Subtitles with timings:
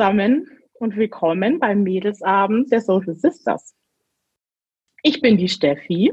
[0.00, 3.74] Zusammen und willkommen beim Mädelsabend der Social Sisters.
[5.02, 6.10] Ich bin die Steffi.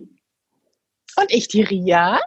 [1.15, 2.19] Und ich die Ria.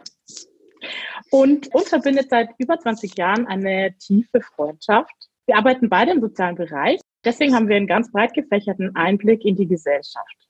[1.29, 5.13] Und uns verbindet seit über 20 Jahren eine tiefe Freundschaft.
[5.45, 6.99] Wir arbeiten beide im sozialen Bereich.
[7.23, 10.47] Deswegen haben wir einen ganz breit gefächerten Einblick in die Gesellschaft.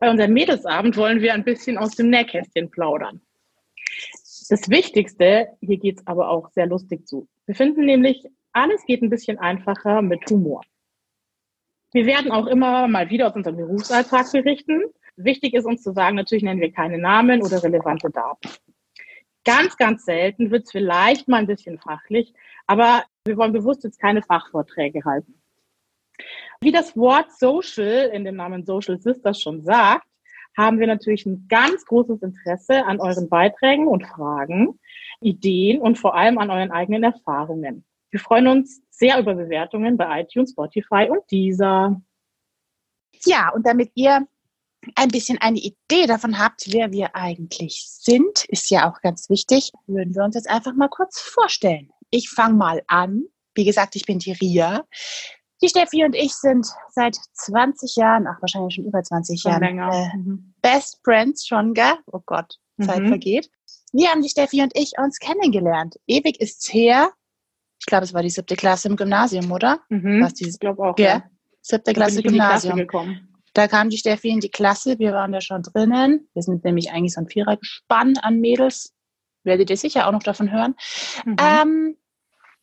[0.00, 3.20] Bei unserem Mädelsabend wollen wir ein bisschen aus dem Nähkästchen plaudern.
[4.48, 7.28] Das Wichtigste, hier geht es aber auch sehr lustig zu.
[7.46, 8.24] Wir finden nämlich,
[8.56, 10.62] alles geht ein bisschen einfacher mit Humor.
[11.92, 14.82] Wir werden auch immer mal wieder aus unserem Berufsalltag berichten.
[15.16, 18.48] Wichtig ist uns zu sagen, natürlich nennen wir keine Namen oder relevante Daten.
[19.44, 22.32] Ganz, ganz selten wird es vielleicht mal ein bisschen fachlich,
[22.66, 25.40] aber wir wollen bewusst jetzt keine Fachvorträge halten.
[26.60, 30.08] Wie das Wort Social in dem Namen Social Sisters schon sagt,
[30.56, 34.80] haben wir natürlich ein ganz großes Interesse an euren Beiträgen und Fragen,
[35.20, 37.84] Ideen und vor allem an euren eigenen Erfahrungen.
[38.10, 42.00] Wir freuen uns sehr über Bewertungen bei iTunes, Spotify und dieser.
[43.24, 44.26] Ja, und damit ihr
[44.94, 49.72] ein bisschen eine Idee davon habt, wer wir eigentlich sind, ist ja auch ganz wichtig,
[49.86, 51.90] würden wir uns jetzt einfach mal kurz vorstellen.
[52.10, 53.24] Ich fange mal an.
[53.54, 54.84] Wie gesagt, ich bin die Ria.
[55.62, 59.78] Die Steffi und ich sind seit 20 Jahren, ach wahrscheinlich schon über 20 schon Jahren,
[59.78, 60.54] äh, mhm.
[60.60, 61.94] Best Friends schon, gell?
[62.12, 63.08] Oh Gott, Zeit mhm.
[63.08, 63.50] vergeht.
[63.92, 65.96] Wie haben die Steffi und ich uns kennengelernt?
[66.06, 67.10] Ewig ist's her.
[67.78, 69.80] Ich glaube, es war die siebte Klasse im Gymnasium, oder?
[69.88, 70.22] Mhm.
[70.22, 70.98] Was dieses, ich glaube auch.
[70.98, 71.24] Ja.
[71.60, 72.86] Siebte Klasse Gymnasium.
[72.86, 73.20] Klasse
[73.56, 76.28] da kam die Steffi in die Klasse, wir waren da schon drinnen.
[76.34, 78.92] Wir sind nämlich eigentlich so ein Vierergespann an Mädels.
[79.44, 80.74] Werdet ihr sicher auch noch davon hören.
[81.24, 81.36] Mhm.
[81.40, 81.96] Ähm,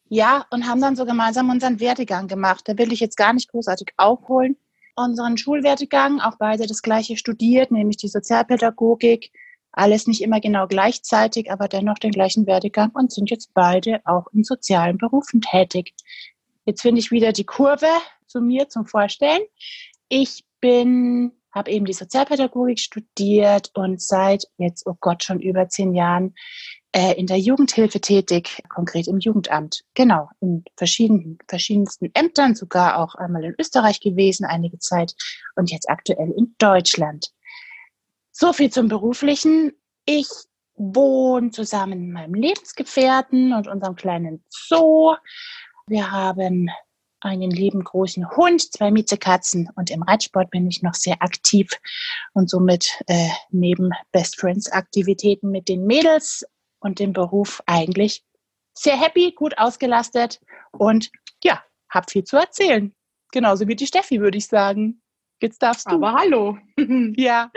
[0.08, 2.66] ja, und haben dann so gemeinsam unseren Werdegang gemacht.
[2.68, 4.56] Da will ich jetzt gar nicht großartig aufholen.
[4.96, 9.32] Unseren Schulwerdegang, auch beide das gleiche studiert, nämlich die Sozialpädagogik.
[9.74, 14.28] Alles nicht immer genau gleichzeitig, aber dennoch den gleichen Werdegang und sind jetzt beide auch
[14.32, 15.94] in sozialen Berufen tätig.
[16.66, 17.88] Jetzt finde ich wieder die Kurve
[18.28, 19.42] zu mir zum Vorstellen.
[20.10, 25.96] Ich bin, habe eben die Sozialpädagogik studiert und seit jetzt, oh Gott, schon über zehn
[25.96, 26.36] Jahren
[26.92, 29.84] äh, in der Jugendhilfe tätig, konkret im Jugendamt.
[29.96, 35.16] Genau, in verschiedenen, verschiedensten Ämtern, sogar auch einmal in Österreich gewesen, einige Zeit
[35.56, 37.32] und jetzt aktuell in Deutschland.
[38.36, 39.74] So viel zum Beruflichen.
[40.06, 40.28] Ich
[40.76, 45.16] wohne zusammen mit meinem Lebensgefährten und unserem kleinen Zoo.
[45.86, 46.68] Wir haben
[47.22, 51.70] einen lieben großen Hund, zwei Miezekatzen und im Reitsport bin ich noch sehr aktiv
[52.34, 56.44] und somit äh, neben Best Friends Aktivitäten mit den Mädels
[56.80, 58.26] und dem Beruf eigentlich
[58.74, 61.12] sehr happy, gut ausgelastet und
[61.44, 62.96] ja, hab viel zu erzählen.
[63.32, 65.03] Genauso wie die Steffi, würde ich sagen.
[65.44, 65.96] Jetzt darfst du.
[65.96, 66.58] Aber hallo.
[67.18, 67.52] ja.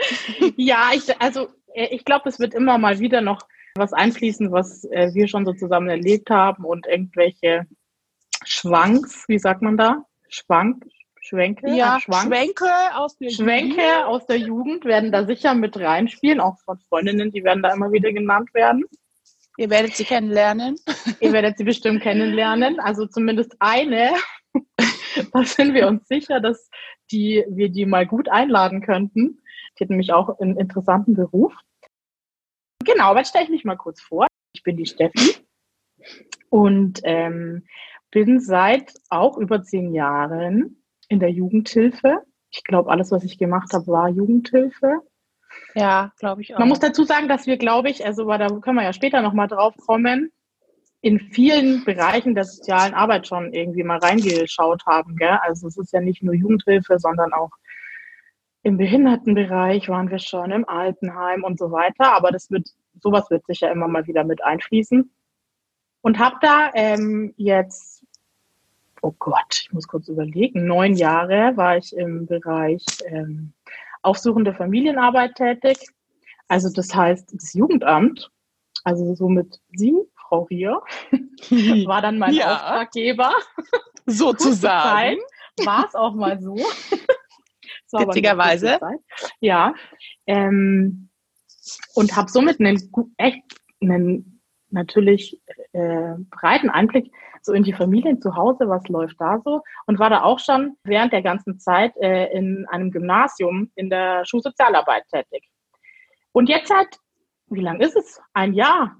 [0.57, 3.39] ja, ich, also äh, ich glaube, es wird immer mal wieder noch
[3.75, 7.65] was einfließen, was äh, wir schon so zusammen erlebt haben und irgendwelche
[8.43, 10.03] Schwanks, wie sagt man da?
[10.27, 10.83] Schwank,
[11.21, 11.73] Schwenke?
[11.73, 12.27] Ja, Schwank.
[12.27, 12.65] Schwenke
[12.95, 14.05] aus der Schwenke Jugend.
[14.05, 17.93] aus der Jugend werden da sicher mit reinspielen, auch von Freundinnen, die werden da immer
[17.93, 18.83] wieder genannt werden.
[19.55, 20.75] Ihr werdet sie kennenlernen.
[21.21, 22.81] Ihr werdet sie bestimmt kennenlernen.
[22.81, 24.11] Also zumindest eine.
[25.33, 26.69] da sind wir uns sicher, dass
[27.11, 29.41] die, wir die mal gut einladen könnten.
[29.77, 31.53] Die hat nämlich auch einen interessanten Beruf.
[32.83, 34.27] Genau, aber stelle ich mich mal kurz vor.
[34.53, 35.35] Ich bin die Steffi
[36.49, 37.65] und ähm,
[38.11, 42.23] bin seit auch über zehn Jahren in der Jugendhilfe.
[42.49, 45.01] Ich glaube, alles, was ich gemacht habe, war Jugendhilfe.
[45.75, 46.59] Ja, glaube ich auch.
[46.59, 49.47] Man muss dazu sagen, dass wir, glaube ich, also da können wir ja später nochmal
[49.47, 50.31] drauf kommen,
[51.01, 55.15] in vielen Bereichen der sozialen Arbeit schon irgendwie mal reingeschaut haben.
[55.15, 55.37] Gell?
[55.43, 57.51] Also es ist ja nicht nur Jugendhilfe, sondern auch
[58.63, 62.13] im Behindertenbereich waren wir schon, im Altenheim und so weiter.
[62.13, 62.67] Aber das wird,
[63.01, 65.09] sowas wird sicher immer mal wieder mit einfließen.
[66.01, 68.03] Und habe da ähm, jetzt,
[69.01, 73.53] oh Gott, ich muss kurz überlegen, neun Jahre war ich im Bereich ähm,
[74.01, 75.77] aufsuchende Familienarbeit tätig.
[76.47, 78.31] Also das heißt, das Jugendamt,
[78.83, 79.95] also somit Sie,
[80.27, 80.81] Frau Rier,
[81.87, 82.53] war dann mein ja.
[82.53, 83.31] Auftraggeber.
[84.05, 85.17] Sozusagen.
[85.63, 86.55] War es auch mal so.
[87.91, 88.79] Witzigerweise.
[89.39, 89.73] Ja.
[90.25, 91.09] Ähm,
[91.95, 92.77] und habe somit einen
[93.17, 93.43] echt
[93.81, 95.41] einen natürlich
[95.73, 100.09] äh, breiten Einblick so in die Familien zu Hause, was läuft da so und war
[100.09, 105.49] da auch schon während der ganzen Zeit äh, in einem Gymnasium in der Schulsozialarbeit tätig.
[106.33, 106.99] Und jetzt seit,
[107.47, 108.21] wie lang ist es?
[108.33, 108.97] Ein Jahr.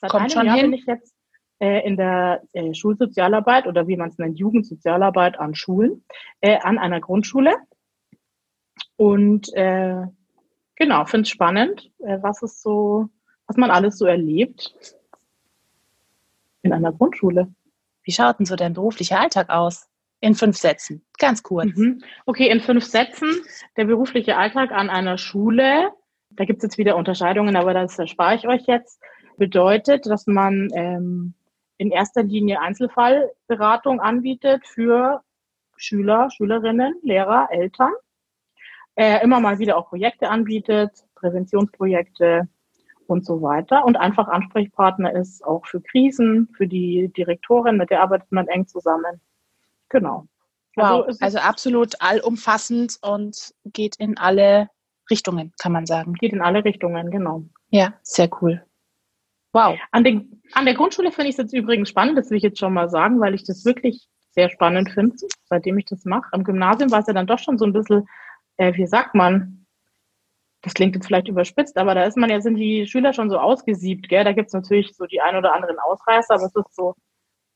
[0.00, 0.70] Seit Kommt schon Jahr hin.
[0.70, 1.14] bin ich jetzt
[1.60, 6.04] äh, in der äh, Schulsozialarbeit oder wie man es nennt, Jugendsozialarbeit an Schulen,
[6.40, 7.54] äh, an einer Grundschule.
[8.96, 10.02] Und äh,
[10.76, 13.08] genau, finde es spannend, äh, was es so,
[13.46, 14.74] was man alles so erlebt
[16.62, 17.52] in einer Grundschule.
[18.02, 19.86] Wie schaut denn so dein beruflicher Alltag aus?
[20.22, 21.74] In fünf Sätzen, ganz kurz.
[21.76, 22.02] Mhm.
[22.26, 23.30] Okay, in fünf Sätzen.
[23.76, 25.90] Der berufliche Alltag an einer Schule,
[26.30, 29.00] da gibt es jetzt wieder Unterscheidungen, aber das erspare ich euch jetzt,
[29.40, 31.34] bedeutet, dass man ähm,
[31.78, 35.22] in erster Linie Einzelfallberatung anbietet für
[35.76, 37.92] Schüler, Schülerinnen, Lehrer, Eltern.
[38.96, 42.48] Äh, immer mal wieder auch Projekte anbietet, Präventionsprojekte
[43.06, 43.86] und so weiter.
[43.86, 48.66] Und einfach Ansprechpartner ist auch für Krisen, für die Direktorin, mit der arbeitet man eng
[48.66, 49.22] zusammen.
[49.88, 50.26] Genau.
[50.76, 54.68] Wow, also, also absolut allumfassend und geht in alle
[55.10, 56.12] Richtungen, kann man sagen.
[56.12, 57.44] Geht in alle Richtungen, genau.
[57.70, 58.62] Ja, sehr cool.
[59.52, 59.78] Wow.
[59.90, 62.58] An, den, an der Grundschule finde ich es jetzt übrigens spannend, das will ich jetzt
[62.58, 66.28] schon mal sagen, weil ich das wirklich sehr spannend finde, seitdem ich das mache.
[66.32, 68.06] Am Gymnasium war es ja dann doch schon so ein bisschen,
[68.58, 69.66] äh, wie sagt man,
[70.62, 73.38] das klingt jetzt vielleicht überspitzt, aber da ist man ja, sind die Schüler schon so
[73.38, 74.24] ausgesiebt, gell?
[74.24, 76.94] Da gibt es natürlich so die ein oder anderen Ausreißer, aber es ist so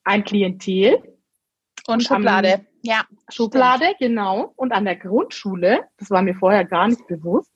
[0.04, 0.96] ein Klientel.
[1.86, 3.02] Und, und Schublade, am, ja.
[3.28, 3.98] Schublade, stimmt.
[3.98, 4.52] genau.
[4.56, 7.52] Und an der Grundschule, das war mir vorher gar nicht bewusst,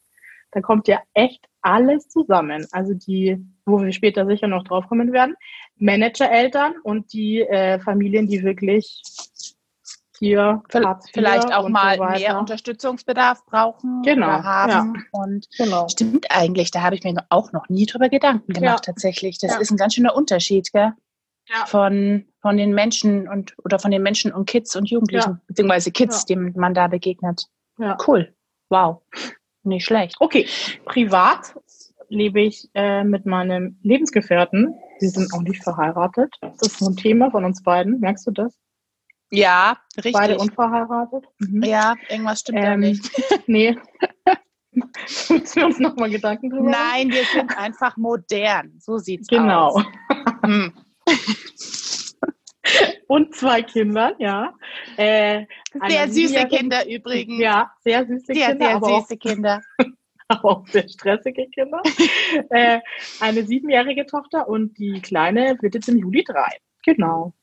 [0.52, 2.66] da kommt ja echt alles zusammen.
[2.72, 3.36] Also die,
[3.66, 5.34] wo wir später sicher noch drauf kommen werden,
[5.76, 9.02] Managereltern und die äh, Familien, die wirklich
[10.18, 10.62] hier
[11.12, 14.94] vielleicht auch mal so mehr Unterstützungsbedarf brauchen genau, oder haben.
[14.96, 15.20] Ja.
[15.20, 15.88] Und genau.
[15.88, 18.92] stimmt eigentlich, da habe ich mir auch noch nie drüber Gedanken gemacht ja.
[18.92, 19.38] tatsächlich.
[19.38, 19.60] Das ja.
[19.60, 20.92] ist ein ganz schöner Unterschied, gell?
[21.66, 26.26] Von, von den Menschen und oder von den Menschen und Kids und Jugendlichen, beziehungsweise Kids,
[26.26, 27.46] denen man da begegnet.
[28.06, 28.34] Cool.
[28.68, 29.00] Wow.
[29.68, 30.16] Nicht schlecht.
[30.18, 30.46] Okay,
[30.86, 31.54] privat
[32.08, 34.74] lebe ich äh, mit meinem Lebensgefährten.
[34.98, 36.34] Sie sind auch nicht verheiratet.
[36.40, 38.00] Das ist so ein Thema von uns beiden.
[38.00, 38.58] Merkst du das?
[39.30, 40.14] Ja, richtig.
[40.14, 41.24] Beide unverheiratet.
[41.38, 41.62] Mhm.
[41.62, 43.10] Ja, irgendwas stimmt ähm, da nicht.
[43.46, 43.76] nee.
[44.72, 48.72] Müssen wir uns nochmal Gedanken drüber Nein, wir sind einfach modern.
[48.78, 49.68] So sieht's genau.
[49.68, 49.84] aus.
[50.42, 50.68] Genau.
[53.08, 54.54] Und zwei Kinder, ja.
[54.96, 55.46] Äh,
[55.88, 57.40] sehr süße Kinder übrigens.
[57.40, 58.66] Ja, sehr süße sehr, Kinder.
[58.66, 59.60] Sehr, sehr süße auch, Kinder.
[60.28, 61.82] aber auch sehr stressige Kinder.
[62.50, 62.80] äh,
[63.20, 66.58] eine siebenjährige Tochter und die Kleine wird jetzt im Juli drei.
[66.84, 67.34] Genau.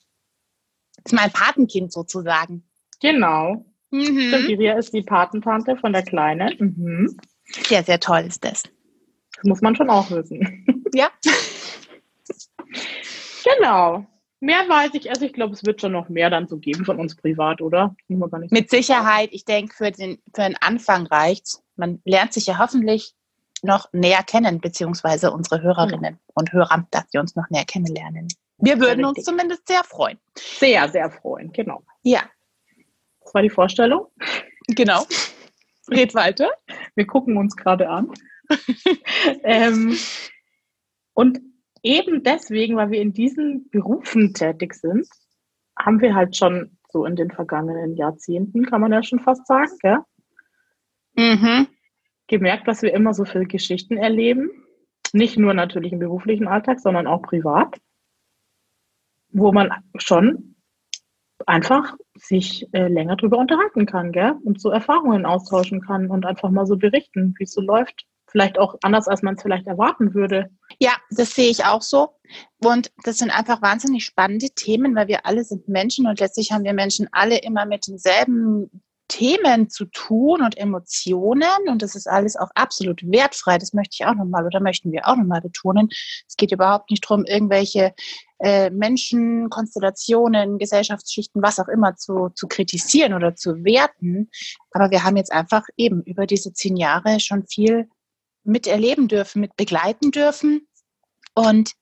[0.98, 2.63] Das ist mein Patenkind sozusagen.
[3.01, 3.66] Genau.
[3.92, 4.30] Mhm.
[4.30, 6.56] Stimmt, Iria ist die Patentante von der Kleinen.
[6.60, 7.18] Mhm.
[7.44, 8.63] Sehr, sehr toll ist das.
[9.36, 10.66] Das muss man schon auch wissen.
[10.94, 11.10] Ja.
[13.44, 14.06] genau.
[14.45, 17.00] Mehr weiß ich, also ich glaube, es wird schon noch mehr dann so geben von
[17.00, 17.95] uns privat, oder?
[18.51, 19.30] Mit Sicherheit.
[19.31, 21.63] Ich denke, für den, für den Anfang reicht's.
[21.77, 23.15] Man lernt sich ja hoffentlich
[23.63, 26.33] noch näher kennen, beziehungsweise unsere Hörerinnen ja.
[26.36, 28.27] und Hörer, dass sie uns noch näher kennenlernen.
[28.59, 30.19] Wir würden uns zumindest sehr freuen.
[30.38, 31.83] Sehr, sehr freuen, genau.
[32.03, 32.21] Ja.
[33.24, 34.06] Das war die Vorstellung.
[34.68, 35.07] Genau.
[35.89, 36.51] Red weiter.
[36.94, 38.13] Wir gucken uns gerade an.
[39.44, 39.97] ähm,
[41.15, 41.39] und
[41.86, 45.08] eben deswegen, weil wir in diesen Berufen tätig sind,
[45.78, 49.72] haben wir halt schon so in den vergangenen Jahrzehnten, kann man ja schon fast sagen,
[49.82, 50.00] gell?
[51.18, 51.68] Mhm.
[52.28, 54.50] gemerkt, dass wir immer so viele Geschichten erleben.
[55.14, 57.78] Nicht nur natürlich im beruflichen Alltag, sondern auch privat,
[59.30, 60.56] wo man schon
[61.45, 64.33] einfach sich äh, länger drüber unterhalten kann, gell?
[64.44, 68.06] Und so Erfahrungen austauschen kann und einfach mal so berichten, wie es so läuft
[68.36, 70.50] vielleicht auch anders, als man es vielleicht erwarten würde.
[70.80, 72.10] Ja, das sehe ich auch so.
[72.64, 76.64] Und das sind einfach wahnsinnig spannende Themen, weil wir alle sind Menschen und letztlich haben
[76.64, 78.70] wir Menschen alle immer mit denselben
[79.08, 83.58] Themen zu tun und Emotionen und das ist alles auch absolut wertfrei.
[83.58, 85.90] Das möchte ich auch nochmal oder möchten wir auch nochmal betonen.
[86.28, 87.94] Es geht überhaupt nicht darum, irgendwelche
[88.40, 94.30] äh, Menschen, Konstellationen, Gesellschaftsschichten, was auch immer zu, zu kritisieren oder zu werten.
[94.72, 97.88] Aber wir haben jetzt einfach eben über diese zehn Jahre schon viel
[98.45, 100.68] miterleben dürfen, mit begleiten dürfen
[101.33, 101.73] und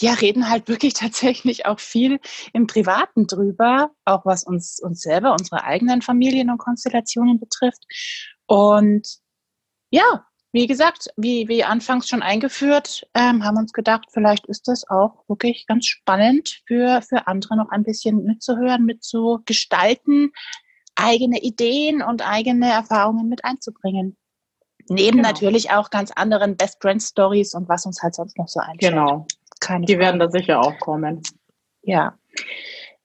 [0.00, 2.20] ja, reden halt wirklich tatsächlich auch viel
[2.52, 7.84] im Privaten drüber, auch was uns, uns selber, unsere eigenen Familien und Konstellationen betrifft.
[8.46, 9.18] Und
[9.90, 14.88] ja, wie gesagt, wie, wie anfangs schon eingeführt, ähm, haben uns gedacht, vielleicht ist das
[14.88, 20.32] auch wirklich ganz spannend für, für andere noch ein bisschen mitzuhören, mitzugestalten,
[20.96, 24.16] eigene Ideen und eigene Erfahrungen mit einzubringen.
[24.90, 25.28] Neben genau.
[25.28, 28.80] natürlich auch ganz anderen Best Friend Stories und was uns halt sonst noch so einfällt.
[28.80, 29.26] Genau.
[29.60, 30.04] Keine Die Frage.
[30.04, 31.22] werden da sicher auch kommen.
[31.82, 32.18] Ja.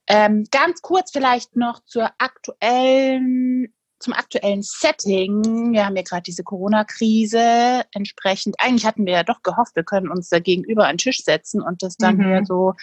[0.08, 3.73] Ähm, ganz kurz vielleicht noch zur aktuellen
[4.04, 5.72] zum aktuellen Setting.
[5.72, 7.84] Wir haben ja gerade diese Corona-Krise.
[7.94, 11.24] Entsprechend, eigentlich hatten wir ja doch gehofft, wir können uns da gegenüber an den Tisch
[11.24, 12.24] setzen und das dann mhm.
[12.24, 12.74] hier so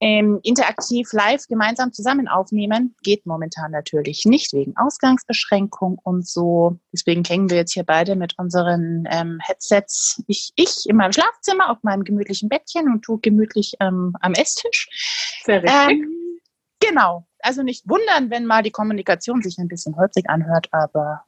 [0.00, 2.94] ähm, interaktiv live gemeinsam zusammen aufnehmen.
[3.02, 6.76] Geht momentan natürlich nicht wegen Ausgangsbeschränkung und so.
[6.92, 10.22] Deswegen hängen wir jetzt hier beide mit unseren ähm, Headsets.
[10.26, 14.88] Ich, ich in meinem Schlafzimmer auf meinem gemütlichen Bettchen und du gemütlich ähm, am Esstisch.
[15.44, 15.90] Sehr richtig.
[15.90, 16.17] Ähm,
[16.80, 17.26] Genau.
[17.40, 21.24] Also nicht wundern, wenn mal die Kommunikation sich ein bisschen holzig anhört, aber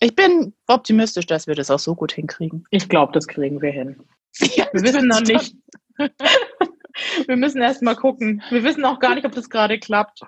[0.00, 2.64] ich bin optimistisch, dass wir das auch so gut hinkriegen.
[2.70, 4.02] Ich glaube, das kriegen wir hin.
[4.38, 5.54] Ja, wir wissen noch nicht.
[7.26, 8.42] wir müssen erst mal gucken.
[8.48, 10.20] Wir wissen auch gar nicht, ob das gerade klappt.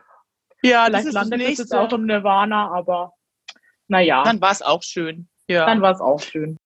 [0.62, 3.14] Ja, Vielleicht das landet es jetzt auch im Nirvana, aber
[3.88, 4.22] naja.
[4.24, 5.28] Dann war es auch schön.
[5.48, 5.66] Ja.
[5.66, 6.58] Dann war es auch schön.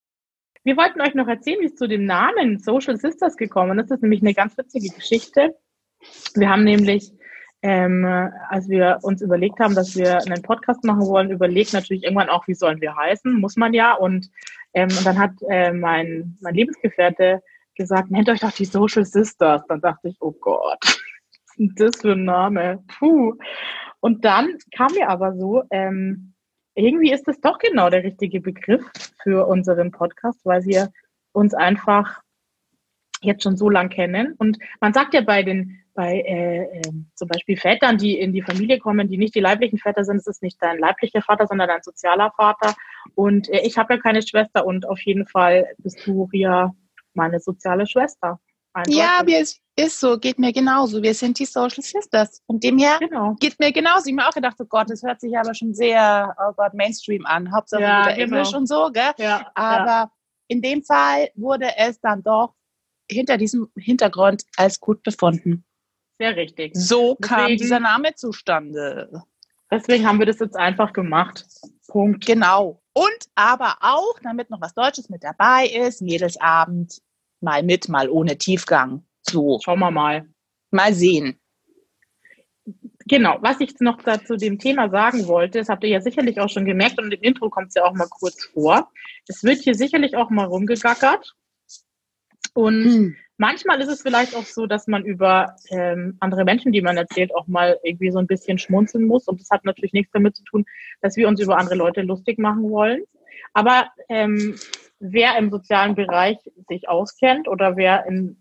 [0.65, 3.91] Wir wollten euch noch erzählen, wie es zu dem Namen Social Sisters gekommen ist.
[3.91, 5.57] Das ist nämlich eine ganz witzige Geschichte.
[6.35, 7.13] Wir haben nämlich,
[7.63, 8.05] ähm,
[8.49, 12.47] als wir uns überlegt haben, dass wir einen Podcast machen wollen, überlegt natürlich irgendwann auch,
[12.47, 13.95] wie sollen wir heißen, muss man ja.
[13.95, 14.31] Und,
[14.75, 17.43] ähm, und dann hat äh, mein, mein Lebensgefährte
[17.75, 19.63] gesagt, nennt euch doch die Social Sisters.
[19.69, 22.85] Dann dachte ich, oh Gott, was ist das für ein Name?
[22.99, 23.35] Puh.
[24.01, 26.35] Und dann kam mir aber so, ähm,
[26.75, 28.85] irgendwie ist das doch genau der richtige Begriff
[29.23, 30.91] für unseren Podcast, weil wir
[31.33, 32.21] uns einfach
[33.23, 34.35] jetzt schon so lang kennen.
[34.39, 36.83] Und man sagt ja bei den, bei äh, äh,
[37.15, 40.27] zum Beispiel Vätern, die in die Familie kommen, die nicht die leiblichen Väter sind, es
[40.27, 42.75] ist nicht dein leiblicher Vater, sondern dein sozialer Vater.
[43.15, 46.75] Und äh, ich habe ja keine Schwester und auf jeden Fall bist du, Ria,
[47.15, 48.39] meine soziale Schwester.
[48.75, 48.93] Einfach.
[48.93, 51.03] Ja, wir ist, ist so, geht mir genauso.
[51.03, 52.43] Wir sind die Social Sisters.
[52.47, 53.35] Von dem her genau.
[53.41, 54.05] geht mir genauso.
[54.05, 56.75] Ich habe mir auch gedacht, oh Gott, das hört sich aber schon sehr, oh Gott,
[56.75, 57.51] Mainstream an.
[57.51, 58.37] Hauptsache ja, wieder genau.
[58.37, 59.13] Englisch und so, gell?
[59.17, 60.11] Ja, aber ja.
[60.49, 62.53] in dem Fall wurde es dann doch
[63.11, 65.65] hinter diesem Hintergrund als gut befunden.
[66.19, 66.73] Sehr richtig.
[66.75, 69.23] So Deswegen, kam dieser Name zustande.
[69.71, 71.45] Deswegen haben wir das jetzt einfach gemacht.
[71.89, 72.27] Punkt.
[72.27, 72.83] Genau.
[72.93, 77.03] Und aber auch, damit noch was Deutsches mit dabei ist, Mädelsabend
[77.41, 79.05] mal mit, mal ohne Tiefgang.
[79.23, 79.61] So.
[79.63, 80.29] Schauen wir mal.
[80.71, 81.39] Mal sehen.
[83.09, 86.49] Genau, was ich noch dazu dem Thema sagen wollte, das habt ihr ja sicherlich auch
[86.49, 88.91] schon gemerkt und im Intro kommt es ja auch mal kurz vor.
[89.29, 91.37] Es wird hier sicherlich auch mal rumgegackert.
[92.57, 93.17] Und hm.
[93.37, 97.35] manchmal ist es vielleicht auch so, dass man über ähm, andere Menschen, die man erzählt,
[97.35, 99.29] auch mal irgendwie so ein bisschen schmunzeln muss.
[99.29, 100.65] Und das hat natürlich nichts damit zu tun,
[101.03, 103.03] dass wir uns über andere Leute lustig machen wollen.
[103.53, 104.55] Aber ähm,
[105.01, 108.39] wer im sozialen Bereich sich auskennt oder wer in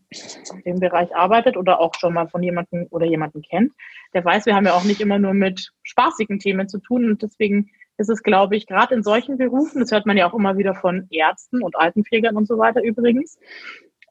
[0.65, 3.73] dem Bereich arbeitet oder auch schon mal von jemandem oder jemanden kennt,
[4.13, 7.21] der weiß, wir haben ja auch nicht immer nur mit spaßigen Themen zu tun und
[7.21, 10.57] deswegen ist es, glaube ich, gerade in solchen Berufen, das hört man ja auch immer
[10.57, 13.37] wieder von Ärzten und Altenpflegern und so weiter übrigens,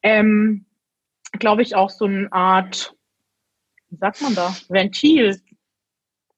[0.05, 0.67] ähm,
[1.33, 2.95] glaube ich, auch so eine Art,
[3.89, 5.41] wie sagt man da, Ventil.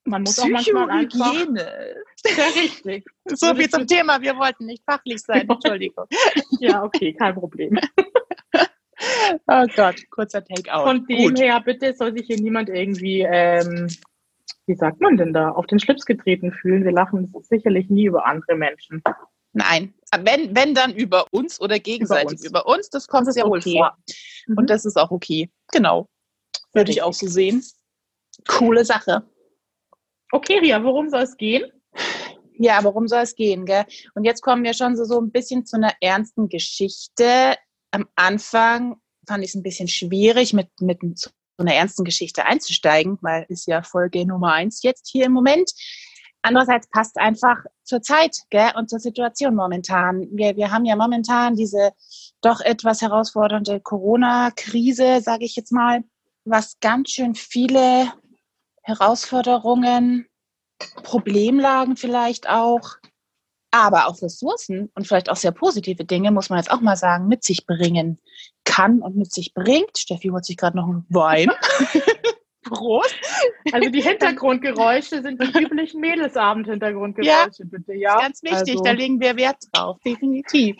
[0.04, 3.04] Man muss auch manchmal einfach ja, richtig.
[3.24, 4.22] So viel zum Thema.
[4.22, 5.48] Wir wollten nicht fachlich sein.
[5.48, 6.06] Entschuldigung.
[6.60, 7.78] ja, okay, kein Problem.
[9.48, 10.86] oh Gott, kurzer Take-out.
[10.86, 11.40] Von dem Gut.
[11.40, 13.88] her, bitte soll sich hier niemand irgendwie, ähm,
[14.66, 16.84] wie sagt man denn da, auf den Schlips getreten fühlen.
[16.84, 19.02] Wir lachen sicherlich nie über andere Menschen.
[19.58, 23.38] Nein, wenn, wenn dann über uns oder gegenseitig über uns, über uns das kommt das
[23.38, 23.48] okay.
[23.48, 23.96] wohl vor.
[24.46, 24.58] Mhm.
[24.58, 25.50] Und das ist auch okay.
[25.72, 26.10] Genau.
[26.74, 27.64] Würde ich auch so sehen.
[28.46, 29.22] Coole Sache.
[30.30, 31.72] Okay, Ria, worum soll es gehen?
[32.58, 33.86] Ja, worum soll es gehen, gell?
[34.14, 37.56] Und jetzt kommen wir schon so, so ein bisschen zu einer ernsten Geschichte.
[37.92, 38.96] Am Anfang
[39.26, 43.66] fand ich es ein bisschen schwierig, mit, mit so einer ernsten Geschichte einzusteigen, weil ist
[43.66, 45.72] ja Folge Nummer eins jetzt hier im Moment.
[46.46, 50.28] Andererseits passt einfach zur Zeit gell, und zur Situation momentan.
[50.30, 51.90] Wir, wir haben ja momentan diese
[52.40, 56.04] doch etwas herausfordernde Corona-Krise, sage ich jetzt mal,
[56.44, 58.12] was ganz schön viele
[58.82, 60.28] Herausforderungen
[61.02, 62.96] Problemlagen vielleicht auch,
[63.72, 67.26] aber auch Ressourcen und vielleicht auch sehr positive Dinge, muss man jetzt auch mal sagen,
[67.26, 68.20] mit sich bringen
[68.64, 69.98] kann und mit sich bringt.
[69.98, 71.50] Steffi holt sich gerade noch einen Wein.
[72.68, 73.14] Prost.
[73.72, 77.94] Also die Hintergrundgeräusche sind die üblichen Mädelsabend-Hintergrundgeräusche, ja, bitte.
[77.94, 78.84] Ja, ganz wichtig, also.
[78.84, 80.76] da legen wir Wert drauf, definitiv.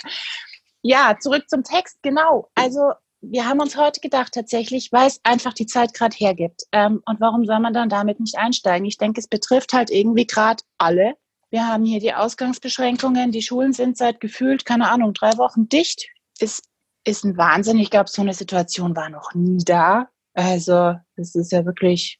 [0.82, 2.48] Ja, zurück zum Text, genau.
[2.54, 6.64] Also wir haben uns heute gedacht, tatsächlich, weil es einfach die Zeit gerade hergibt.
[6.72, 8.86] Ähm, und warum soll man dann damit nicht einsteigen?
[8.86, 11.14] Ich denke, es betrifft halt irgendwie gerade alle.
[11.50, 13.32] Wir haben hier die Ausgangsbeschränkungen.
[13.32, 16.06] Die Schulen sind seit gefühlt, keine Ahnung, drei Wochen dicht.
[16.38, 16.68] Ist,
[17.04, 17.78] ist ein Wahnsinn.
[17.78, 20.08] Ich glaube, so eine Situation war noch nie da.
[20.34, 22.18] Also, es ist ja wirklich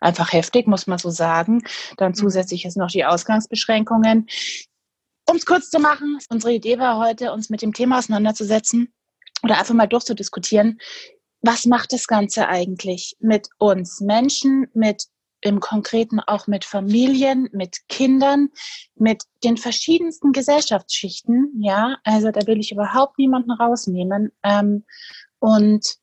[0.00, 1.62] einfach heftig, muss man so sagen.
[1.96, 2.16] Dann mhm.
[2.16, 4.26] zusätzlich ist noch die Ausgangsbeschränkungen.
[5.28, 8.92] Um es kurz zu machen, unsere Idee war heute, uns mit dem Thema auseinanderzusetzen
[9.42, 10.78] oder einfach mal durchzudiskutieren,
[11.40, 15.04] was macht das Ganze eigentlich mit uns Menschen, mit
[15.42, 18.50] im Konkreten auch mit Familien, mit Kindern,
[18.94, 21.52] mit den verschiedensten Gesellschaftsschichten.
[21.60, 24.30] Ja, also da will ich überhaupt niemanden rausnehmen.
[24.44, 24.84] Ähm,
[25.40, 25.96] und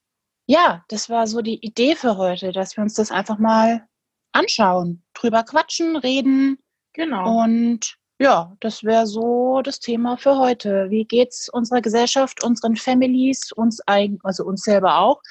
[0.49, 3.87] ja, das war so die Idee für heute, dass wir uns das einfach mal
[4.31, 6.57] anschauen, drüber quatschen, reden.
[6.93, 7.43] Genau.
[7.43, 10.89] Und ja, das wäre so das Thema für heute.
[10.89, 15.21] Wie geht's unserer Gesellschaft, unseren Families, uns eigen, also uns selber auch?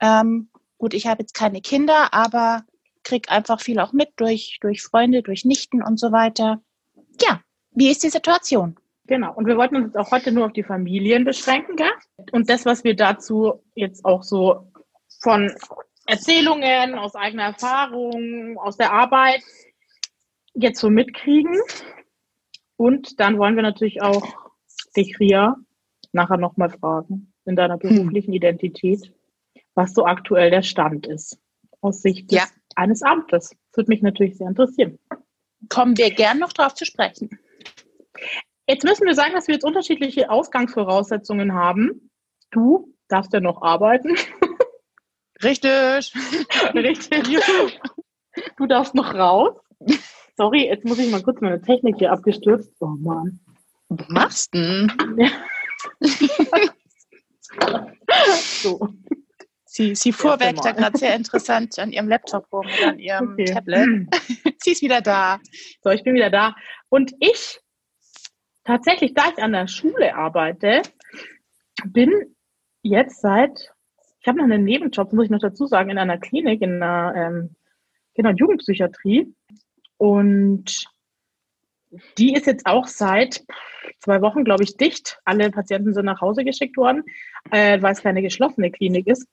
[0.00, 2.62] Ähm, gut, ich habe jetzt keine Kinder, aber
[3.04, 6.60] kriege einfach viel auch mit durch, durch Freunde, durch Nichten und so weiter.
[7.22, 8.78] Ja, wie ist die Situation?
[9.08, 9.32] Genau.
[9.32, 11.90] Und wir wollten uns auch heute nur auf die Familien beschränken, gell?
[12.30, 14.70] Und das, was wir dazu jetzt auch so
[15.22, 15.50] von
[16.06, 19.42] Erzählungen aus eigener Erfahrung, aus der Arbeit
[20.54, 21.58] jetzt so mitkriegen.
[22.76, 24.26] Und dann wollen wir natürlich auch
[24.94, 25.56] dich, Ria,
[26.12, 27.96] nachher nochmal fragen, in deiner hm.
[27.96, 29.10] beruflichen Identität,
[29.74, 31.38] was so aktuell der Stand ist,
[31.80, 32.44] aus Sicht ja.
[32.74, 33.50] eines Amtes.
[33.50, 34.98] Das würde mich natürlich sehr interessieren.
[35.70, 37.30] Kommen wir gern noch drauf zu sprechen.
[38.68, 42.10] Jetzt müssen wir sagen, dass wir jetzt unterschiedliche Ausgangsvoraussetzungen haben.
[42.50, 44.14] Du darfst ja noch arbeiten.
[45.42, 46.12] Richtig.
[46.74, 47.40] Richtig.
[48.58, 49.56] Du darfst noch raus.
[50.36, 52.70] Sorry, jetzt muss ich mal kurz meine Technik hier abgestürzt.
[52.80, 53.40] Oh Mann.
[53.88, 55.30] Was machst du denn?
[58.34, 58.88] so.
[59.64, 63.44] Sie, sie fuhr weg, da gerade sehr interessant an ihrem Laptop rum an ihrem okay.
[63.46, 64.08] Tablet.
[64.62, 65.38] sie ist wieder da.
[65.82, 66.54] So, ich bin wieder da.
[66.90, 67.60] Und ich,
[68.68, 70.82] tatsächlich, da ich an der Schule arbeite,
[71.86, 72.36] bin
[72.82, 73.72] jetzt seit,
[74.20, 77.14] ich habe noch einen Nebenjob, muss ich noch dazu sagen, in einer Klinik, in einer
[77.16, 77.56] ähm,
[78.14, 79.34] Kinder- und Jugendpsychiatrie.
[79.96, 80.84] Und
[82.18, 83.42] die ist jetzt auch seit
[84.00, 85.18] zwei Wochen, glaube ich, dicht.
[85.24, 87.04] Alle Patienten sind nach Hause geschickt worden,
[87.50, 89.26] äh, weil es keine geschlossene Klinik ist.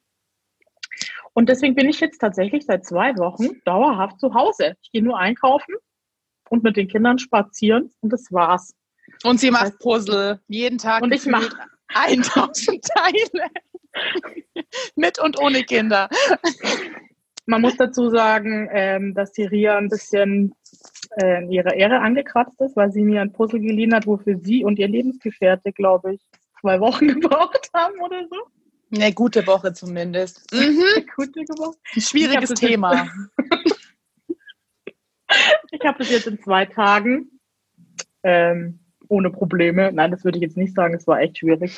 [1.34, 4.78] Und deswegen bin ich jetzt tatsächlich seit zwei Wochen dauerhaft zu Hause.
[4.82, 5.76] Ich gehe nur einkaufen
[6.50, 8.74] und mit den Kindern spazieren und das war's.
[9.24, 11.02] Und sie macht Puzzle jeden Tag.
[11.02, 11.50] Und ich mache
[11.90, 13.50] 1000 Teile.
[14.96, 16.10] mit und ohne Kinder.
[17.46, 20.56] Man muss dazu sagen, ähm, dass die Ria ein bisschen
[21.18, 24.64] äh, in ihrer Ehre angekratzt ist, weil sie mir ein Puzzle geliehen hat, wofür sie
[24.64, 26.22] und ihr Lebensgefährte, glaube ich,
[26.60, 28.36] zwei Wochen gebraucht haben oder so.
[28.94, 30.46] Eine gute Woche zumindest.
[30.54, 31.06] Mhm.
[31.16, 31.78] gute Woche.
[31.96, 33.08] Ein schwieriges Thema.
[35.72, 37.40] ich habe das jetzt in zwei Tagen
[38.24, 39.92] ähm, ohne Probleme.
[39.92, 40.96] Nein, das würde ich jetzt nicht sagen.
[40.96, 41.78] Es war echt schwierig.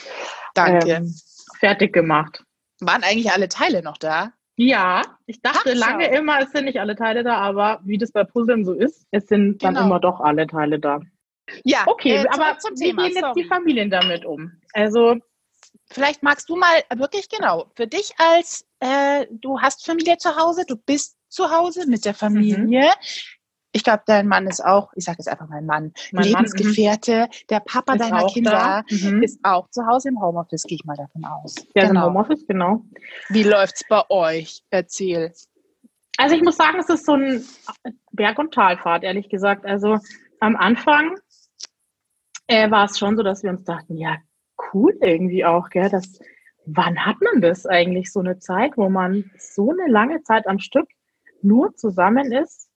[0.54, 0.90] Danke.
[0.90, 1.16] Ähm,
[1.60, 2.44] fertig gemacht.
[2.80, 4.34] Waren eigentlich alle Teile noch da?
[4.56, 8.12] Ja, ich dachte Ach, lange immer, es sind nicht alle Teile da, aber wie das
[8.12, 9.74] bei Puzzeln so ist, es sind genau.
[9.74, 11.00] dann immer doch alle Teile da.
[11.64, 13.42] Ja, okay, äh, aber zum wie Thema, gehen jetzt sorry.
[13.42, 14.52] die Familien damit um?
[14.74, 15.16] Also
[15.92, 20.66] vielleicht magst du mal wirklich genau für dich als äh, du hast Familie zu Hause,
[20.68, 22.82] du bist zu Hause mit der Familie.
[22.82, 22.92] Mhm.
[23.78, 27.30] Ich glaube, dein Mann ist auch, ich sage jetzt einfach mein Mann, mein Lebensgefährte, Mann,
[27.52, 29.22] der Papa deiner Kinder mhm.
[29.22, 31.54] ist auch zu Hause im Homeoffice, gehe ich mal davon aus.
[31.76, 32.08] Ja, genau.
[32.08, 32.82] im Homeoffice, genau.
[33.30, 34.64] Wie läuft's bei euch?
[34.72, 35.32] Erzähl.
[36.18, 37.46] Also ich muss sagen, es ist so ein
[38.14, 39.64] Berg- und Talfahrt, ehrlich gesagt.
[39.64, 40.00] Also
[40.40, 41.16] am Anfang
[42.48, 44.18] äh, war es schon so, dass wir uns dachten, ja,
[44.74, 46.18] cool irgendwie auch, gell, dass,
[46.66, 50.58] wann hat man das eigentlich, so eine Zeit, wo man so eine lange Zeit am
[50.58, 50.90] Stück
[51.44, 52.67] nur zusammen ist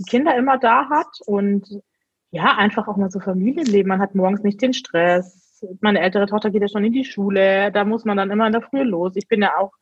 [0.00, 1.82] die Kinder immer da hat und
[2.30, 3.88] ja, einfach auch mal so Familienleben.
[3.88, 5.62] Man hat morgens nicht den Stress.
[5.80, 7.70] Meine ältere Tochter geht ja schon in die Schule.
[7.70, 9.12] Da muss man dann immer in der Früh los.
[9.16, 9.72] Ich bin ja auch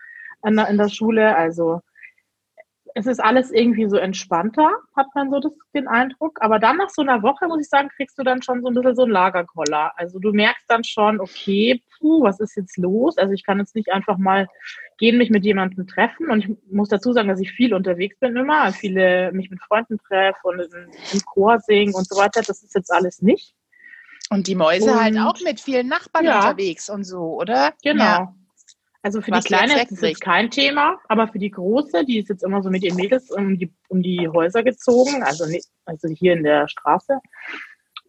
[0.45, 1.37] in der, in der Schule.
[1.37, 1.81] Also
[2.99, 6.39] es ist alles irgendwie so entspannter, hat man so das, den Eindruck.
[6.41, 8.75] Aber dann nach so einer Woche, muss ich sagen, kriegst du dann schon so ein
[8.75, 9.93] bisschen so ein Lagerkoller.
[9.97, 13.17] Also du merkst dann schon, okay, puh, was ist jetzt los?
[13.17, 14.49] Also ich kann jetzt nicht einfach mal
[14.99, 16.29] gehen, mich mit jemandem treffen.
[16.29, 19.99] Und ich muss dazu sagen, dass ich viel unterwegs bin immer, viele mich mit Freunden
[19.99, 22.43] treffe und im Chor singen und so weiter.
[22.45, 23.55] Das ist jetzt alles nicht.
[24.29, 27.75] Und die Mäuse und, halt auch mit vielen Nachbarn ja, unterwegs und so, oder?
[27.81, 28.05] Genau.
[28.05, 28.35] Ja.
[29.03, 32.29] Also für Was die Kleine ist das kein Thema, aber für die Große, die ist
[32.29, 36.09] jetzt immer so mit ihren Mädels um die, um die Häuser gezogen, also, nicht, also
[36.09, 37.21] hier in der Straße.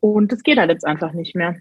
[0.01, 1.55] Und das geht halt jetzt einfach nicht mehr.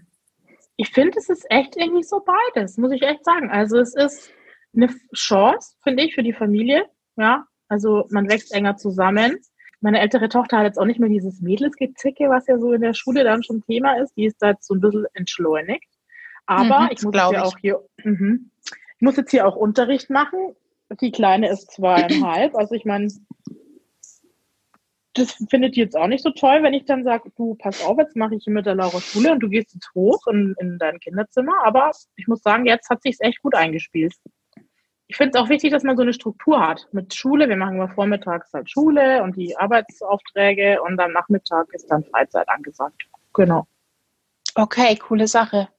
[0.77, 3.51] Ich finde, es ist echt irgendwie so beides, muss ich echt sagen.
[3.51, 4.31] Also es ist
[4.75, 6.85] eine Chance, finde ich, für die Familie.
[7.17, 9.37] Ja, also man wächst enger zusammen.
[9.81, 12.93] Meine ältere Tochter hat jetzt auch nicht mehr dieses Mädelsgezicke, was ja so in der
[12.93, 14.13] Schule dann schon Thema ist.
[14.17, 15.87] Die ist da jetzt so ein bisschen entschleunigt.
[16.45, 18.49] Aber mhm, ich muss ja auch hier, mhm,
[18.99, 20.57] ich muss jetzt hier auch Unterricht machen.
[20.99, 22.53] Die Kleine ist zweieinhalb.
[22.53, 23.07] Also ich meine,
[25.13, 27.97] das findet die jetzt auch nicht so toll, wenn ich dann sage, du, pass auf,
[27.97, 30.77] jetzt mache ich hier mit der Laura Schule und du gehst jetzt hoch in, in
[30.79, 31.63] dein Kinderzimmer.
[31.63, 34.15] Aber ich muss sagen, jetzt hat sich echt gut eingespielt.
[35.07, 37.47] Ich finde es auch wichtig, dass man so eine Struktur hat mit Schule.
[37.47, 42.49] Wir machen immer vormittags halt Schule und die Arbeitsaufträge und am Nachmittag ist dann Freizeit
[42.49, 43.07] angesagt.
[43.33, 43.65] Genau.
[44.55, 45.69] Okay, coole Sache.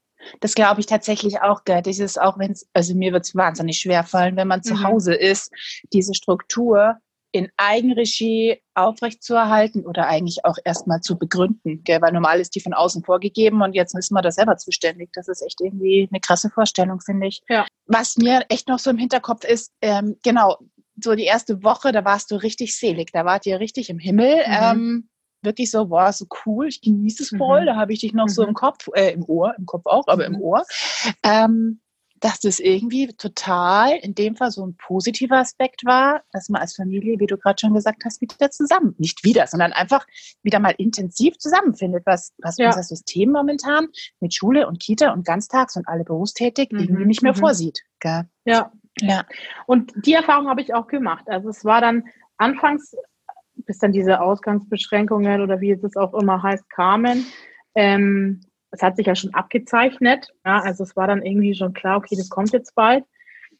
[0.41, 1.83] Das glaube ich tatsächlich auch, gell.
[1.83, 4.65] Das ist auch, wenn es, also mir wird es wahnsinnig schwer fallen, wenn man mhm.
[4.65, 5.53] zu Hause ist,
[5.93, 6.97] diese Struktur
[7.33, 11.83] in Eigenregie aufrechtzuerhalten oder eigentlich auch erstmal zu begründen.
[11.85, 12.03] Gell?
[12.03, 15.11] Weil normal ist die von außen vorgegeben und jetzt ist man da selber zuständig.
[15.13, 17.41] Das ist echt irgendwie eine krasse Vorstellung, finde ich.
[17.49, 17.67] Ja.
[17.87, 20.59] Was mir echt noch so im Hinterkopf ist, ähm, genau,
[21.03, 24.37] so die erste Woche, da warst du richtig selig, da wart ihr richtig im Himmel.
[24.37, 24.45] Mhm.
[24.49, 25.09] Ähm,
[25.43, 27.67] wirklich so, boah, so cool, ich genieße es voll, mhm.
[27.67, 28.31] da habe ich dich noch mhm.
[28.31, 30.43] so im Kopf, äh, im Ohr, im Kopf auch, aber im mhm.
[30.43, 30.65] Ohr.
[31.23, 31.81] Ähm,
[32.21, 36.77] dass das irgendwie total in dem Fall so ein positiver Aspekt war, dass man als
[36.77, 40.07] Familie, wie du gerade schon gesagt hast, wieder zusammen, nicht wieder, sondern einfach
[40.43, 42.67] wieder mal intensiv zusammenfindet, was, was ja.
[42.67, 43.89] unser System momentan
[44.21, 46.81] mit Schule und Kita und Ganztags und alle berufstätig mhm.
[46.81, 47.39] irgendwie nicht mehr mhm.
[47.39, 47.81] vorsieht.
[48.01, 48.25] Gell?
[48.45, 48.71] Ja.
[49.01, 49.25] ja.
[49.67, 51.25] Und die Erfahrung habe ich auch gemacht.
[51.27, 52.05] Also es war dann
[52.37, 52.95] anfangs,
[53.67, 57.27] bis dann diese Ausgangsbeschränkungen oder wie es auch immer heißt, kamen,
[57.75, 60.29] ähm, es hat sich ja schon abgezeichnet.
[60.45, 63.05] Ja, also es war dann irgendwie schon klar, okay, das kommt jetzt bald.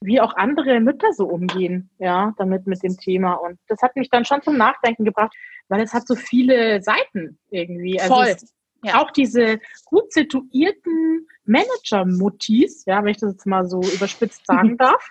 [0.03, 3.35] Wie auch andere Mütter so umgehen, ja, damit mit dem Thema.
[3.35, 5.35] Und das hat mich dann schon zum Nachdenken gebracht,
[5.69, 8.01] weil es hat so viele Seiten irgendwie.
[8.01, 8.37] Also Voll.
[8.83, 9.03] Ja.
[9.03, 15.07] Auch diese gut situierten Manager-Muttis, ja, wenn ich das jetzt mal so überspitzt sagen darf,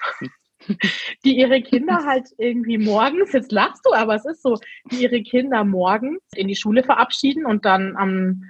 [1.24, 4.58] die ihre Kinder halt irgendwie morgens, jetzt lachst du, aber es ist so,
[4.92, 8.44] die ihre Kinder morgens in die Schule verabschieden und dann am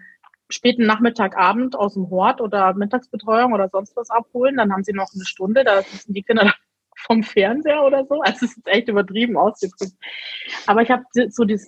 [0.49, 4.57] späten Nachmittag, Abend aus dem Hort oder Mittagsbetreuung oder sonst was abholen.
[4.57, 6.53] Dann haben sie noch eine Stunde, da sitzen die Kinder
[7.05, 8.21] vom Fernseher oder so.
[8.21, 9.93] Also es ist echt übertrieben ausgedrückt.
[10.65, 11.59] Aber ich habe so die,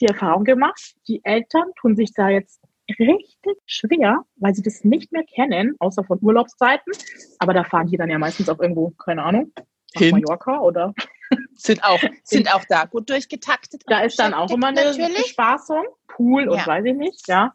[0.00, 2.60] die Erfahrung gemacht, die Eltern tun sich da jetzt
[2.98, 6.92] richtig schwer, weil sie das nicht mehr kennen, außer von Urlaubszeiten.
[7.38, 9.52] Aber da fahren die dann ja meistens auch irgendwo, keine Ahnung,
[9.94, 10.94] nach Mallorca oder
[11.54, 13.82] sind auch sind auch da gut durchgetaktet.
[13.86, 15.16] Da ist dann auch immer eine natürlich.
[15.16, 16.66] Bespaßung, Pool und ja.
[16.66, 17.52] weiß ich nicht, ja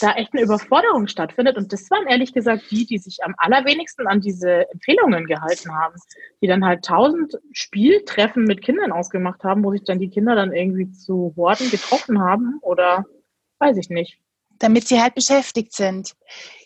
[0.00, 1.56] da echt eine Überforderung stattfindet.
[1.56, 5.96] Und das waren ehrlich gesagt die, die sich am allerwenigsten an diese Empfehlungen gehalten haben,
[6.40, 10.52] die dann halt tausend Spieltreffen mit Kindern ausgemacht haben, wo sich dann die Kinder dann
[10.52, 13.04] irgendwie zu Horden getroffen haben oder
[13.58, 14.18] weiß ich nicht.
[14.62, 16.14] Damit sie halt beschäftigt sind.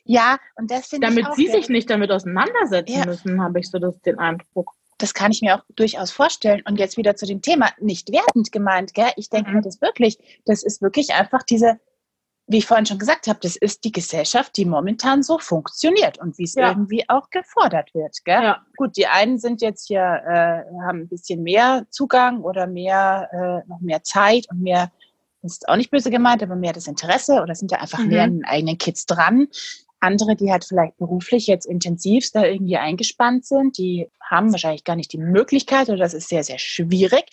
[0.04, 1.14] Ja, und das finde ich.
[1.14, 3.06] Damit sie sich nicht damit auseinandersetzen ja.
[3.06, 4.72] müssen, habe ich so das, den Eindruck.
[4.98, 6.62] Das kann ich mir auch durchaus vorstellen.
[6.66, 9.10] Und jetzt wieder zu dem Thema, nicht wertend gemeint, gell?
[9.16, 9.56] Ich denke mhm.
[9.56, 11.78] mir das wirklich, das ist wirklich einfach diese
[12.48, 16.38] wie ich vorhin schon gesagt habe, das ist die Gesellschaft, die momentan so funktioniert und
[16.38, 16.68] wie es ja.
[16.68, 18.24] irgendwie auch gefordert wird.
[18.24, 18.42] Gell?
[18.42, 18.64] Ja.
[18.76, 23.68] Gut, die einen sind jetzt hier, äh, haben ein bisschen mehr Zugang oder mehr, äh,
[23.68, 24.92] noch mehr Zeit und mehr,
[25.46, 28.08] das ist auch nicht böse gemeint, aber mehr das Interesse oder sind da einfach mhm.
[28.08, 29.48] mehr an den eigenen Kids dran.
[30.00, 34.94] Andere, die halt vielleicht beruflich jetzt intensivst da irgendwie eingespannt sind, die haben wahrscheinlich gar
[34.94, 37.24] nicht die Möglichkeit oder das ist sehr, sehr schwierig.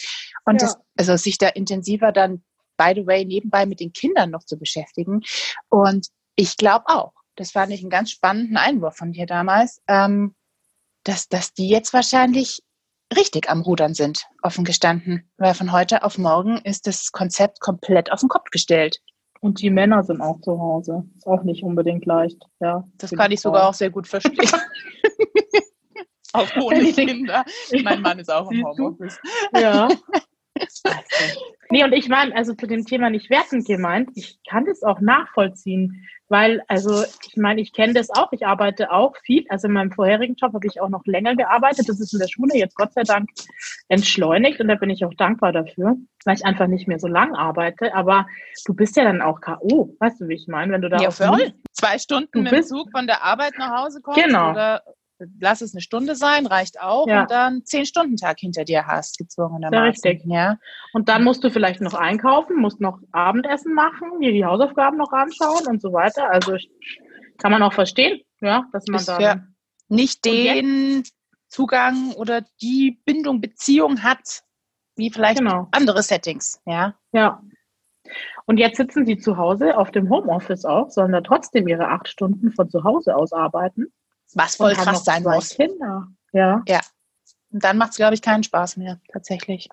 [0.45, 0.67] Und ja.
[0.67, 2.41] das, also sich da intensiver dann
[2.77, 5.21] by the way, nebenbei mit den Kindern noch zu beschäftigen.
[5.69, 10.35] Und ich glaube auch, das fand ich einen ganz spannenden Einwurf von dir damals, ähm,
[11.03, 12.61] dass, dass die jetzt wahrscheinlich
[13.13, 15.29] richtig am Rudern sind, offen gestanden.
[15.37, 18.99] Weil von heute auf morgen ist das Konzept komplett auf den Kopf gestellt.
[19.41, 21.03] Und die Männer sind auch zu Hause.
[21.17, 22.41] Ist auch nicht unbedingt leicht.
[22.61, 24.37] Ja, das kann ich sogar auch sehr gut verstehen.
[26.33, 27.43] auch ohne Kinder.
[27.83, 29.19] Mein Mann ist auch im Homeoffice.
[29.53, 29.89] Ja.
[31.69, 34.99] Nee, und ich meine, also zu dem Thema nicht wertend gemeint, ich kann das auch
[34.99, 39.73] nachvollziehen, weil, also ich meine, ich kenne das auch, ich arbeite auch viel, also in
[39.73, 42.75] meinem vorherigen Job habe ich auch noch länger gearbeitet, das ist in der Schule jetzt
[42.75, 43.29] Gott sei Dank
[43.87, 47.33] entschleunigt und da bin ich auch dankbar dafür, weil ich einfach nicht mehr so lang
[47.35, 48.27] arbeite, aber
[48.65, 51.09] du bist ja dann auch K.O., weißt du, wie ich meine, wenn du da ja,
[51.09, 51.53] voll.
[51.71, 54.51] zwei Stunden mit dem Zug von der Arbeit nach Hause kommst genau.
[54.51, 54.83] oder
[55.39, 57.21] lass es eine Stunde sein, reicht auch, ja.
[57.21, 59.83] und dann zehn Stunden Tag hinter dir hast, gezwungenermaßen.
[59.83, 60.21] Ja, richtig.
[60.25, 60.57] Ja.
[60.93, 65.11] Und dann musst du vielleicht noch einkaufen, musst noch Abendessen machen, dir die Hausaufgaben noch
[65.11, 66.29] anschauen und so weiter.
[66.29, 66.57] Also
[67.37, 69.43] kann man auch verstehen, ja, dass man da ja
[69.89, 71.03] nicht den
[71.47, 74.41] Zugang oder die Bindung, Beziehung hat,
[74.95, 75.67] wie vielleicht genau.
[75.71, 76.95] andere Settings, ja.
[77.11, 77.41] Ja.
[78.45, 82.09] Und jetzt sitzen sie zu Hause auf dem Homeoffice auch, sollen da trotzdem ihre acht
[82.09, 83.93] Stunden von zu Hause aus arbeiten.
[84.35, 85.49] Was voll krass sein muss.
[85.49, 86.07] Kinder.
[86.31, 86.63] Ja.
[86.67, 86.81] Ja.
[87.51, 89.69] Und dann macht es, glaube ich, keinen Spaß mehr, tatsächlich.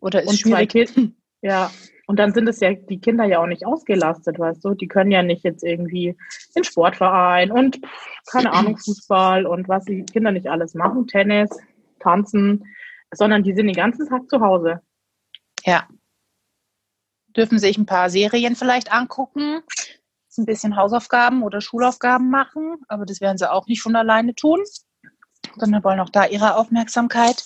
[0.00, 0.74] Oder ist und schwierig.
[1.42, 1.70] Ja.
[2.06, 4.72] Und dann sind es ja die Kinder ja auch nicht ausgelastet, weißt du?
[4.72, 6.16] Die können ja nicht jetzt irgendwie
[6.54, 7.80] in Sportverein und
[8.30, 11.50] keine Ahnung, Fußball und was die Kinder nicht alles machen, Tennis,
[12.00, 12.64] tanzen,
[13.12, 14.80] sondern die sind den ganzen Tag zu Hause.
[15.64, 15.86] Ja.
[17.36, 19.62] Dürfen sich ein paar Serien vielleicht angucken,
[20.38, 24.60] ein bisschen Hausaufgaben oder Schulaufgaben machen, aber das werden sie auch nicht von alleine tun,
[25.56, 27.44] sondern wollen auch da ihre Aufmerksamkeit.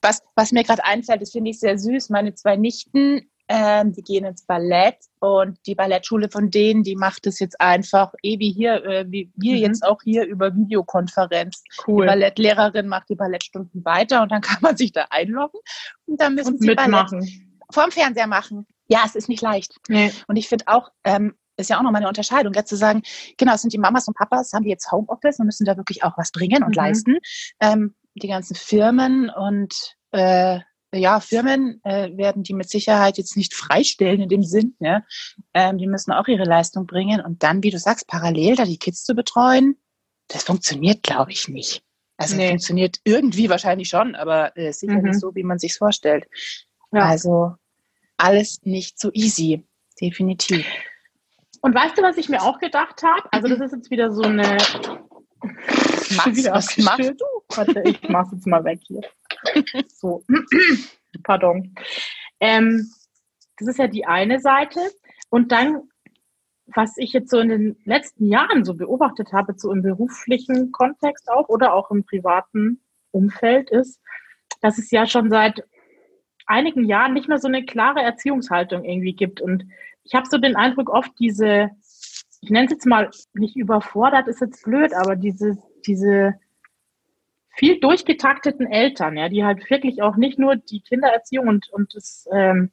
[0.00, 2.10] Was, was mir gerade einfällt, das finde ich sehr süß.
[2.10, 7.26] Meine zwei Nichten, ähm, die gehen ins Ballett und die Ballettschule von denen, die macht
[7.26, 9.62] es jetzt einfach, eh wie hier, äh, wie wir mhm.
[9.62, 11.64] jetzt auch hier über Videokonferenz.
[11.86, 12.04] Cool.
[12.04, 15.60] Die Ballettlehrerin macht die Ballettstunden weiter und dann kann man sich da einloggen
[16.06, 17.20] und dann müssen und sie mitmachen.
[17.20, 18.66] Ballett vorm Fernseher machen.
[18.88, 19.76] Ja, es ist nicht leicht.
[19.88, 20.12] Nee.
[20.26, 23.02] Und ich finde auch, ähm, ist ja auch nochmal eine Unterscheidung, jetzt zu sagen,
[23.36, 26.04] genau, es sind die Mamas und Papas, haben die jetzt Homeoffice und müssen da wirklich
[26.04, 26.74] auch was bringen und mhm.
[26.74, 27.18] leisten.
[27.60, 30.60] Ähm, die ganzen Firmen und äh,
[30.92, 34.74] ja, Firmen äh, werden die mit Sicherheit jetzt nicht freistellen in dem Sinn.
[34.78, 35.04] Ne?
[35.52, 38.78] Ähm, die müssen auch ihre Leistung bringen und dann, wie du sagst, parallel da die
[38.78, 39.76] Kids zu betreuen,
[40.28, 41.82] das funktioniert, glaube ich, nicht.
[42.16, 42.48] Also nee.
[42.48, 45.10] funktioniert irgendwie wahrscheinlich schon, aber äh, sicher mhm.
[45.10, 46.26] nicht so, wie man sich vorstellt.
[46.90, 47.04] Ja.
[47.04, 47.54] Also
[48.16, 49.64] alles nicht so easy,
[50.00, 50.66] definitiv.
[51.60, 53.28] Und weißt du, was ich mir auch gedacht habe?
[53.32, 54.58] Also das ist jetzt wieder so eine.
[56.16, 57.24] Max, was machst du?
[57.54, 59.00] Warte, ich mach's jetzt mal weg hier.
[59.88, 60.24] So,
[61.22, 61.74] pardon.
[62.40, 62.88] Ähm,
[63.58, 64.80] das ist ja die eine Seite.
[65.30, 65.88] Und dann,
[66.66, 71.28] was ich jetzt so in den letzten Jahren so beobachtet habe, so im beruflichen Kontext
[71.30, 74.00] auch oder auch im privaten Umfeld, ist,
[74.60, 75.64] dass es ja schon seit
[76.46, 79.40] einigen Jahren nicht mehr so eine klare Erziehungshaltung irgendwie gibt.
[79.40, 79.64] Und
[80.08, 81.70] ich habe so den Eindruck, oft diese,
[82.40, 86.34] ich nenne es jetzt mal nicht überfordert, ist jetzt blöd, aber diese, diese
[87.54, 92.26] viel durchgetakteten Eltern, ja, die halt wirklich auch nicht nur die Kindererziehung und, und, das,
[92.32, 92.70] ähm,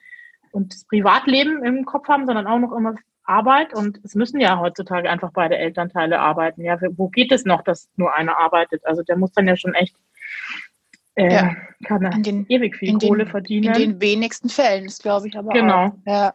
[0.52, 3.74] und das Privatleben im Kopf haben, sondern auch noch immer Arbeit.
[3.74, 6.64] Und es müssen ja heutzutage einfach beide Elternteile arbeiten.
[6.64, 8.86] Ja, wo geht es noch, dass nur einer arbeitet?
[8.86, 9.96] Also der muss dann ja schon echt
[11.16, 11.56] äh, ja.
[11.86, 13.74] kann er den, ewig viel Kohle den, verdienen.
[13.76, 15.88] In den wenigsten Fällen, ist glaube ich aber genau.
[15.88, 15.94] auch.
[16.06, 16.34] Ja.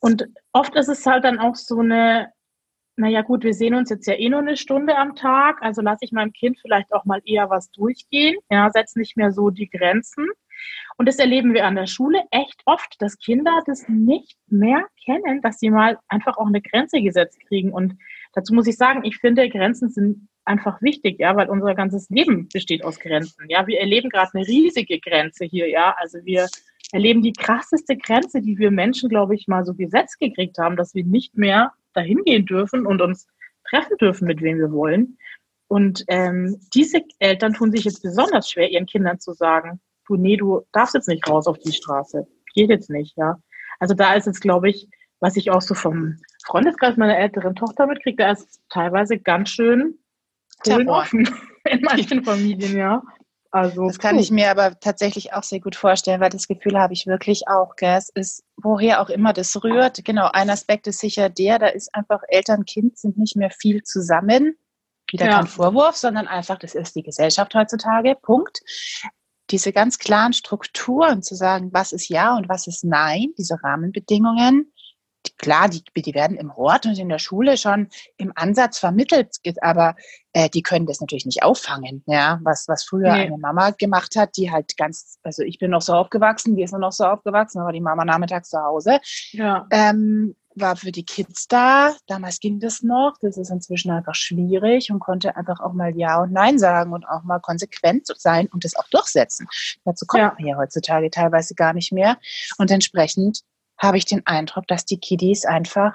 [0.00, 2.32] Und oft ist es halt dann auch so eine
[3.00, 6.04] naja gut, wir sehen uns jetzt ja eh nur eine Stunde am Tag, also lasse
[6.04, 9.70] ich meinem Kind vielleicht auch mal eher was durchgehen, ja, setze nicht mehr so die
[9.70, 10.26] Grenzen.
[10.98, 15.40] Und das erleben wir an der Schule echt oft, dass Kinder das nicht mehr kennen,
[15.40, 17.72] dass sie mal einfach auch eine Grenze gesetzt kriegen.
[17.72, 17.96] Und
[18.34, 22.48] dazu muss ich sagen, ich finde, Grenzen sind einfach wichtig, ja, weil unser ganzes Leben
[22.52, 23.44] besteht aus Grenzen.
[23.48, 25.94] Ja, wir erleben gerade eine riesige Grenze hier, ja.
[25.98, 26.48] Also wir
[26.92, 30.94] erleben die krasseste Grenze, die wir Menschen, glaube ich, mal so gesetzt gekriegt haben, dass
[30.94, 33.28] wir nicht mehr dahin gehen dürfen und uns
[33.68, 35.18] treffen dürfen, mit wem wir wollen.
[35.68, 40.36] Und ähm, diese Eltern tun sich jetzt besonders schwer, ihren Kindern zu sagen, du, nee,
[40.36, 42.26] du darfst jetzt nicht raus auf die Straße.
[42.54, 43.38] Geht jetzt nicht, ja.
[43.78, 44.88] Also da ist jetzt, glaube ich,
[45.20, 50.00] was ich auch so vom Freundeskreis meiner älteren Tochter mitkriege, da ist teilweise ganz schön
[50.88, 51.28] offen
[51.64, 53.02] in manchen Familien, ja.
[53.52, 56.92] Also, das kann ich mir aber tatsächlich auch sehr gut vorstellen, weil das Gefühl habe
[56.92, 57.96] ich wirklich auch, gell?
[57.96, 60.04] es ist, woher auch immer das rührt.
[60.04, 63.82] Genau, ein Aspekt ist sicher der, da ist einfach Eltern, Kind sind nicht mehr viel
[63.82, 64.56] zusammen.
[65.10, 65.32] Wieder ja.
[65.32, 68.60] kein Vorwurf, sondern einfach, das ist die Gesellschaft heutzutage, Punkt.
[69.50, 74.72] Diese ganz klaren Strukturen zu sagen, was ist Ja und was ist Nein, diese Rahmenbedingungen,
[75.38, 79.94] klar, die, die werden im Hort und in der Schule schon im Ansatz vermittelt, aber
[80.32, 83.22] äh, die können das natürlich nicht auffangen, ja, was, was früher nee.
[83.22, 86.80] eine Mama gemacht hat, die halt ganz, also ich bin noch so aufgewachsen, wir sind
[86.80, 89.00] noch so aufgewachsen, aber die Mama nachmittags zu Hause,
[89.32, 89.66] ja.
[89.70, 91.94] ähm, war für die Kids da.
[92.06, 93.14] Damals ging das noch.
[93.20, 97.06] Das ist inzwischen einfach schwierig und konnte einfach auch mal Ja und Nein sagen und
[97.08, 99.46] auch mal konsequent sein und das auch durchsetzen.
[99.84, 100.34] Dazu kommt ja.
[100.36, 102.18] man ja heutzutage teilweise gar nicht mehr.
[102.58, 103.42] Und entsprechend
[103.80, 105.94] habe ich den Eindruck, dass die Kiddies einfach,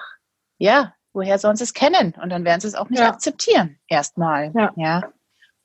[0.58, 2.14] ja, woher sollen sie es kennen?
[2.20, 3.08] Und dann werden sie es auch nicht ja.
[3.08, 4.52] akzeptieren, erstmal.
[4.54, 4.72] Ja.
[4.76, 5.02] ja.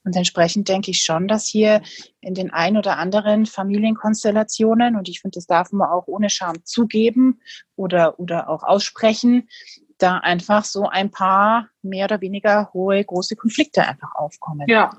[0.04, 1.82] Und entsprechend denke ich schon, dass hier
[2.22, 6.64] in den ein oder anderen Familienkonstellationen, und ich finde, das darf man auch ohne Scham
[6.64, 7.40] zugeben
[7.76, 9.50] oder, oder auch aussprechen,
[9.98, 14.68] da einfach so ein paar mehr oder weniger hohe, große Konflikte einfach aufkommen.
[14.68, 14.90] Ja,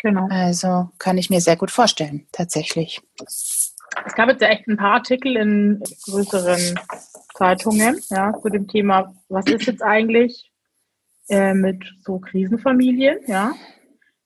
[0.00, 0.28] genau.
[0.30, 3.02] Also kann ich mir sehr gut vorstellen, tatsächlich.
[4.06, 6.78] Es gab jetzt ja echt ein paar Artikel in größeren
[7.34, 10.50] Zeitungen ja, zu dem Thema, was ist jetzt eigentlich
[11.28, 13.54] äh, mit so Krisenfamilien, ja.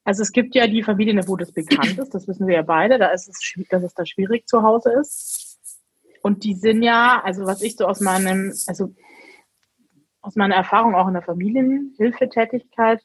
[0.05, 2.99] Also es gibt ja die Familien, wo das bekannt ist, das wissen wir ja beide,
[2.99, 5.59] da ist es, dass es da schwierig zu Hause ist.
[6.23, 8.95] Und die sind ja, also was ich so aus meinem, also
[10.21, 13.01] aus meiner Erfahrung auch in der Familienhilfetätigkeit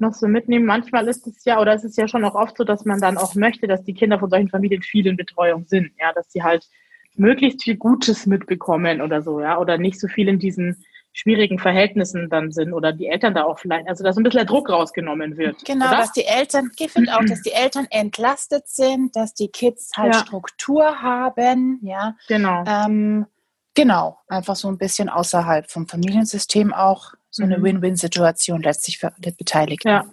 [0.00, 0.66] noch so mitnehmen.
[0.66, 3.16] Manchmal ist es ja, oder es ist ja schon auch oft so, dass man dann
[3.16, 6.42] auch möchte, dass die Kinder von solchen Familien viel in Betreuung sind, ja, dass sie
[6.42, 6.68] halt
[7.16, 10.84] möglichst viel Gutes mitbekommen oder so, ja, oder nicht so viel in diesen
[11.16, 14.44] schwierigen Verhältnissen dann sind oder die Eltern da auch vielleicht, also dass ein bisschen der
[14.44, 15.64] Druck rausgenommen wird.
[15.64, 15.96] Genau, oder?
[15.96, 20.12] dass die Eltern, ich finde auch, dass die Eltern entlastet sind, dass die Kids halt
[20.12, 20.20] ja.
[20.20, 22.14] Struktur haben, ja.
[22.28, 22.64] Genau.
[22.66, 23.24] Ähm,
[23.72, 27.64] genau, einfach so ein bisschen außerhalb vom Familiensystem auch so eine mhm.
[27.64, 29.88] Win-Win-Situation letztlich für alle Beteiligten.
[29.88, 30.06] Ja.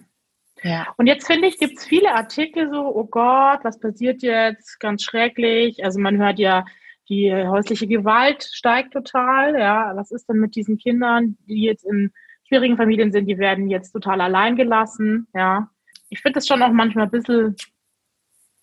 [0.62, 0.86] Ja.
[0.96, 4.80] Und jetzt finde ich, gibt es viele Artikel so, oh Gott, was passiert jetzt?
[4.80, 5.84] Ganz schrecklich.
[5.84, 6.64] Also man hört ja,
[7.10, 9.58] die häusliche Gewalt steigt total.
[9.58, 12.12] Ja, was ist denn mit diesen Kindern, die jetzt in
[12.48, 15.28] schwierigen Familien sind, die werden jetzt total allein gelassen.
[15.34, 15.68] Ja,
[16.08, 17.56] ich finde das schon auch manchmal ein bisschen,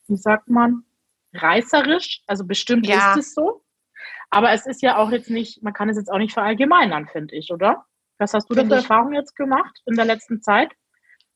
[0.08, 0.84] wie sagt man,
[1.34, 2.22] reißerisch.
[2.26, 3.12] Also bestimmt ja.
[3.12, 3.64] ist es so.
[4.32, 7.36] Aber es ist ja auch jetzt nicht, man kann es jetzt auch nicht verallgemeinern, finde
[7.36, 7.86] ich, oder?
[8.22, 10.72] Was hast du denn für Erfahrungen jetzt gemacht in der letzten Zeit?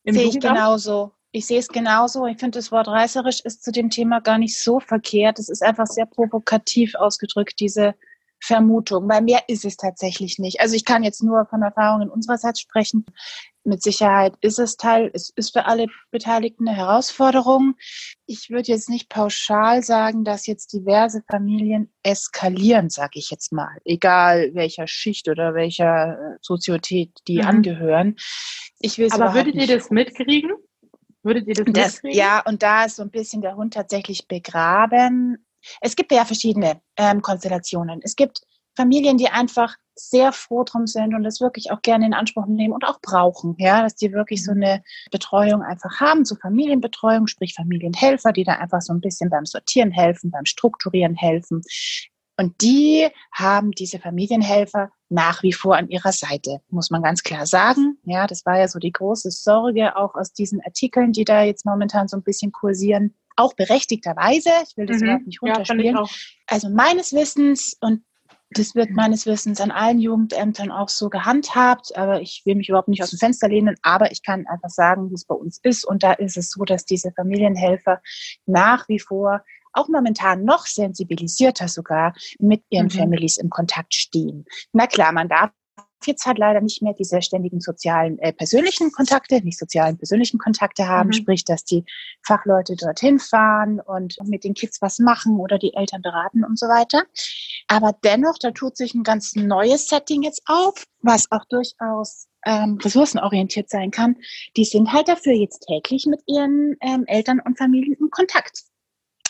[0.04, 1.12] Sehe ich genauso.
[1.32, 2.26] Ich sehe es genauso.
[2.26, 5.40] Ich finde, das Wort reißerisch ist zu dem Thema gar nicht so verkehrt.
[5.40, 7.96] Es ist einfach sehr provokativ ausgedrückt, diese
[8.38, 10.60] Vermutung, weil mehr ist es tatsächlich nicht.
[10.60, 13.04] Also ich kann jetzt nur von Erfahrungen unsererseits sprechen.
[13.66, 17.74] Mit Sicherheit ist es Teil, es ist für alle Beteiligten eine Herausforderung.
[18.24, 23.76] Ich würde jetzt nicht pauschal sagen, dass jetzt diverse Familien eskalieren, sage ich jetzt mal,
[23.84, 27.46] egal welcher Schicht oder welcher äh, Sozietät die mhm.
[27.46, 28.16] angehören.
[28.78, 30.52] Ich will Aber würdet ihr das mitkriegen?
[31.24, 32.18] Würdet ihr das, das mitkriegen?
[32.18, 35.44] Ja, und da ist so ein bisschen der Hund tatsächlich begraben.
[35.80, 38.00] Es gibt ja verschiedene ähm, Konstellationen.
[38.04, 38.45] Es gibt
[38.76, 42.74] Familien, die einfach sehr froh drum sind und das wirklich auch gerne in Anspruch nehmen
[42.74, 47.54] und auch brauchen, ja, dass die wirklich so eine Betreuung einfach haben, so Familienbetreuung, sprich
[47.54, 51.62] Familienhelfer, die da einfach so ein bisschen beim Sortieren helfen, beim Strukturieren helfen.
[52.38, 57.46] Und die haben diese Familienhelfer nach wie vor an ihrer Seite, muss man ganz klar
[57.46, 57.98] sagen.
[58.04, 61.64] Ja, das war ja so die große Sorge auch aus diesen Artikeln, die da jetzt
[61.64, 65.04] momentan so ein bisschen kursieren auch berechtigterweise, ich will das mhm.
[65.04, 65.94] überhaupt nicht runterspielen.
[65.94, 66.04] Ja,
[66.46, 68.02] also meines Wissens und
[68.50, 72.88] das wird meines Wissens an allen Jugendämtern auch so gehandhabt, aber ich will mich überhaupt
[72.88, 75.84] nicht aus dem Fenster lehnen, aber ich kann einfach sagen, wie es bei uns ist.
[75.84, 78.00] Und da ist es so, dass diese Familienhelfer
[78.46, 82.90] nach wie vor auch momentan noch sensibilisierter sogar mit ihren mhm.
[82.90, 84.46] Families im Kontakt stehen.
[84.72, 85.50] Na klar, man darf
[86.04, 90.88] jetzt halt leider nicht mehr diese ständigen sozialen, äh, persönlichen Kontakte, nicht sozialen, persönlichen Kontakte
[90.88, 91.14] haben, mhm.
[91.14, 91.84] sprich, dass die
[92.22, 96.66] Fachleute dorthin fahren und mit den Kids was machen oder die Eltern beraten und so
[96.66, 97.04] weiter.
[97.68, 102.78] Aber dennoch, da tut sich ein ganz neues Setting jetzt auf, was auch durchaus ähm,
[102.82, 104.16] ressourcenorientiert sein kann.
[104.56, 108.64] Die sind halt dafür jetzt täglich mit ihren ähm, Eltern und Familien in Kontakt.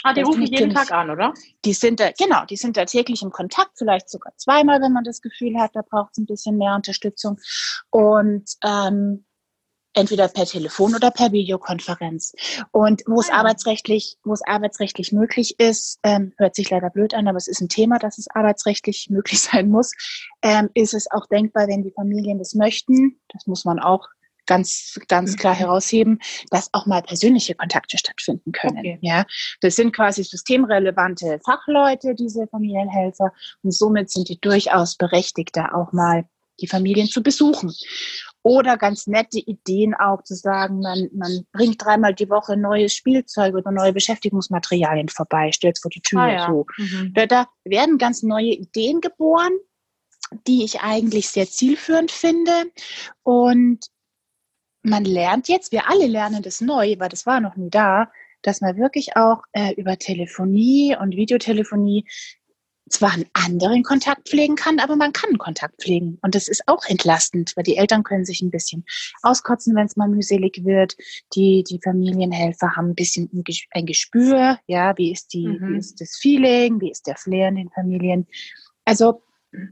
[0.06, 1.34] Ah, die rufen jeden Tag an, oder?
[1.64, 5.02] Die sind da, genau, die sind da täglich im Kontakt, vielleicht sogar zweimal, wenn man
[5.02, 7.40] das Gefühl hat, da braucht es ein bisschen mehr Unterstützung.
[7.90, 9.24] Und ähm,
[9.94, 12.34] entweder per Telefon oder per Videokonferenz.
[12.70, 13.38] Und wo es ah.
[13.38, 17.60] arbeitsrechtlich, wo es arbeitsrechtlich möglich ist, ähm, hört sich leider blöd an, aber es ist
[17.60, 19.92] ein Thema, dass es arbeitsrechtlich möglich sein muss,
[20.42, 23.20] ähm, ist es auch denkbar, wenn die Familien das möchten.
[23.30, 24.06] Das muss man auch
[24.46, 25.58] ganz, ganz klar mhm.
[25.58, 26.18] herausheben,
[26.50, 28.78] dass auch mal persönliche Kontakte stattfinden können.
[28.78, 28.98] Okay.
[29.02, 29.24] Ja,
[29.60, 33.32] das sind quasi systemrelevante Fachleute, diese Familienhelfer,
[33.62, 36.24] und somit sind die durchaus berechtigt, da auch mal
[36.60, 37.72] die Familien zu besuchen.
[38.42, 43.54] Oder ganz nette Ideen auch zu sagen, man, man bringt dreimal die Woche neues Spielzeug
[43.54, 46.46] oder neue Beschäftigungsmaterialien vorbei, stellt vor die Tür ah, ja.
[46.46, 46.66] so.
[46.78, 47.12] Mhm.
[47.14, 49.52] Da, da werden ganz neue Ideen geboren,
[50.46, 52.52] die ich eigentlich sehr zielführend finde.
[53.22, 53.86] Und
[54.86, 58.10] man lernt jetzt, wir alle lernen das neu, weil das war noch nie da,
[58.42, 62.06] dass man wirklich auch äh, über Telefonie und Videotelefonie
[62.88, 66.18] zwar einen anderen Kontakt pflegen kann, aber man kann Kontakt pflegen.
[66.22, 68.84] Und das ist auch entlastend, weil die Eltern können sich ein bisschen
[69.22, 70.96] auskotzen, wenn es mal mühselig wird.
[71.34, 73.28] Die, die Familienhelfer haben ein bisschen
[73.70, 75.74] ein Gespür, ja, wie ist die, mhm.
[75.74, 78.28] wie ist das Feeling, wie ist der Flair in den Familien.
[78.84, 79.22] Also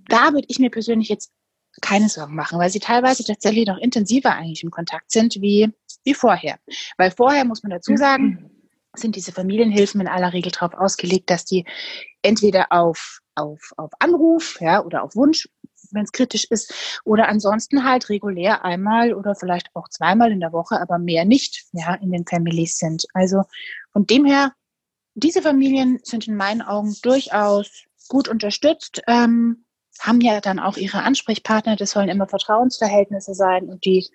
[0.08, 1.30] da würde ich mir persönlich jetzt
[1.80, 5.72] keine Sorgen machen, weil sie teilweise tatsächlich noch intensiver eigentlich im Kontakt sind wie,
[6.04, 6.58] wie vorher.
[6.96, 7.96] Weil vorher muss man dazu mhm.
[7.96, 8.50] sagen,
[8.96, 11.64] sind diese Familienhilfen in aller Regel darauf ausgelegt, dass die
[12.22, 15.48] entweder auf, auf, auf Anruf ja, oder auf Wunsch,
[15.90, 20.52] wenn es kritisch ist, oder ansonsten halt regulär einmal oder vielleicht auch zweimal in der
[20.52, 23.06] Woche, aber mehr nicht ja, in den Families sind.
[23.14, 23.42] Also
[23.92, 24.52] von dem her,
[25.14, 29.02] diese Familien sind in meinen Augen durchaus gut unterstützt.
[29.06, 29.63] Ähm,
[30.00, 34.08] haben ja dann auch ihre Ansprechpartner, das sollen immer Vertrauensverhältnisse sein und die,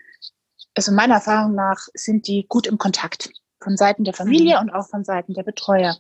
[0.76, 4.62] also meiner Erfahrung nach, sind die gut im Kontakt von Seiten der Familie mhm.
[4.64, 5.98] und auch von Seiten der Betreuer.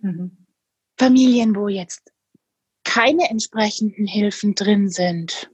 [0.00, 0.46] Mhm.
[0.98, 2.12] Familien, wo jetzt
[2.84, 5.50] keine entsprechenden Hilfen drin sind,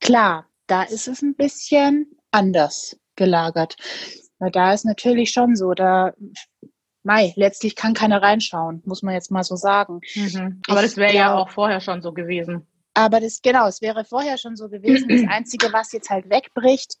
[0.00, 3.76] klar, da ist es ein bisschen anders gelagert.
[4.38, 6.12] Weil da ist natürlich schon so, da
[7.04, 10.00] Mai, letztlich kann keiner reinschauen, muss man jetzt mal so sagen.
[10.14, 10.62] Mhm.
[10.68, 12.66] Aber das wäre ja auch vorher schon so gewesen.
[12.94, 15.08] Aber das, genau, es wäre vorher schon so gewesen.
[15.08, 16.96] Das Einzige, was jetzt halt wegbricht,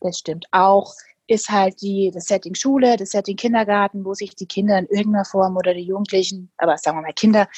[0.00, 0.94] das stimmt auch,
[1.26, 5.24] ist halt die, das Setting Schule, das Setting Kindergarten, wo sich die Kinder in irgendeiner
[5.24, 7.48] Form oder die Jugendlichen, aber sagen wir mal Kinder,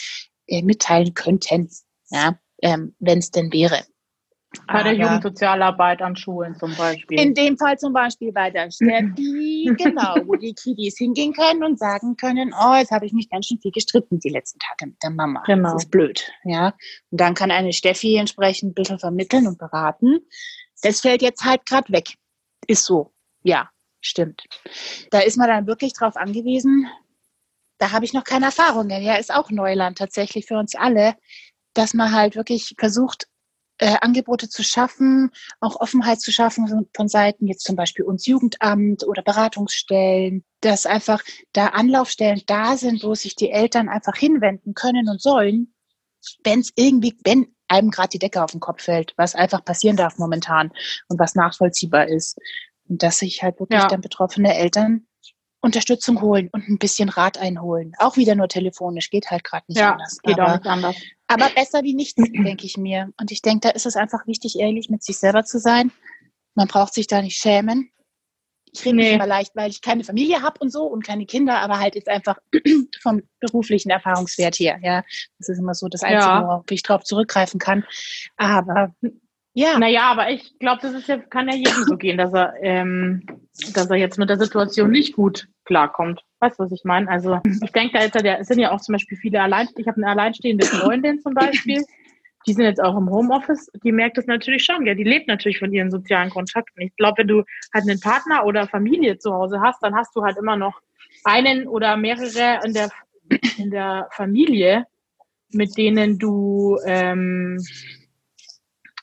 [0.46, 1.70] äh, mitteilen könnten,
[2.10, 3.82] ja, ähm, wenn es denn wäre.
[4.66, 7.18] Bei der Jugendsozialarbeit an Schulen zum Beispiel.
[7.18, 11.78] In dem Fall zum Beispiel bei der Steffi, genau, wo die Kiddies hingehen können und
[11.78, 15.02] sagen können, oh, jetzt habe ich mich ganz schön viel gestritten die letzten Tage mit
[15.02, 15.42] der Mama.
[15.46, 15.72] Genau.
[15.72, 16.30] Das ist blöd.
[16.44, 16.74] Ja.
[17.10, 20.20] Und dann kann eine Steffi entsprechend ein bisschen vermitteln und beraten.
[20.82, 22.14] Das fällt jetzt halt gerade weg.
[22.66, 23.12] Ist so.
[23.42, 24.44] Ja, stimmt.
[25.10, 26.86] Da ist man dann wirklich drauf angewiesen.
[27.78, 29.02] Da habe ich noch keine Erfahrungen.
[29.02, 31.16] Ja, ist auch Neuland tatsächlich für uns alle,
[31.74, 33.26] dass man halt wirklich versucht,
[33.82, 39.04] äh, Angebote zu schaffen, auch Offenheit zu schaffen von, Seiten jetzt zum Beispiel uns Jugendamt
[39.04, 41.20] oder Beratungsstellen, dass einfach
[41.52, 45.74] da Anlaufstellen da sind, wo sich die Eltern einfach hinwenden können und sollen,
[46.44, 49.96] wenn es irgendwie, wenn einem gerade die Decke auf den Kopf fällt, was einfach passieren
[49.96, 50.70] darf momentan
[51.08, 52.38] und was nachvollziehbar ist.
[52.88, 53.88] Und dass sich halt wirklich ja.
[53.88, 55.08] dann betroffene Eltern
[55.62, 57.92] Unterstützung holen und ein bisschen Rat einholen.
[57.98, 60.18] Auch wieder nur telefonisch, geht halt gerade nicht ja, anders.
[60.22, 60.96] Geht aber, auch nicht anders.
[61.28, 63.10] Aber besser wie nichts, denke ich mir.
[63.18, 65.92] Und ich denke, da ist es einfach wichtig, ehrlich mit sich selber zu sein.
[66.54, 67.90] Man braucht sich da nicht schämen.
[68.74, 69.02] Ich rede nee.
[69.04, 71.94] mich immer leicht, weil ich keine Familie habe und so und keine Kinder, aber halt
[71.94, 72.38] jetzt einfach
[73.02, 74.78] vom beruflichen Erfahrungswert her.
[74.82, 75.04] Ja,
[75.38, 76.42] das ist immer so das Einzige, ja.
[76.42, 77.84] worauf ich drauf zurückgreifen kann.
[78.36, 78.94] Aber
[79.54, 79.78] ja.
[79.78, 83.41] Naja, aber ich glaube, das ist ja, kann ja jedem so gehen, dass er, ähm,
[83.74, 86.22] dass er jetzt mit der Situation nicht gut klarkommt.
[86.40, 87.08] Weißt du, was ich meine?
[87.08, 90.08] Also ich denke, da, da sind ja auch zum Beispiel viele allein, ich habe eine
[90.08, 91.84] alleinstehende Freundin zum Beispiel,
[92.46, 95.58] die sind jetzt auch im Homeoffice, die merkt das natürlich schon, ja, die lebt natürlich
[95.58, 96.82] von ihren sozialen Kontakten.
[96.82, 100.22] Ich glaube, wenn du halt einen Partner oder Familie zu Hause hast, dann hast du
[100.22, 100.80] halt immer noch
[101.24, 102.90] einen oder mehrere in der,
[103.58, 104.86] in der Familie,
[105.52, 107.58] mit denen du ähm,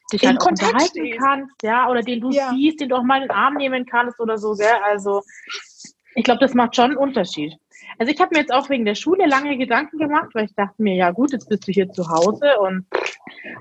[0.09, 1.19] dich halt unterhalten stehst.
[1.19, 2.49] kannst, ja, oder den du ja.
[2.51, 4.67] siehst, den du auch mal in den Arm nehmen kannst oder so, gell?
[4.83, 5.21] Also
[6.15, 7.53] ich glaube, das macht schon einen Unterschied.
[7.97, 10.81] Also ich habe mir jetzt auch wegen der Schule lange Gedanken gemacht, weil ich dachte
[10.81, 12.85] mir, ja gut, jetzt bist du hier zu Hause und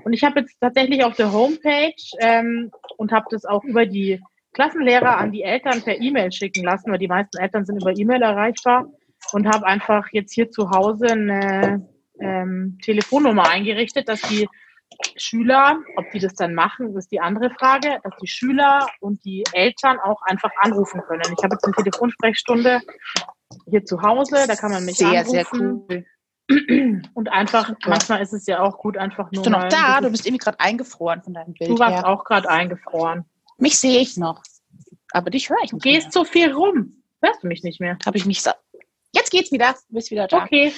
[0.03, 4.21] und ich habe jetzt tatsächlich auf der Homepage ähm, und habe das auch über die
[4.53, 8.21] Klassenlehrer an die Eltern per E-Mail schicken lassen, weil die meisten Eltern sind über E-Mail
[8.21, 8.87] erreichbar
[9.31, 11.87] und habe einfach jetzt hier zu Hause eine
[12.19, 14.47] ähm, Telefonnummer eingerichtet, dass die
[15.15, 19.43] Schüler, ob die das dann machen, ist die andere Frage, dass die Schüler und die
[19.53, 21.21] Eltern auch einfach anrufen können.
[21.37, 22.81] Ich habe jetzt eine Telefonsprechstunde
[23.69, 25.85] hier zu Hause, da kann man mich sehr, anrufen.
[25.87, 26.05] Sehr, cool.
[27.13, 27.89] Und einfach, Super.
[27.89, 29.43] manchmal ist es ja auch gut, einfach nur.
[29.43, 30.01] Bist du noch da?
[30.01, 31.69] Du bist irgendwie gerade eingefroren von deinem Bild.
[31.69, 32.07] Du warst her.
[32.07, 33.25] auch gerade eingefroren.
[33.57, 34.41] Mich sehe ich noch.
[35.11, 35.85] Aber dich höre ich nicht.
[35.85, 36.11] Du gehst mehr.
[36.11, 37.03] so viel rum.
[37.21, 37.97] Hörst du mich nicht mehr?
[38.05, 38.51] Habe ich mich so.
[39.11, 39.75] Jetzt geht's wieder.
[39.89, 40.43] Du bist wieder da.
[40.43, 40.73] Okay.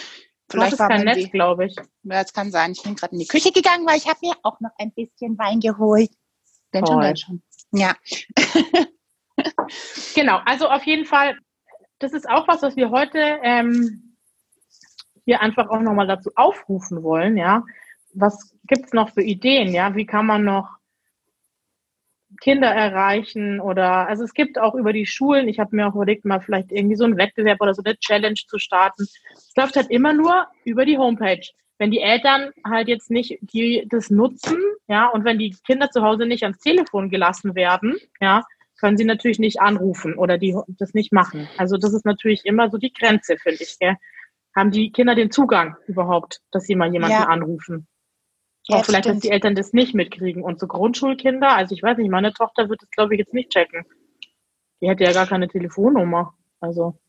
[0.52, 1.76] Vielleicht war kein Netz, glaube ich.
[1.76, 2.72] Ja, das kann sein.
[2.74, 5.38] Ich bin gerade in die Küche gegangen, weil ich habe mir auch noch ein bisschen
[5.38, 6.12] Wein geholt.
[6.72, 7.42] Wenn schon, wenn schon.
[7.72, 7.96] Ja.
[10.16, 11.38] genau, also auf jeden Fall,
[12.00, 14.18] das ist auch was, was wir heute ähm,
[15.26, 17.64] hier einfach auch nochmal dazu aufrufen wollen, ja.
[18.14, 19.96] Was gibt es noch für Ideen, ja?
[19.96, 20.68] Wie kann man noch
[22.42, 26.26] Kinder erreichen oder also es gibt auch über die Schulen, ich habe mir auch überlegt,
[26.26, 29.04] mal vielleicht irgendwie so einen Wettbewerb oder so eine Challenge zu starten.
[29.34, 31.48] Es läuft halt immer nur über die Homepage.
[31.78, 36.02] Wenn die Eltern halt jetzt nicht die das nutzen, ja, und wenn die Kinder zu
[36.02, 38.44] Hause nicht ans Telefon gelassen werden, ja,
[38.80, 41.48] können sie natürlich nicht anrufen oder die das nicht machen.
[41.58, 43.78] Also das ist natürlich immer so die Grenze, finde ich.
[43.80, 43.96] Gell?
[44.56, 47.28] Haben die Kinder den Zugang überhaupt, dass sie mal jemanden ja.
[47.28, 47.88] anrufen?
[48.68, 49.18] Ja, auch vielleicht, stimmt.
[49.18, 50.44] dass die Eltern das nicht mitkriegen.
[50.44, 53.50] Und so Grundschulkinder, also ich weiß nicht, meine Tochter wird das, glaube ich, jetzt nicht
[53.50, 53.86] checken.
[54.82, 56.36] Die hätte ja gar keine Telefonnummer.
[56.60, 57.00] Also.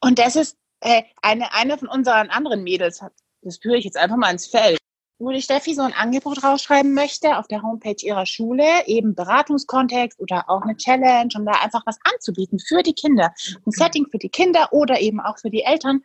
[0.00, 3.02] Und das ist äh, eine, eine von unseren anderen Mädels,
[3.42, 4.78] das führe ich jetzt einfach mal ins Feld,
[5.18, 10.20] wo die Steffi so ein Angebot rausschreiben möchte auf der Homepage ihrer Schule, eben Beratungskontext
[10.20, 13.32] oder auch eine Challenge, um da einfach was anzubieten für die Kinder.
[13.64, 16.02] Ein Setting für die Kinder oder eben auch für die Eltern,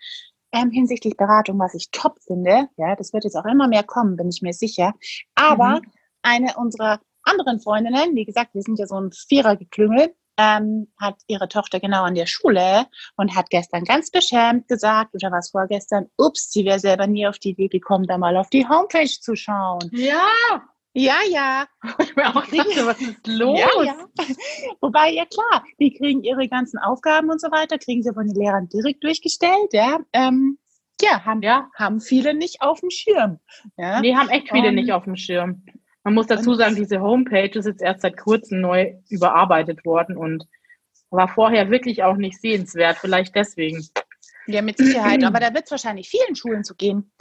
[0.51, 2.67] ähm, hinsichtlich Beratung, was ich top finde.
[2.77, 4.93] Ja, das wird jetzt auch immer mehr kommen, bin ich mir sicher.
[5.35, 5.91] Aber mhm.
[6.21, 11.47] eine unserer anderen Freundinnen, wie gesagt, wir sind ja so ein Vierergeklüngel, ähm, hat ihre
[11.47, 16.51] Tochter genau an der Schule und hat gestern ganz beschämt gesagt, oder was vorgestern, ups,
[16.51, 19.89] sie wäre selber nie auf die Idee gekommen, da mal auf die Homepage zu schauen.
[19.93, 20.63] Ja,
[20.93, 21.65] ja, ja.
[21.99, 23.59] Ich mir auch dachte, was ist los?
[23.77, 23.95] Ja, ja.
[24.81, 28.35] Wobei, ja klar, die kriegen ihre ganzen Aufgaben und so weiter, kriegen sie von den
[28.35, 29.99] Lehrern direkt durchgestellt, ja.
[30.13, 30.57] Ähm,
[31.01, 33.39] ja, haben, ja, haben viele nicht auf dem Schirm.
[33.77, 34.01] Ja?
[34.01, 35.63] Nee, haben echt viele um, nicht auf dem Schirm.
[36.03, 40.45] Man muss dazu sagen, diese Homepage ist jetzt erst seit kurzem neu überarbeitet worden und
[41.09, 43.85] war vorher wirklich auch nicht sehenswert, vielleicht deswegen.
[44.47, 45.23] Ja, mit Sicherheit.
[45.23, 47.11] Aber da wird es wahrscheinlich vielen Schulen zu gehen.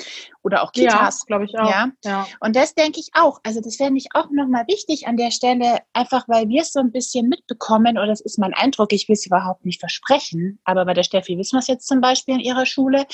[0.43, 1.21] Oder auch Kitas.
[1.21, 1.71] Ja, glaube ich auch.
[1.71, 1.91] Ja?
[2.05, 2.27] ja.
[2.41, 3.41] Und das denke ich auch.
[3.45, 6.81] Also das wäre ich auch nochmal wichtig an der Stelle, einfach weil wir es so
[6.81, 10.85] ein bisschen mitbekommen, oder das ist mein Eindruck, ich will es überhaupt nicht versprechen, aber
[10.85, 13.07] bei der Steffi wissen wir es jetzt zum Beispiel in ihrer Schule.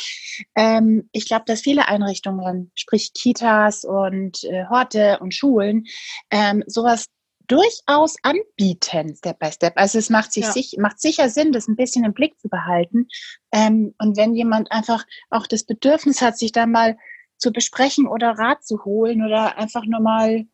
[0.54, 5.86] Ähm, ich glaube, dass viele Einrichtungen, sprich Kitas und äh, Horte und Schulen,
[6.30, 7.06] ähm, sowas
[7.46, 9.74] durchaus anbieten, Step by Step.
[9.76, 10.52] Also es macht, sich, ja.
[10.52, 13.08] sich, macht sicher Sinn, das ein bisschen im Blick zu behalten.
[13.52, 16.96] Ähm, und wenn jemand einfach auch das Bedürfnis hat, sich da mal
[17.38, 20.46] zu besprechen oder Rat zu holen oder einfach nur mal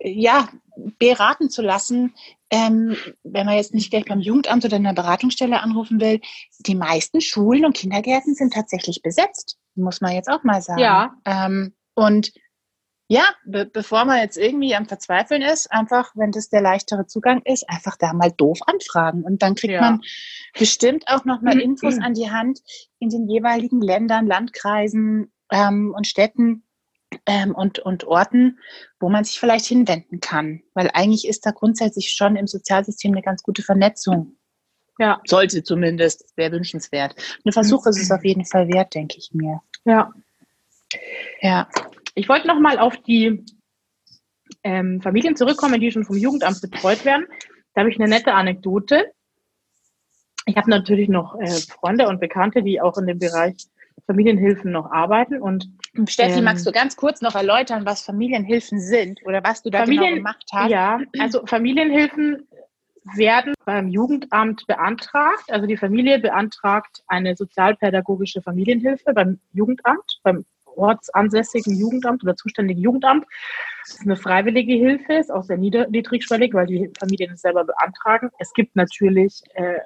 [0.00, 0.48] ja,
[0.98, 2.14] beraten zu lassen,
[2.50, 6.20] ähm, wenn man jetzt nicht gleich beim Jugendamt oder in einer Beratungsstelle anrufen will,
[6.60, 10.80] die meisten Schulen und Kindergärten sind tatsächlich besetzt, muss man jetzt auch mal sagen.
[10.80, 11.14] Ja.
[11.24, 12.32] Ähm, und
[13.06, 17.42] Ja, be bevor man jetzt irgendwie am Verzweifeln ist, einfach, wenn das der leichtere Zugang
[17.44, 19.24] ist, einfach da mal doof anfragen.
[19.24, 19.80] Und dann kriegt ja.
[19.80, 20.00] man
[20.58, 22.60] bestimmt auch nochmal Infos an die Hand
[23.00, 26.64] in den jeweiligen Ländern, Landkreisen ähm, und Städten
[27.26, 28.58] ähm, und, und Orten,
[28.98, 30.62] wo man sich vielleicht hinwenden kann.
[30.72, 34.36] Weil eigentlich ist da grundsätzlich schon im Sozialsystem eine ganz gute Vernetzung.
[34.98, 35.20] Ja.
[35.26, 37.16] Sollte zumindest, wäre wünschenswert.
[37.44, 39.60] Ein Versuch ist es auf jeden Fall wert, denke ich mir.
[39.84, 40.12] Ja.
[41.40, 41.68] Ja.
[42.14, 43.44] Ich wollte noch mal auf die
[44.62, 47.26] ähm, Familien zurückkommen, die schon vom Jugendamt betreut werden.
[47.74, 49.12] Da habe ich eine nette Anekdote.
[50.46, 53.56] Ich habe natürlich noch äh, Freunde und Bekannte, die auch in dem Bereich
[54.06, 55.40] Familienhilfen noch arbeiten.
[55.40, 55.68] Und
[56.08, 59.84] Steffi, ähm, magst du ganz kurz noch erläutern, was Familienhilfen sind oder was du da
[59.84, 60.70] genau Familien, genau gemacht hast?
[60.70, 62.46] Ja, also Familienhilfen
[63.16, 65.44] werden beim Jugendamt beantragt.
[65.48, 70.44] Also die Familie beantragt eine sozialpädagogische Familienhilfe beim Jugendamt, beim
[70.76, 73.26] ortsansässigen Jugendamt oder zuständigen Jugendamt.
[73.86, 78.30] Das ist eine freiwillige Hilfe, ist auch sehr niedrigschwellig, weil die Familien es selber beantragen.
[78.38, 79.78] Es gibt natürlich äh,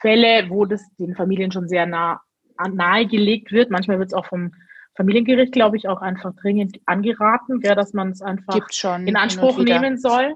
[0.00, 2.20] Fälle, wo das den Familien schon sehr nah
[2.68, 3.70] nahegelegt wird.
[3.70, 4.52] Manchmal wird es auch vom
[4.96, 8.58] Familiengericht, glaube ich, auch einfach dringend angeraten, ja, dass man es einfach
[9.06, 10.34] in Anspruch nehmen soll.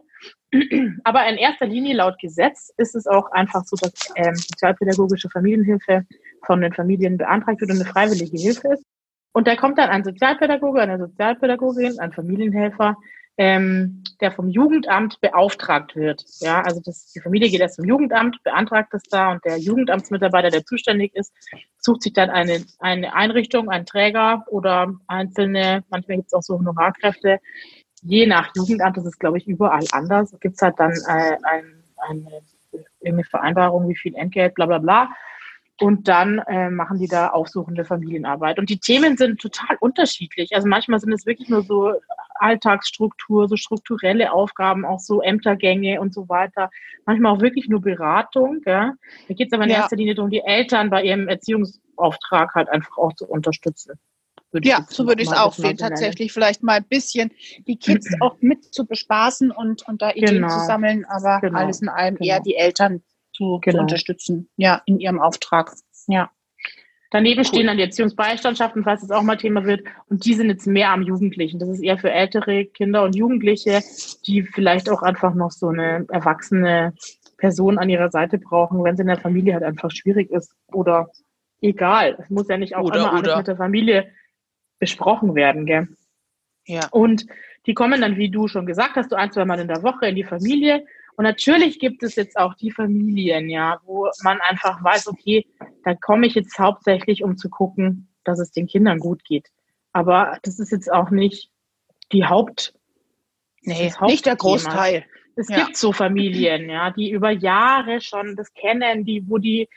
[1.04, 6.06] Aber in erster Linie laut Gesetz ist es auch einfach so, dass ähm, sozialpädagogische Familienhilfe
[6.46, 8.84] von den Familien beantragt wird und eine freiwillige Hilfe ist.
[9.34, 12.96] Und da kommt dann ein Sozialpädagoge, eine Sozialpädagogin, ein Familienhelfer,
[13.36, 16.24] ähm, der vom Jugendamt beauftragt wird.
[16.38, 20.50] Ja, also das, die Familie geht erst zum Jugendamt, beantragt das da und der Jugendamtsmitarbeiter,
[20.50, 21.34] der zuständig ist,
[21.78, 26.56] sucht sich dann eine, eine Einrichtung, einen Träger oder einzelne, manchmal gibt es auch so
[26.56, 27.40] Honorarkräfte.
[28.02, 31.82] Je nach Jugendamt, das ist glaube ich überall anders, gibt es halt dann äh, ein,
[31.96, 32.40] eine,
[33.04, 35.10] eine Vereinbarung, wie viel Entgelt, bla bla bla.
[35.80, 38.60] Und dann äh, machen die da aufsuchende Familienarbeit.
[38.60, 40.54] Und die Themen sind total unterschiedlich.
[40.54, 41.94] Also manchmal sind es wirklich nur so
[42.36, 46.70] Alltagsstruktur, so strukturelle Aufgaben, auch so Ämtergänge und so weiter.
[47.06, 48.60] Manchmal auch wirklich nur Beratung.
[48.62, 48.92] Gell?
[49.28, 49.76] Da geht es aber in ja.
[49.78, 53.98] erster Linie darum, die Eltern bei ihrem Erziehungsauftrag halt einfach auch zu unterstützen.
[54.62, 55.76] ja, so würde ich es auch sehen.
[55.76, 57.32] Tatsächlich vielleicht mal ein bisschen
[57.66, 60.48] die Kids auch mit zu bespaßen und, und da Ideen genau.
[60.48, 61.58] zu sammeln, aber genau.
[61.58, 62.28] alles in allem genau.
[62.28, 63.02] eher die Eltern
[63.34, 63.78] zu, genau.
[63.78, 65.72] zu unterstützen, ja, in ihrem Auftrag.
[66.06, 66.30] Ja.
[67.10, 67.44] Daneben cool.
[67.44, 69.86] stehen dann die Erziehungsbeistandschaften, falls es auch mal Thema wird.
[70.08, 71.60] Und die sind jetzt mehr am Jugendlichen.
[71.60, 73.82] Das ist eher für ältere Kinder und Jugendliche,
[74.26, 76.92] die vielleicht auch einfach noch so eine erwachsene
[77.36, 80.54] Person an ihrer Seite brauchen, wenn es in der Familie halt einfach schwierig ist.
[80.72, 81.08] Oder
[81.60, 82.16] egal.
[82.18, 83.18] Es muss ja nicht auch oder, immer oder.
[83.18, 84.10] alles mit der Familie
[84.80, 85.88] besprochen werden, gell?
[86.66, 86.88] Ja.
[86.90, 87.26] Und
[87.66, 90.06] die kommen dann, wie du schon gesagt hast, so ein, zwei Mal in der Woche
[90.06, 90.84] in die Familie
[91.16, 95.46] und natürlich gibt es jetzt auch die Familien, ja, wo man einfach weiß, okay,
[95.84, 99.48] da komme ich jetzt hauptsächlich, um zu gucken, dass es den Kindern gut geht.
[99.92, 101.50] Aber das ist jetzt auch nicht
[102.12, 102.74] die Haupt,
[103.62, 105.04] nee, nicht der Großteil.
[105.36, 105.64] Es ja.
[105.64, 109.68] gibt so Familien, ja, die über Jahre schon das kennen, die, wo die,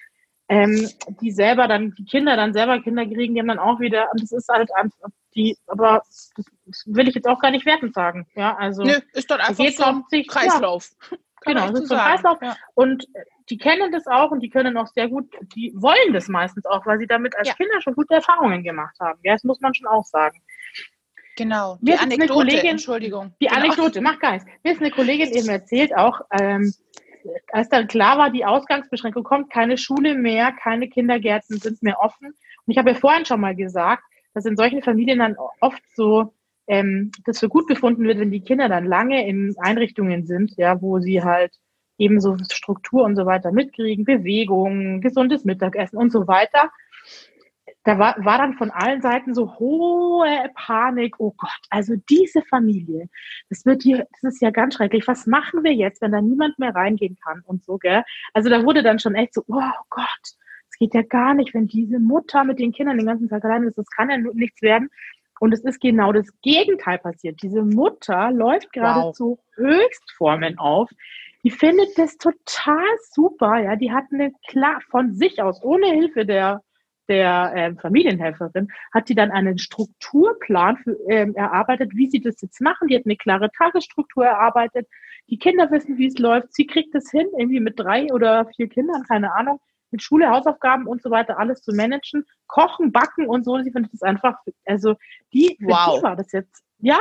[0.49, 0.89] ähm,
[1.21, 4.21] die selber dann, die Kinder dann selber Kinder kriegen, die haben dann auch wieder, und
[4.21, 6.03] das ist halt einfach die, aber
[6.65, 8.83] das will ich jetzt auch gar nicht wertend sagen, ja, also.
[8.83, 10.91] Nö, ist dann einfach so ein Kreislauf.
[11.11, 11.17] Ja,
[11.47, 12.37] genau, das ist so ein Kreislauf.
[12.41, 12.55] Ja.
[12.75, 13.07] Und
[13.49, 16.85] die kennen das auch und die können auch sehr gut, die wollen das meistens auch,
[16.85, 17.53] weil sie damit als ja.
[17.55, 19.19] Kinder schon gute Erfahrungen gemacht haben.
[19.23, 20.41] Ja, das muss man schon auch sagen.
[21.37, 21.77] Genau.
[21.81, 23.33] Die Mir Anekdote, Kollegin, Entschuldigung.
[23.41, 23.59] Die genau.
[23.59, 24.47] Anekdote, macht gar nichts.
[24.63, 26.73] Mir ist eine Kollegin eben erzählt auch, ähm,
[27.51, 32.27] als dann klar war, die Ausgangsbeschränkung kommt, keine Schule mehr, keine Kindergärten sind mehr offen.
[32.27, 36.33] Und ich habe ja vorhin schon mal gesagt, dass in solchen Familien dann oft so
[36.67, 40.81] ähm, das für gut befunden wird, wenn die Kinder dann lange in Einrichtungen sind, ja,
[40.81, 41.57] wo sie halt
[41.97, 46.71] eben so Struktur und so weiter mitkriegen, Bewegung, gesundes Mittagessen und so weiter.
[47.83, 51.15] Da war, war dann von allen Seiten so hohe Panik.
[51.19, 53.09] Oh Gott, also diese Familie,
[53.49, 55.07] das wird hier, das ist ja ganz schrecklich.
[55.07, 58.03] Was machen wir jetzt, wenn da niemand mehr reingehen kann und so, gell?
[58.33, 61.67] Also da wurde dann schon echt so, oh Gott, das geht ja gar nicht, wenn
[61.67, 64.89] diese Mutter mit den Kindern den ganzen Tag allein ist, das kann ja nichts werden.
[65.39, 67.41] Und es ist genau das Gegenteil passiert.
[67.41, 69.15] Diese Mutter läuft gerade wow.
[69.15, 70.89] zu Höchstformen auf.
[71.43, 73.59] Die findet das total super.
[73.59, 76.61] Ja, die hat eine klar von sich aus, ohne Hilfe der
[77.09, 82.59] der äh, Familienhelferin, hat die dann einen Strukturplan für, ähm, erarbeitet, wie sie das jetzt
[82.59, 82.89] machen.
[82.89, 84.89] Die hat eine klare Tagesstruktur erarbeitet.
[85.29, 86.53] Die Kinder wissen, wie es läuft.
[86.53, 89.61] Sie kriegt es hin, irgendwie mit drei oder vier Kindern, keine Ahnung
[89.91, 93.61] mit Schule, Hausaufgaben und so weiter alles zu managen, kochen, backen und so.
[93.61, 94.35] Sie findet das einfach,
[94.65, 94.95] also
[95.33, 95.97] die, wow.
[95.97, 96.99] die war das jetzt, ja,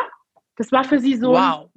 [0.56, 1.68] das war für sie so, wow.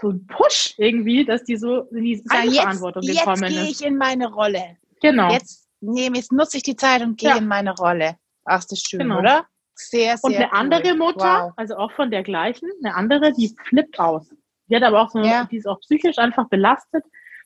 [0.00, 3.56] so ein Push irgendwie, dass die so in die Eigenverantwortung jetzt, gekommen jetzt ist.
[3.56, 4.76] Jetzt gehe ich in meine Rolle.
[5.00, 5.30] Genau.
[5.30, 7.36] Jetzt nehme ich, nutze ich die Zeit und gehe ja.
[7.36, 8.16] in meine Rolle.
[8.44, 9.18] Ach, das ist schön, genau.
[9.18, 9.46] oder?
[9.76, 10.50] Sehr, sehr Und eine cool.
[10.52, 11.52] andere Mutter, wow.
[11.56, 14.28] also auch von der gleichen, eine andere, die flippt aus.
[14.68, 15.44] Die hat aber auch so, ja.
[15.50, 17.04] die ist auch psychisch einfach belastet.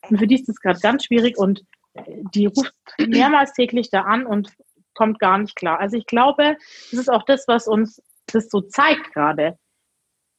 [0.08, 1.64] Und für die ist das gerade ganz schwierig und
[2.34, 4.52] die ruft mehrmals täglich da an und
[4.94, 5.78] kommt gar nicht klar.
[5.78, 6.56] Also ich glaube,
[6.90, 9.58] das ist auch das, was uns das so zeigt gerade.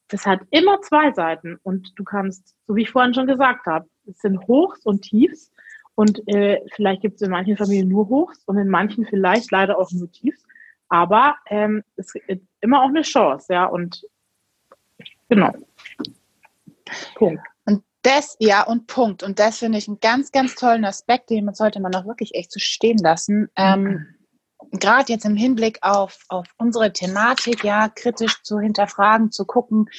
[0.09, 3.87] Das hat immer zwei Seiten und du kannst, so wie ich vorhin schon gesagt habe,
[4.07, 5.51] es sind Hochs und Tiefs
[5.95, 9.77] und äh, vielleicht gibt es in manchen Familien nur Hochs und in manchen vielleicht leider
[9.77, 10.43] auch nur Tiefs.
[10.87, 13.65] Aber ähm, es ist immer auch eine Chance, ja.
[13.65, 14.05] Und
[15.29, 15.53] genau.
[17.15, 17.43] Punkt.
[18.01, 19.23] Das, ja, und Punkt.
[19.23, 22.51] Und das finde ich einen ganz, ganz tollen Aspekt, den sollte man auch wirklich echt
[22.51, 23.49] so stehen lassen.
[23.55, 24.15] Ähm, mhm.
[24.71, 29.89] Gerade jetzt im Hinblick auf, auf unsere Thematik, ja, kritisch zu hinterfragen, zu gucken,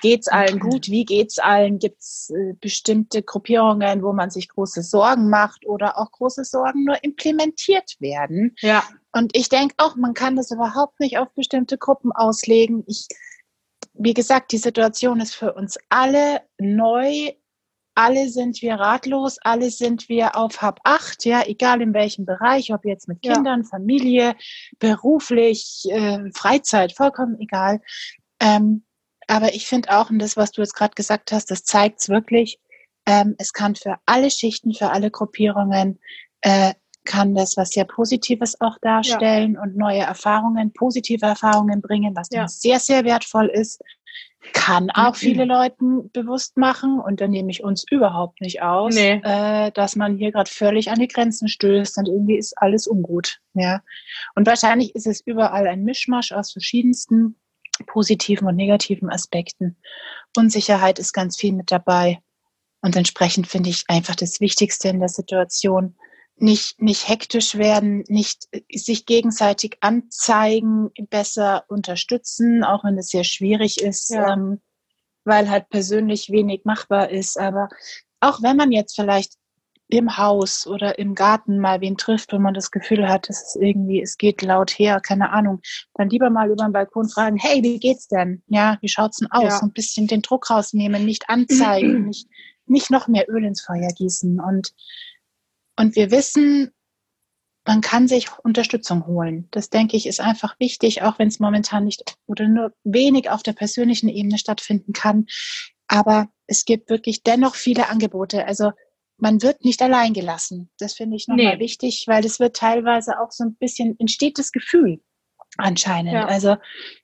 [0.00, 0.60] geht's allen mhm.
[0.60, 5.98] gut, wie geht's allen, gibt's äh, bestimmte Gruppierungen, wo man sich große Sorgen macht oder
[5.98, 8.54] auch große Sorgen nur implementiert werden.
[8.60, 8.84] Ja.
[9.12, 12.82] Und ich denke auch, man kann das überhaupt nicht auf bestimmte Gruppen auslegen.
[12.86, 13.06] Ich,
[13.92, 17.32] wie gesagt, die Situation ist für uns alle neu.
[17.94, 22.72] Alle sind wir ratlos, alle sind wir auf Hab acht, ja, egal in welchem Bereich,
[22.72, 23.68] ob jetzt mit Kindern, ja.
[23.68, 24.34] Familie,
[24.78, 27.80] beruflich, äh, Freizeit, vollkommen egal.
[28.40, 28.84] Ähm,
[29.26, 32.08] aber ich finde auch, und das, was du jetzt gerade gesagt hast, das zeigt es
[32.08, 32.58] wirklich,
[33.06, 36.00] ähm, es kann für alle Schichten, für alle Gruppierungen
[36.40, 36.74] äh,
[37.04, 39.62] kann das was sehr Positives auch darstellen ja.
[39.62, 42.48] und neue Erfahrungen, positive Erfahrungen bringen, was ja.
[42.48, 43.80] sehr, sehr wertvoll ist.
[44.52, 49.20] Kann auch viele Leuten bewusst machen, und da nehme ich uns überhaupt nicht aus, nee.
[49.24, 53.40] äh, dass man hier gerade völlig an die Grenzen stößt und irgendwie ist alles ungut.
[53.54, 53.82] Ja.
[54.34, 57.36] Und wahrscheinlich ist es überall ein Mischmasch aus verschiedensten
[57.86, 59.76] positiven und negativen Aspekten.
[60.36, 62.20] Unsicherheit ist ganz viel mit dabei.
[62.80, 65.96] Und entsprechend finde ich einfach das Wichtigste in der Situation,
[66.36, 73.24] nicht, nicht hektisch werden, nicht äh, sich gegenseitig anzeigen, besser unterstützen, auch wenn es sehr
[73.24, 74.32] schwierig ist, ja.
[74.32, 74.60] ähm,
[75.24, 77.38] weil halt persönlich wenig machbar ist.
[77.38, 77.68] Aber
[78.20, 79.34] auch wenn man jetzt vielleicht
[79.88, 83.56] im Haus oder im Garten mal wen trifft, wo man das Gefühl hat, dass es
[83.56, 85.60] irgendwie, es geht laut her, keine Ahnung,
[85.94, 88.42] dann lieber mal über den Balkon fragen, hey, wie geht's denn?
[88.48, 89.44] Ja, wie schaut's denn aus?
[89.44, 89.60] Ja.
[89.62, 92.28] Ein bisschen den Druck rausnehmen, nicht anzeigen, nicht,
[92.66, 94.72] nicht noch mehr Öl ins Feuer gießen und
[95.76, 96.70] und wir wissen,
[97.66, 99.48] man kann sich Unterstützung holen.
[99.50, 103.42] Das denke ich ist einfach wichtig, auch wenn es momentan nicht oder nur wenig auf
[103.42, 105.26] der persönlichen Ebene stattfinden kann.
[105.88, 108.46] Aber es gibt wirklich dennoch viele Angebote.
[108.46, 108.72] Also
[109.16, 110.70] man wird nicht allein gelassen.
[110.78, 111.60] Das finde ich nochmal nee.
[111.60, 115.00] wichtig, weil es wird teilweise auch so ein bisschen entsteht das Gefühl
[115.56, 116.12] anscheinend.
[116.12, 116.26] Ja.
[116.26, 116.56] Also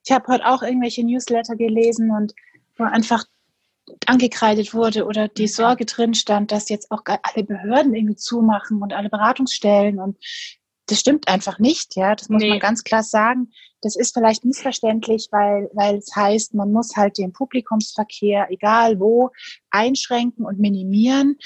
[0.04, 2.34] ich habe heute auch irgendwelche Newsletter gelesen und
[2.76, 3.24] wo einfach
[4.06, 8.92] angekreidet wurde oder die Sorge drin stand, dass jetzt auch alle Behörden irgendwie zumachen und
[8.92, 10.18] alle Beratungsstellen und
[10.86, 12.48] das stimmt einfach nicht, ja, das muss nee.
[12.48, 13.52] man ganz klar sagen.
[13.80, 19.30] Das ist vielleicht missverständlich, weil, weil es heißt, man muss halt den Publikumsverkehr, egal wo,
[19.70, 21.38] einschränken und minimieren.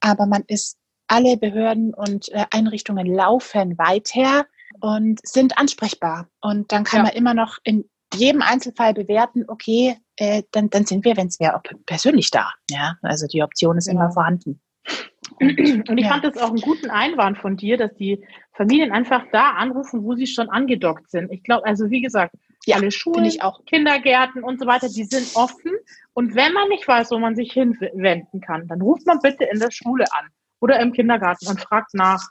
[0.00, 0.78] Aber man ist,
[1.12, 4.46] alle Behörden und äh, Einrichtungen laufen weiter
[4.80, 6.28] und sind ansprechbar.
[6.40, 7.04] Und dann kann ja.
[7.04, 7.84] man immer noch in
[8.14, 12.50] jedem Einzelfall bewerten, okay, äh, dann, dann sind wir, wenn es wäre, auch persönlich da.
[12.70, 13.92] Ja, also die Option ist ja.
[13.92, 14.60] immer vorhanden.
[15.40, 16.10] Und ich ja.
[16.10, 20.14] fand das auch einen guten Einwand von dir, dass die Familien einfach da anrufen, wo
[20.14, 21.32] sie schon angedockt sind.
[21.32, 22.34] Ich glaube, also wie gesagt,
[22.66, 23.30] ja, alle Schulen,
[23.66, 25.72] Kindergärten und so weiter, die sind offen.
[26.12, 29.58] Und wenn man nicht weiß, wo man sich hinwenden kann, dann ruft man bitte in
[29.58, 30.28] der Schule an
[30.60, 32.22] oder im Kindergarten und fragt nach.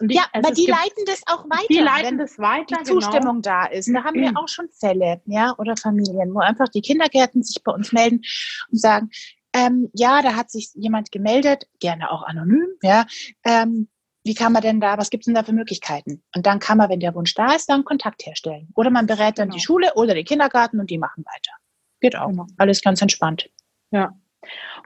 [0.00, 1.66] Ich, ja, also aber die leiten das auch weiter.
[1.68, 2.76] Die leiten das weiter.
[2.80, 3.62] Die Zustimmung genau.
[3.62, 3.88] da ist.
[3.88, 7.62] Und da haben wir auch schon Fälle, ja, oder Familien, wo einfach die Kindergärten sich
[7.62, 8.22] bei uns melden
[8.70, 9.10] und sagen,
[9.54, 13.06] ähm, ja, da hat sich jemand gemeldet, gerne auch anonym, ja.
[13.44, 13.88] Ähm,
[14.24, 16.22] wie kann man denn da, was gibt es denn da für Möglichkeiten?
[16.34, 18.68] Und dann kann man, wenn der Wunsch da ist, dann Kontakt herstellen.
[18.74, 19.56] Oder man berät dann genau.
[19.56, 21.52] die Schule oder den Kindergarten und die machen weiter.
[22.00, 22.28] Geht auch.
[22.28, 22.46] Genau.
[22.56, 23.50] Alles ganz entspannt.
[23.90, 24.18] Ja.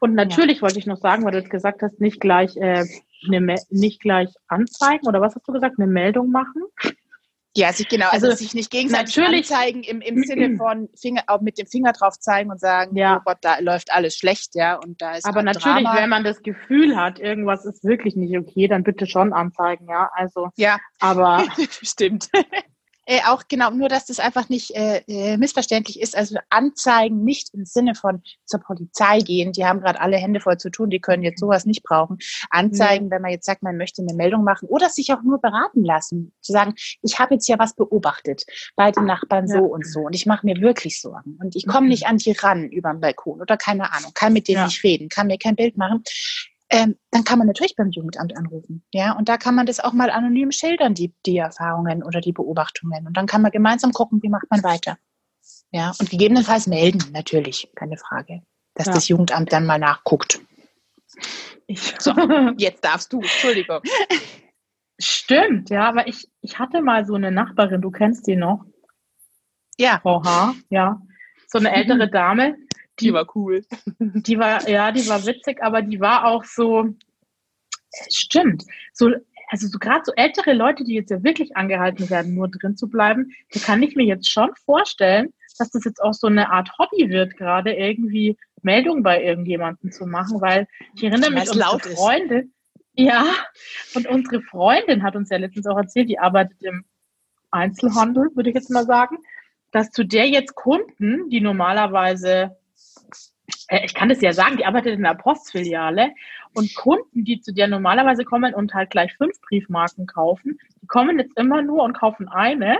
[0.00, 0.62] Und natürlich ja.
[0.62, 2.84] wollte ich noch sagen, weil du jetzt gesagt hast, nicht gleich äh,
[3.26, 6.62] eine, nicht gleich anzeigen oder was hast du gesagt, eine Meldung machen?
[7.56, 11.24] Ja, sich genau, also, also sich nicht gegenseitig natürlich anzeigen im, im Sinne von Finger,
[11.26, 13.16] auch mit dem Finger drauf zeigen und sagen, ja.
[13.16, 15.96] oh Gott, da läuft alles schlecht, ja, und da ist Aber natürlich, Drama.
[15.96, 20.08] wenn man das Gefühl hat, irgendwas ist wirklich nicht okay, dann bitte schon anzeigen, ja,
[20.14, 20.50] also.
[20.56, 21.44] Ja, aber.
[21.82, 22.28] Stimmt.
[23.10, 26.14] Äh, auch genau, nur dass das einfach nicht äh, äh, missverständlich ist.
[26.14, 30.58] Also Anzeigen nicht im Sinne von zur Polizei gehen, die haben gerade alle Hände voll
[30.58, 32.18] zu tun, die können jetzt sowas nicht brauchen.
[32.50, 33.10] Anzeigen, mhm.
[33.10, 36.34] wenn man jetzt sagt, man möchte eine Meldung machen oder sich auch nur beraten lassen,
[36.42, 38.44] zu sagen, ich habe jetzt ja was beobachtet
[38.76, 39.56] bei den Nachbarn ja.
[39.56, 41.88] so und so und ich mache mir wirklich Sorgen und ich komme mhm.
[41.88, 44.64] nicht an die ran über den Balkon oder keine Ahnung, kann mit denen ja.
[44.66, 46.04] nicht reden, kann mir kein Bild machen
[46.70, 48.84] ähm, dann kann man natürlich beim Jugendamt anrufen.
[48.92, 52.32] Ja, und da kann man das auch mal anonym schildern, die, die Erfahrungen oder die
[52.32, 53.06] Beobachtungen.
[53.06, 54.98] Und dann kann man gemeinsam gucken, wie macht man weiter.
[55.70, 58.42] Ja, und gegebenenfalls melden, natürlich, keine Frage,
[58.74, 58.92] dass ja.
[58.92, 60.40] das Jugendamt dann mal nachguckt.
[61.66, 62.12] Ich, so,
[62.58, 63.80] jetzt darfst du, Entschuldigung.
[64.98, 68.64] Stimmt, ja, aber ich, ich hatte mal so eine Nachbarin, du kennst die noch.
[69.78, 70.00] Ja.
[70.02, 71.00] Frau H., ja.
[71.46, 72.56] So eine ältere Dame,
[73.00, 73.64] die war cool.
[73.98, 76.94] Die war, ja, die war witzig, aber die war auch so,
[78.10, 79.10] stimmt, so,
[79.48, 82.88] also so gerade so ältere Leute, die jetzt ja wirklich angehalten werden, nur drin zu
[82.88, 86.70] bleiben, die kann ich mir jetzt schon vorstellen, dass das jetzt auch so eine Art
[86.78, 92.52] Hobby wird, gerade irgendwie Meldungen bei irgendjemandem zu machen, weil ich erinnere mich unsere Freundin,
[92.94, 93.24] ja,
[93.94, 96.84] und unsere Freundin hat uns ja letztens auch erzählt, die arbeitet im
[97.50, 99.18] Einzelhandel, würde ich jetzt mal sagen,
[99.70, 102.56] dass zu der jetzt Kunden, die normalerweise
[103.82, 106.12] ich kann das ja sagen, die arbeitet in der Postfiliale
[106.54, 111.18] und Kunden, die zu dir normalerweise kommen und halt gleich fünf Briefmarken kaufen, die kommen
[111.18, 112.78] jetzt immer nur und kaufen eine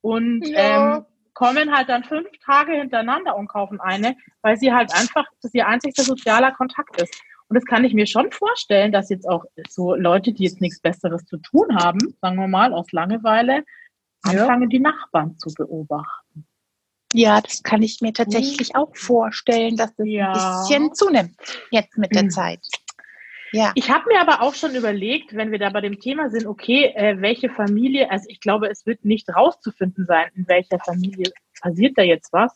[0.00, 0.98] und ja.
[0.98, 1.04] ähm,
[1.34, 5.66] kommen halt dann fünf Tage hintereinander und kaufen eine, weil sie halt einfach, das ihr
[5.66, 7.22] einzigster sozialer Kontakt ist.
[7.48, 10.80] Und das kann ich mir schon vorstellen, dass jetzt auch so Leute, die jetzt nichts
[10.80, 13.64] Besseres zu tun haben, sagen wir mal, aus Langeweile,
[14.22, 14.68] anfangen, ja.
[14.68, 16.25] die Nachbarn zu beobachten.
[17.16, 20.32] Ja, das kann ich mir tatsächlich auch vorstellen, dass das ja.
[20.32, 21.34] ein bisschen zunimmt
[21.70, 22.30] jetzt mit der mhm.
[22.30, 22.60] Zeit.
[23.52, 23.72] Ja.
[23.74, 26.92] Ich habe mir aber auch schon überlegt, wenn wir da bei dem Thema sind, okay,
[26.94, 31.96] äh, welche Familie, also ich glaube, es wird nicht rauszufinden sein, in welcher Familie passiert
[31.96, 32.52] da jetzt was.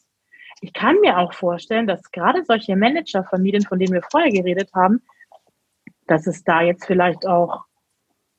[0.60, 5.00] Ich kann mir auch vorstellen, dass gerade solche Managerfamilien, von denen wir vorher geredet haben,
[6.06, 7.64] dass es da jetzt vielleicht auch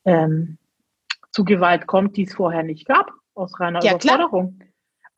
[0.04, 0.58] ähm,
[1.32, 4.56] zu Gewalt kommt, die es vorher nicht gab, aus reiner ja, Überforderung.
[4.58, 4.71] Klar.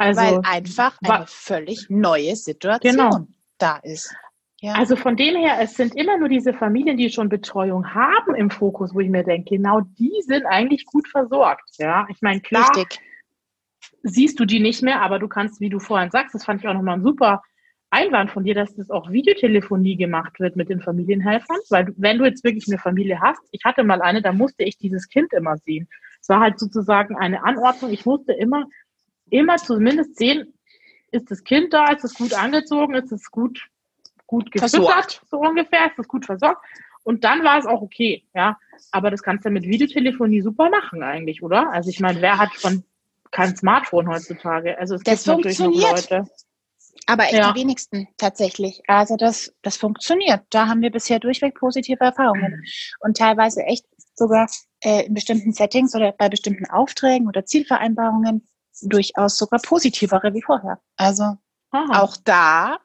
[0.04, 3.26] Also, Weil einfach eine völlig neue Situation genau.
[3.58, 4.14] da ist.
[4.60, 4.74] Ja.
[4.74, 8.50] Also von dem her, es sind immer nur diese Familien, die schon Betreuung haben im
[8.50, 11.68] Fokus, wo ich mir denke, genau die sind eigentlich gut versorgt.
[11.76, 12.98] Ja, ich meine, klar, Richtig.
[14.02, 16.68] siehst du die nicht mehr, aber du kannst, wie du vorhin sagst, das fand ich
[16.68, 17.42] auch nochmal ein super
[17.90, 22.24] Einwand von dir, dass das auch Videotelefonie gemacht wird mit den Familienhelfern, weil wenn du
[22.24, 25.58] jetzt wirklich eine Familie hast, ich hatte mal eine, da musste ich dieses Kind immer
[25.58, 25.88] sehen.
[26.20, 27.92] Es war halt sozusagen eine Anordnung.
[27.92, 28.64] Ich musste immer
[29.30, 30.54] immer zumindest sehen,
[31.10, 33.68] ist das Kind da, ist es gut angezogen, ist es gut,
[34.26, 36.64] gut gefüttert, so ungefähr, ist es gut versorgt.
[37.04, 38.58] Und dann war es auch okay, ja.
[38.90, 41.70] Aber das kannst du mit Videotelefonie super machen eigentlich, oder?
[41.70, 42.82] Also ich meine, wer hat schon
[43.30, 44.78] kein Smartphone heutzutage?
[44.78, 46.24] Also es das gibt natürlich noch Leute.
[47.06, 47.52] Aber echt ja.
[47.52, 48.80] die wenigsten tatsächlich.
[48.86, 50.42] Also das, das funktioniert.
[50.50, 52.64] Da haben wir bisher durchweg positive Erfahrungen.
[53.00, 54.48] Und teilweise echt sogar
[54.80, 58.48] äh, in bestimmten Settings oder bei bestimmten Aufträgen oder Zielvereinbarungen
[58.82, 60.80] durchaus sogar positivere wie vorher.
[60.96, 61.36] Also
[61.70, 62.02] Aha.
[62.02, 62.78] auch da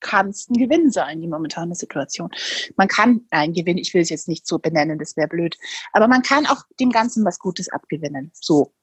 [0.00, 2.30] kann es ein Gewinn sein, die momentane Situation.
[2.76, 5.56] Man kann ein Gewinn, ich will es jetzt nicht so benennen, das wäre blöd,
[5.92, 8.30] aber man kann auch dem Ganzen was Gutes abgewinnen.
[8.34, 8.74] So,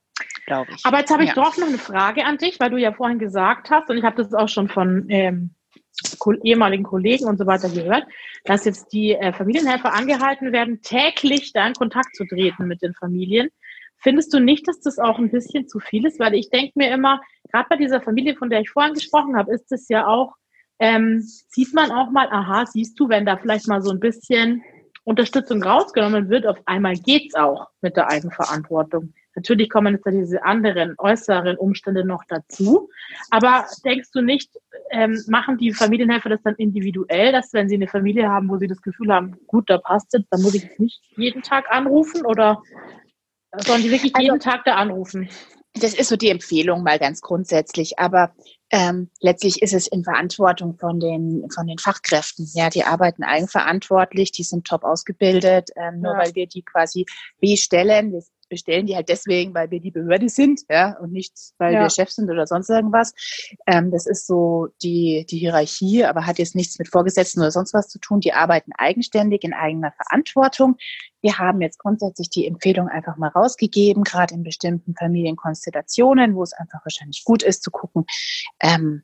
[0.47, 0.85] glaube ich.
[0.85, 1.35] Aber jetzt habe ich ja.
[1.35, 4.21] doch noch eine Frage an dich, weil du ja vorhin gesagt hast, und ich habe
[4.21, 5.55] das auch schon von ähm,
[6.43, 8.05] ehemaligen Kollegen und so weiter gehört,
[8.45, 12.93] dass jetzt die äh, Familienhelfer angehalten werden, täglich da in Kontakt zu treten mit den
[12.95, 13.49] Familien.
[14.01, 16.19] Findest du nicht, dass das auch ein bisschen zu viel ist?
[16.19, 17.21] Weil ich denke mir immer,
[17.51, 20.33] gerade bei dieser Familie, von der ich vorhin gesprochen habe, ist es ja auch,
[20.79, 24.63] ähm, sieht man auch mal, aha, siehst du, wenn da vielleicht mal so ein bisschen
[25.03, 29.13] Unterstützung rausgenommen wird, auf einmal geht's auch mit der Eigenverantwortung.
[29.35, 32.89] Natürlich kommen jetzt da diese anderen äußeren Umstände noch dazu.
[33.29, 34.51] Aber denkst du nicht,
[34.91, 38.67] ähm, machen die Familienhelfer das dann individuell, dass wenn sie eine Familie haben, wo sie
[38.67, 42.25] das Gefühl haben, gut, da passt es, dann muss ich nicht jeden Tag anrufen?
[42.25, 42.61] Oder
[43.57, 45.29] Sollen die wirklich also, jeden Tag da anrufen?
[45.73, 48.33] Das ist so die Empfehlung mal ganz grundsätzlich, aber
[48.71, 52.49] ähm, letztlich ist es in Verantwortung von den von den Fachkräften.
[52.53, 57.05] Ja, die arbeiten eigenverantwortlich, die sind top ausgebildet, ähm, nur weil wir die quasi
[57.39, 58.21] bestellen.
[58.51, 61.81] Bestellen die halt deswegen, weil wir die Behörde sind, ja, und nicht, weil ja.
[61.81, 63.13] wir Chef sind oder sonst irgendwas.
[63.65, 67.73] Ähm, das ist so die, die Hierarchie, aber hat jetzt nichts mit Vorgesetzten oder sonst
[67.73, 68.19] was zu tun.
[68.19, 70.75] Die arbeiten eigenständig in eigener Verantwortung.
[71.21, 76.53] Wir haben jetzt grundsätzlich die Empfehlung einfach mal rausgegeben, gerade in bestimmten Familienkonstellationen, wo es
[76.53, 78.05] einfach wahrscheinlich gut ist zu gucken,
[78.59, 79.03] ähm,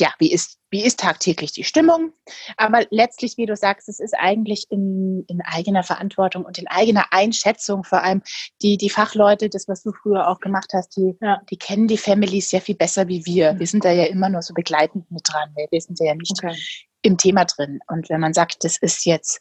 [0.00, 2.12] ja, wie ist, wie ist tagtäglich die Stimmung?
[2.56, 7.06] Aber letztlich, wie du sagst, es ist eigentlich in, in eigener Verantwortung und in eigener
[7.10, 8.22] Einschätzung, vor allem
[8.62, 11.40] die, die Fachleute, das, was du früher auch gemacht hast, die, ja.
[11.50, 13.54] die kennen die Families sehr viel besser wie wir.
[13.54, 13.58] Mhm.
[13.60, 15.54] Wir sind da ja immer nur so begleitend mit dran.
[15.70, 16.56] Wir sind ja nicht okay.
[17.02, 17.80] im Thema drin.
[17.88, 19.40] Und wenn man sagt, das ist jetzt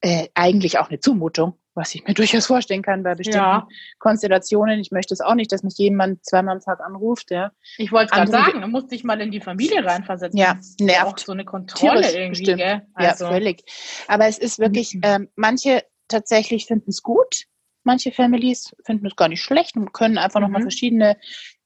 [0.00, 3.68] äh, eigentlich auch eine Zumutung, was ich mir durchaus vorstellen kann bei bestimmten ja.
[3.98, 4.80] Konstellationen.
[4.80, 7.30] Ich möchte es auch nicht, dass mich jemand zweimal am Tag anruft.
[7.30, 7.52] Ja.
[7.78, 10.38] Ich wollte gerade sagen, du musst dich mal in die Familie reinversetzen.
[10.38, 11.06] Ja, nervt.
[11.06, 12.54] Auch so eine Kontrolle Tierisch, irgendwie.
[12.54, 12.82] Gell?
[12.92, 13.24] Also.
[13.24, 13.62] Ja, völlig.
[14.08, 15.00] Aber es ist wirklich, mhm.
[15.04, 17.44] ähm, manche tatsächlich finden es gut.
[17.84, 20.46] Manche Families finden es gar nicht schlecht und können einfach mhm.
[20.46, 21.16] nochmal verschiedene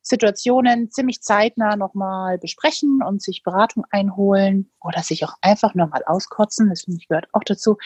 [0.03, 6.69] Situationen ziemlich zeitnah nochmal besprechen und sich Beratung einholen oder sich auch einfach nochmal auskotzen.
[6.69, 7.77] Das finde ich gehört auch dazu.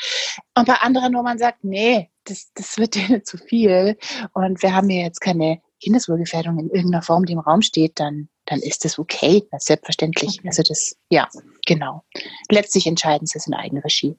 [0.55, 3.97] Und bei anderen, wo man sagt, nee, das, das wird denen zu viel
[4.33, 8.29] und wir haben hier jetzt keine Kindeswohlgefährdung in irgendeiner Form, die im Raum steht, dann,
[8.47, 9.47] dann ist das okay.
[9.51, 10.39] Das ist selbstverständlich.
[10.39, 10.49] Okay.
[10.49, 11.29] Also das, ja,
[11.67, 12.03] genau.
[12.51, 14.17] Letztlich entscheiden sie es in eigener Regie.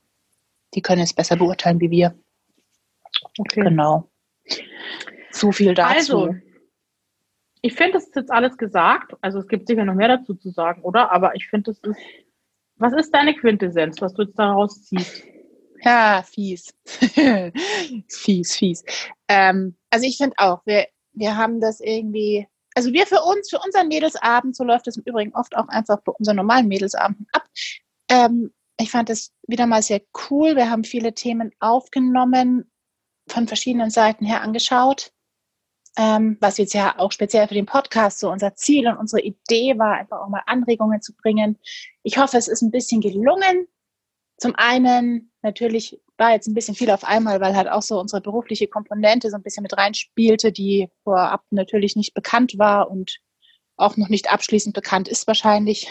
[0.76, 2.16] Die können es besser beurteilen wie wir.
[3.40, 3.62] Okay.
[3.62, 4.10] Genau.
[5.32, 5.96] So viel dazu.
[5.96, 6.36] Also,
[7.68, 9.14] ich finde, es ist jetzt alles gesagt.
[9.20, 11.12] Also es gibt sicher noch mehr dazu zu sagen, oder?
[11.12, 12.00] Aber ich finde, es ist.
[12.78, 15.24] Was ist deine Quintessenz, was du jetzt daraus ziehst?
[15.82, 16.74] Ja, fies.
[18.08, 18.84] fies, fies.
[19.28, 23.60] Ähm, also ich finde auch, wir, wir haben das irgendwie, also wir für uns, für
[23.60, 27.46] unseren Mädelsabend, so läuft es im Übrigen oft auch einfach bei unseren normalen Mädelsabenden ab.
[28.10, 30.56] Ähm, ich fand es wieder mal sehr cool.
[30.56, 32.72] Wir haben viele Themen aufgenommen,
[33.28, 35.12] von verschiedenen Seiten her angeschaut
[35.98, 39.78] ähm, was jetzt ja auch speziell für den Podcast so unser Ziel und unsere Idee
[39.80, 41.58] war, einfach auch mal Anregungen zu bringen.
[42.04, 43.68] Ich hoffe, es ist ein bisschen gelungen.
[44.38, 48.22] Zum einen natürlich war jetzt ein bisschen viel auf einmal, weil halt auch so unsere
[48.22, 53.18] berufliche Komponente so ein bisschen mit reinspielte, die vorab natürlich nicht bekannt war und
[53.76, 55.88] auch noch nicht abschließend bekannt ist wahrscheinlich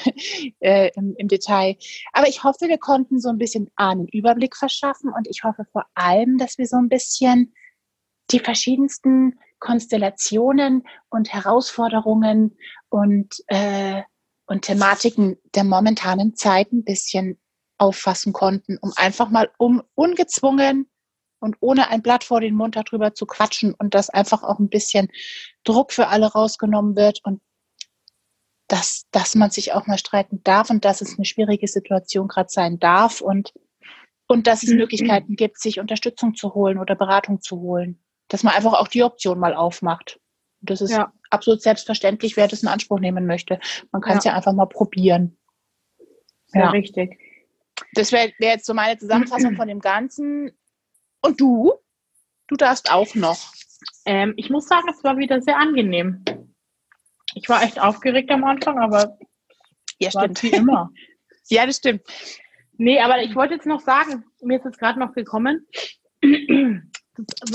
[0.61, 1.77] äh, im, im, Detail.
[2.13, 5.87] Aber ich hoffe, wir konnten so ein bisschen einen Überblick verschaffen und ich hoffe vor
[5.95, 7.55] allem, dass wir so ein bisschen
[8.31, 12.57] die verschiedensten Konstellationen und Herausforderungen
[12.89, 14.03] und, äh,
[14.47, 17.39] und Thematiken der momentanen Zeit ein bisschen
[17.79, 20.89] auffassen konnten, um einfach mal um ungezwungen
[21.41, 24.69] und ohne ein Blatt vor den Mund darüber zu quatschen und dass einfach auch ein
[24.69, 25.09] bisschen
[25.65, 27.41] Druck für alle rausgenommen wird und
[28.69, 32.49] dass, dass man sich auch mal streiten darf und dass es eine schwierige Situation gerade
[32.51, 33.53] sein darf und,
[34.27, 34.79] und dass es mhm.
[34.79, 39.03] Möglichkeiten gibt, sich Unterstützung zu holen oder Beratung zu holen dass man einfach auch die
[39.03, 40.21] Option mal aufmacht.
[40.61, 41.13] Das ist ja.
[41.31, 43.61] absolut selbstverständlich, wer das in Anspruch nehmen möchte.
[43.93, 44.33] Man kann es ja.
[44.33, 44.37] ja.
[44.37, 45.37] einfach mal probieren.
[46.53, 46.71] Ja, ja.
[46.71, 47.19] richtig.
[47.93, 50.53] Das wäre wär jetzt so meine Zusammenfassung von dem Ganzen.
[51.21, 51.73] Und du?
[52.49, 53.53] Du darfst auch noch.
[54.05, 56.25] Ähm, ich muss sagen, es war wieder sehr angenehm.
[57.35, 59.19] Ich war echt aufgeregt am Anfang, aber
[59.99, 60.43] ja, stimmt.
[60.43, 60.91] wie immer.
[61.49, 62.03] ja, das stimmt.
[62.79, 65.67] Nee, aber ich wollte jetzt noch sagen, mir ist jetzt gerade noch gekommen,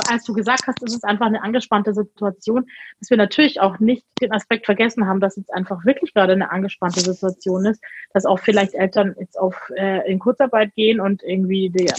[0.09, 2.65] als du gesagt hast, ist es einfach eine angespannte Situation,
[2.99, 6.51] dass wir natürlich auch nicht den Aspekt vergessen haben, dass jetzt einfach wirklich gerade eine
[6.51, 7.81] angespannte Situation ist,
[8.13, 11.91] dass auch vielleicht Eltern jetzt auf äh, in Kurzarbeit gehen und irgendwie die,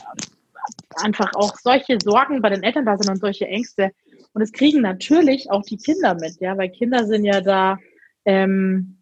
[1.03, 3.93] einfach auch solche Sorgen bei den Eltern da sind und solche Ängste.
[4.35, 7.79] Und es kriegen natürlich auch die Kinder mit, ja, weil Kinder sind ja da,
[8.25, 8.99] ähm,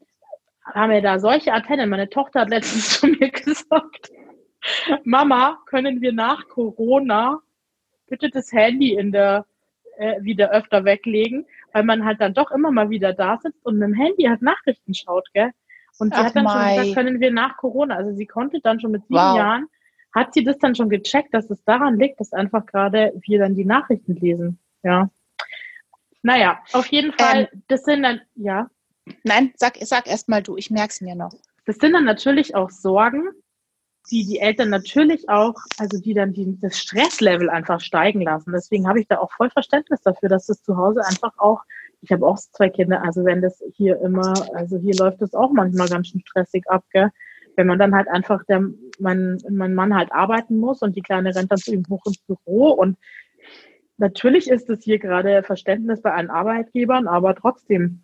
[0.65, 1.89] haben ja da solche Antennen.
[1.89, 4.11] Meine Tochter hat letztens zu mir gesagt,
[5.05, 7.41] Mama, können wir nach Corona
[8.11, 9.47] bitte das Handy in der
[9.97, 13.79] äh, wieder öfter weglegen, weil man halt dann doch immer mal wieder da sitzt und
[13.79, 15.51] mit dem Handy halt Nachrichten schaut, gell?
[15.99, 16.53] Und sie Ach hat dann Mai.
[16.53, 19.37] schon gesagt, können wir nach Corona, also sie konnte dann schon mit sieben wow.
[19.37, 19.67] Jahren,
[20.15, 23.55] hat sie das dann schon gecheckt, dass es daran liegt, dass einfach gerade wir dann
[23.55, 25.11] die Nachrichten lesen, ja.
[26.23, 28.71] Naja, auf jeden Fall, ähm, das sind dann, ja.
[29.23, 31.33] Nein, sag, sag erst mal du, ich merke es mir noch.
[31.67, 33.29] Das sind dann natürlich auch Sorgen,
[34.11, 38.53] die die Eltern natürlich auch, also die dann die, das Stresslevel einfach steigen lassen.
[38.53, 41.63] Deswegen habe ich da auch voll Verständnis dafür, dass das zu Hause einfach auch,
[42.03, 45.53] ich habe auch zwei Kinder, also wenn das hier immer, also hier läuft das auch
[45.53, 47.11] manchmal ganz schön stressig ab, gell?
[47.57, 48.65] Wenn man dann halt einfach, der,
[48.99, 52.19] mein, mein Mann halt arbeiten muss und die Kleine rennt dann zu ihm hoch ins
[52.19, 52.97] Büro und
[53.99, 58.03] natürlich ist es hier gerade Verständnis bei allen Arbeitgebern, aber trotzdem,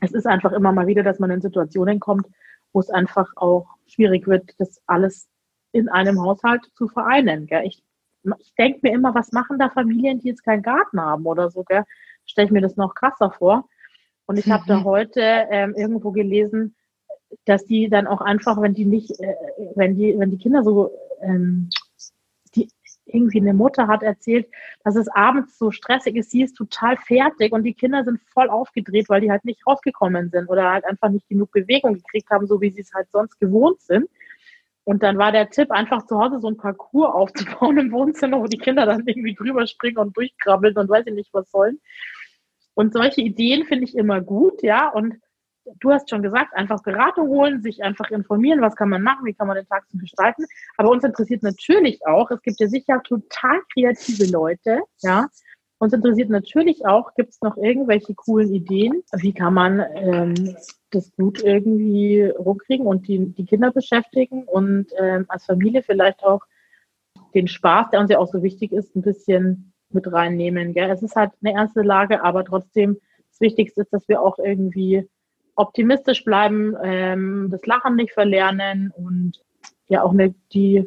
[0.00, 2.26] es ist einfach immer mal wieder, dass man in Situationen kommt,
[2.72, 5.28] wo es einfach auch schwierig wird, das alles
[5.72, 7.46] in einem Haushalt zu vereinen.
[7.46, 7.64] Gell?
[7.66, 7.82] Ich,
[8.38, 11.64] ich denke mir immer, was machen da Familien, die jetzt keinen Garten haben oder so?
[12.24, 13.68] Stelle ich mir das noch krasser vor.
[14.26, 14.52] Und ich mhm.
[14.52, 15.20] habe da heute
[15.50, 16.76] ähm, irgendwo gelesen,
[17.44, 19.34] dass die dann auch einfach, wenn die nicht, äh,
[19.74, 20.92] wenn die, wenn die Kinder so
[21.22, 21.68] ähm,
[23.12, 24.46] irgendwie eine Mutter hat erzählt,
[24.84, 28.48] dass es abends so stressig ist, sie ist total fertig und die Kinder sind voll
[28.48, 32.46] aufgedreht, weil die halt nicht rausgekommen sind oder halt einfach nicht genug Bewegung gekriegt haben,
[32.46, 34.08] so wie sie es halt sonst gewohnt sind.
[34.84, 38.46] Und dann war der Tipp, einfach zu Hause so ein Parcours aufzubauen im Wohnzimmer, wo
[38.46, 41.80] die Kinder dann irgendwie drüber springen und durchkrabbeln und weiß ich nicht was sollen.
[42.74, 44.88] Und solche Ideen finde ich immer gut, ja.
[44.88, 45.20] Und
[45.80, 49.34] du hast schon gesagt, einfach Beratung holen, sich einfach informieren, was kann man machen, wie
[49.34, 50.44] kann man den Tag so gestalten.
[50.76, 55.28] Aber uns interessiert natürlich auch, es gibt ja sicher total kreative Leute, ja.
[55.78, 59.02] Uns interessiert natürlich auch, gibt es noch irgendwelche coolen Ideen?
[59.14, 60.56] Wie kann man ähm,
[60.90, 66.42] das gut irgendwie rumkriegen und die, die Kinder beschäftigen und ähm, als Familie vielleicht auch
[67.34, 70.72] den Spaß, der uns ja auch so wichtig ist, ein bisschen mit reinnehmen.
[70.72, 70.88] Gell?
[70.88, 72.98] Es ist halt eine ernste Lage, aber trotzdem
[73.30, 75.08] das Wichtigste ist, dass wir auch irgendwie
[75.54, 79.42] optimistisch bleiben, ähm, das Lachen nicht verlernen und
[79.88, 80.84] ja auch eine, die,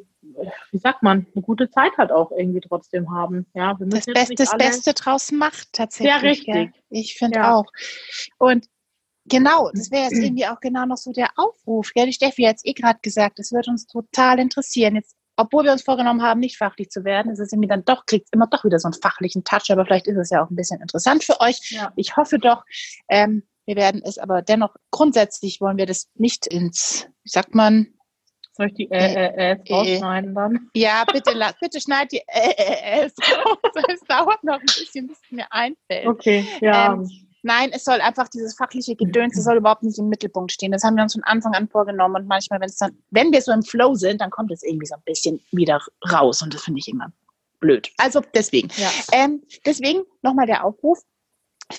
[0.72, 3.45] wie sagt man, eine gute Zeit halt auch irgendwie trotzdem haben.
[3.53, 6.16] Ja, wir müssen das, Best, das Beste draus macht tatsächlich.
[6.16, 6.76] Ja, richtig.
[6.76, 6.82] Ja.
[6.89, 7.55] Ich finde ja.
[7.55, 7.66] auch.
[8.38, 8.68] Und
[9.28, 11.89] Genau, das wäre jetzt irgendwie auch genau noch so der Aufruf.
[11.95, 14.95] Ja, die Steffi hat es eh gerade gesagt, es wird uns total interessieren.
[14.95, 18.05] Jetzt, obwohl wir uns vorgenommen haben, nicht fachlich zu werden, ist es irgendwie dann doch,
[18.05, 20.55] kriegt immer doch wieder so einen fachlichen Touch, aber vielleicht ist es ja auch ein
[20.55, 21.72] bisschen interessant für euch.
[21.72, 21.91] Ja.
[21.95, 22.63] Ich hoffe doch.
[23.09, 27.88] Ähm, wir werden es aber dennoch grundsätzlich wollen wir das nicht ins, wie sagt man?
[28.53, 30.70] Soll ich die äh, äh, äh, rausschneiden dann?
[30.74, 33.57] Ja, bitte, bitte schneid die äh, äh, äh raus.
[33.93, 36.07] Es dauert noch ein bisschen, bis es mir einfällt.
[36.07, 36.93] Okay, ja.
[36.93, 37.09] Ähm,
[37.43, 40.72] nein, es soll einfach dieses fachliche Gedöns, das soll überhaupt nicht im Mittelpunkt stehen.
[40.72, 43.41] Das haben wir uns von Anfang an vorgenommen und manchmal, wenn es dann, wenn wir
[43.41, 46.63] so im Flow sind, dann kommt es irgendwie so ein bisschen wieder raus und das
[46.63, 47.11] finde ich immer
[47.59, 47.91] blöd.
[47.97, 48.70] Also deswegen.
[48.78, 48.89] Ja.
[49.11, 50.99] Ähm, deswegen nochmal der Aufruf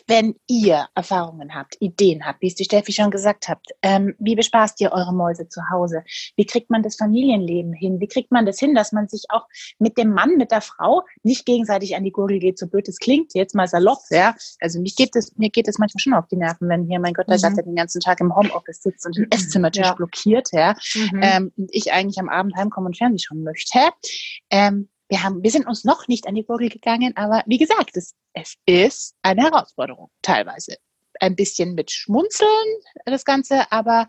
[0.07, 4.35] wenn ihr Erfahrungen habt, Ideen habt, wie es die Steffi schon gesagt hat, ähm, wie
[4.35, 6.03] bespaßt ihr eure Mäuse zu Hause?
[6.35, 8.01] Wie kriegt man das Familienleben hin?
[8.01, 9.47] Wie kriegt man das hin, dass man sich auch
[9.79, 12.99] mit dem Mann, mit der Frau nicht gegenseitig an die Gurgel geht, so blöd es
[12.99, 14.35] klingt, jetzt mal salopp, ja?
[14.61, 17.15] Also mich geht es, mir geht es manchmal schon auf die Nerven, wenn hier mein
[17.15, 17.57] Gott, der mhm.
[17.57, 19.95] den ganzen Tag im Homeoffice sitzt und den Esszimmertisch ja.
[19.95, 20.75] blockiert, ja?
[20.95, 21.21] Mhm.
[21.23, 23.79] Ähm, und ich eigentlich am Abend heimkommen und Fernsehen schauen möchte.
[24.51, 27.97] Ähm, wir haben, wir sind uns noch nicht an die Gurgel gegangen, aber wie gesagt,
[27.97, 30.77] es, es ist eine Herausforderung teilweise.
[31.21, 32.49] Ein bisschen mit Schmunzeln
[33.05, 34.09] das Ganze, aber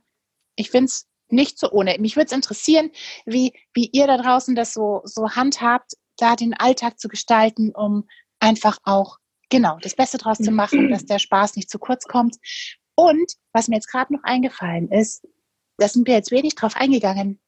[0.55, 1.97] ich finde es nicht so ohne.
[1.99, 2.91] Mich würde es interessieren,
[3.25, 8.07] wie, wie ihr da draußen das so, so handhabt, da den Alltag zu gestalten, um
[8.39, 9.17] einfach auch,
[9.49, 12.37] genau, das Beste draus zu machen, dass der Spaß nicht zu kurz kommt.
[12.95, 15.25] Und was mir jetzt gerade noch eingefallen ist,
[15.77, 17.39] da sind wir jetzt wenig drauf eingegangen,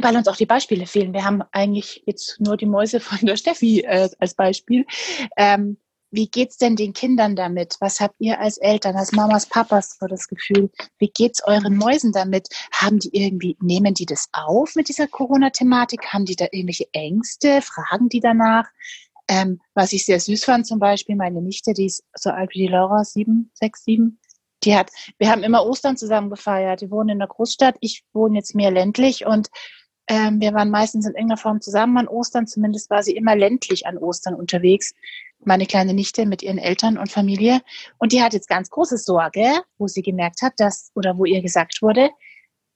[0.00, 1.12] weil uns auch die Beispiele fehlen.
[1.12, 4.86] Wir haben eigentlich jetzt nur die Mäuse von der Steffi äh, als Beispiel.
[5.36, 5.78] Ähm,
[6.10, 7.76] wie geht's denn den Kindern damit?
[7.80, 10.70] Was habt ihr als Eltern, als Mamas, Papas so das Gefühl?
[10.98, 12.48] Wie geht's euren Mäusen damit?
[12.72, 16.12] Haben die irgendwie, nehmen die das auf mit dieser Corona-Thematik?
[16.12, 17.60] Haben die da irgendwelche Ängste?
[17.62, 18.66] Fragen die danach?
[19.26, 22.60] Ähm, was ich sehr süß fand, zum Beispiel meine Nichte, die ist so alt wie
[22.60, 24.20] die Laura, sieben, sechs, sieben,
[24.64, 26.80] die hat, wir haben immer Ostern zusammen gefeiert.
[26.80, 29.48] Die wohnen in der Großstadt, ich wohne jetzt mehr ländlich und
[30.06, 32.46] ähm, wir waren meistens in irgendeiner Form zusammen an Ostern.
[32.46, 34.94] Zumindest war sie immer ländlich an Ostern unterwegs.
[35.44, 37.60] Meine kleine Nichte mit ihren Eltern und Familie.
[37.98, 41.42] Und die hat jetzt ganz große Sorge, wo sie gemerkt hat, dass, oder wo ihr
[41.42, 42.10] gesagt wurde,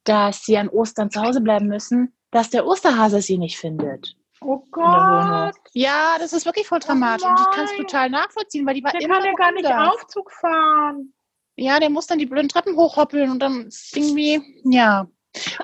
[0.04, 4.16] dass sie an Ostern zu Hause bleiben müssen, dass der Osterhase sie nicht findet.
[4.40, 5.54] Oh Gott.
[5.72, 7.26] Ja, das ist wirklich voll dramatisch.
[7.26, 9.20] Oh und ich kann es total nachvollziehen, weil die war der immer.
[9.20, 11.12] Der kann ja gar nicht Aufzug fahren.
[11.56, 15.08] Ja, der muss dann die blöden Treppen hochhoppeln und dann irgendwie, ja.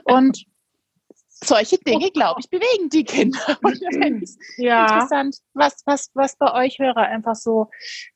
[0.05, 0.45] Und
[1.47, 3.39] solche Dinge, glaube ich, bewegen die Kinder.
[3.63, 3.81] Und
[4.57, 4.85] ja.
[4.85, 7.71] interessant, was, was, was bei euch Hörer einfach so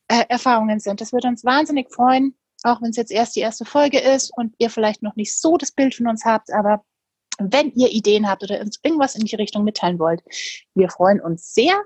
[0.07, 1.01] äh, Erfahrungen sind.
[1.01, 4.55] Das würde uns wahnsinnig freuen, auch wenn es jetzt erst die erste Folge ist und
[4.57, 6.83] ihr vielleicht noch nicht so das Bild von uns habt, aber
[7.39, 10.21] wenn ihr Ideen habt oder uns irgendwas in die Richtung mitteilen wollt,
[10.75, 11.81] wir freuen uns sehr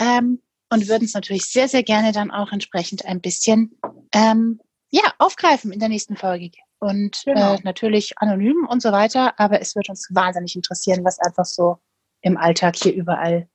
[0.00, 3.78] ähm, und würden es natürlich sehr, sehr gerne dann auch entsprechend ein bisschen
[4.12, 7.54] ähm, ja, aufgreifen in der nächsten Folge und genau.
[7.54, 9.38] äh, natürlich anonym und so weiter.
[9.38, 11.78] Aber es wird uns wahnsinnig interessieren, was einfach so
[12.20, 13.48] im Alltag hier überall,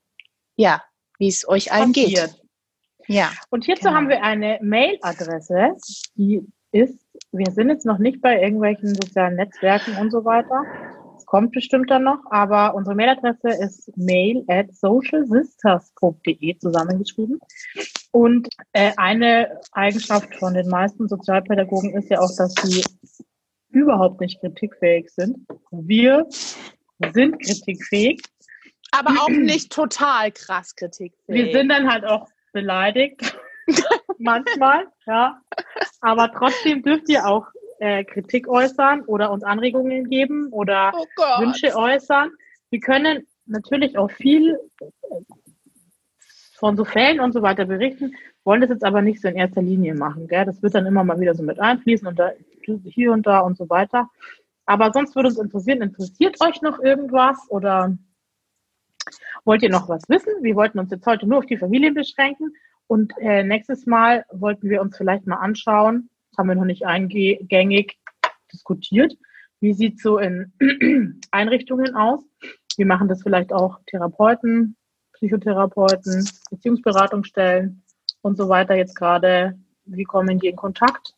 [0.55, 0.84] ja,
[1.17, 2.36] wie es euch allen Passiert.
[2.36, 2.49] geht.
[3.07, 3.32] Ja.
[3.49, 3.95] Und hierzu genau.
[3.95, 5.76] haben wir eine Mailadresse,
[6.15, 10.63] die ist, wir sind jetzt noch nicht bei irgendwelchen sozialen Netzwerken und so weiter.
[11.17, 17.39] Es kommt bestimmt dann noch, aber unsere Mailadresse ist mail at socialsisters.de zusammengeschrieben.
[18.11, 22.84] Und äh, eine Eigenschaft von den meisten Sozialpädagogen ist ja auch, dass sie
[23.70, 25.45] überhaupt nicht kritikfähig sind.
[25.72, 26.26] Wir
[27.13, 28.22] sind kritikfähig.
[28.91, 31.13] Aber auch nicht total krass kritikfähig.
[31.28, 33.38] Wir sind dann halt auch beleidigt.
[34.17, 35.39] Manchmal, ja.
[36.01, 37.47] Aber trotzdem dürft ihr auch
[37.80, 42.32] äh, Kritik äußern oder uns Anregungen geben oder oh Wünsche äußern.
[42.72, 44.57] Wir können natürlich auch viel
[46.55, 49.61] von so Fällen und so weiter berichten, wollen das jetzt aber nicht so in erster
[49.61, 50.28] Linie machen.
[50.28, 50.45] Gell?
[50.45, 52.32] Das wird dann immer mal wieder so mit einfließen und da,
[52.64, 54.10] hier und da und so weiter.
[54.66, 57.97] Aber sonst würde uns interessieren, interessiert euch noch irgendwas oder
[59.43, 60.34] wollt ihr noch was wissen?
[60.41, 62.53] Wir wollten uns jetzt heute nur auf die Familie beschränken
[62.88, 66.86] und äh, nächstes Mal wollten wir uns vielleicht mal anschauen, das haben wir noch nicht
[66.86, 67.97] eingängig,
[68.51, 69.16] diskutiert.
[69.60, 70.53] Wie sieht es so in
[71.32, 72.24] Einrichtungen aus?
[72.78, 74.76] Wir machen das vielleicht auch Therapeuten,
[75.14, 77.84] Psychotherapeuten, Beziehungsberatungsstellen
[78.22, 79.60] und so weiter jetzt gerade.
[79.86, 81.16] Wie kommen die in Kontakt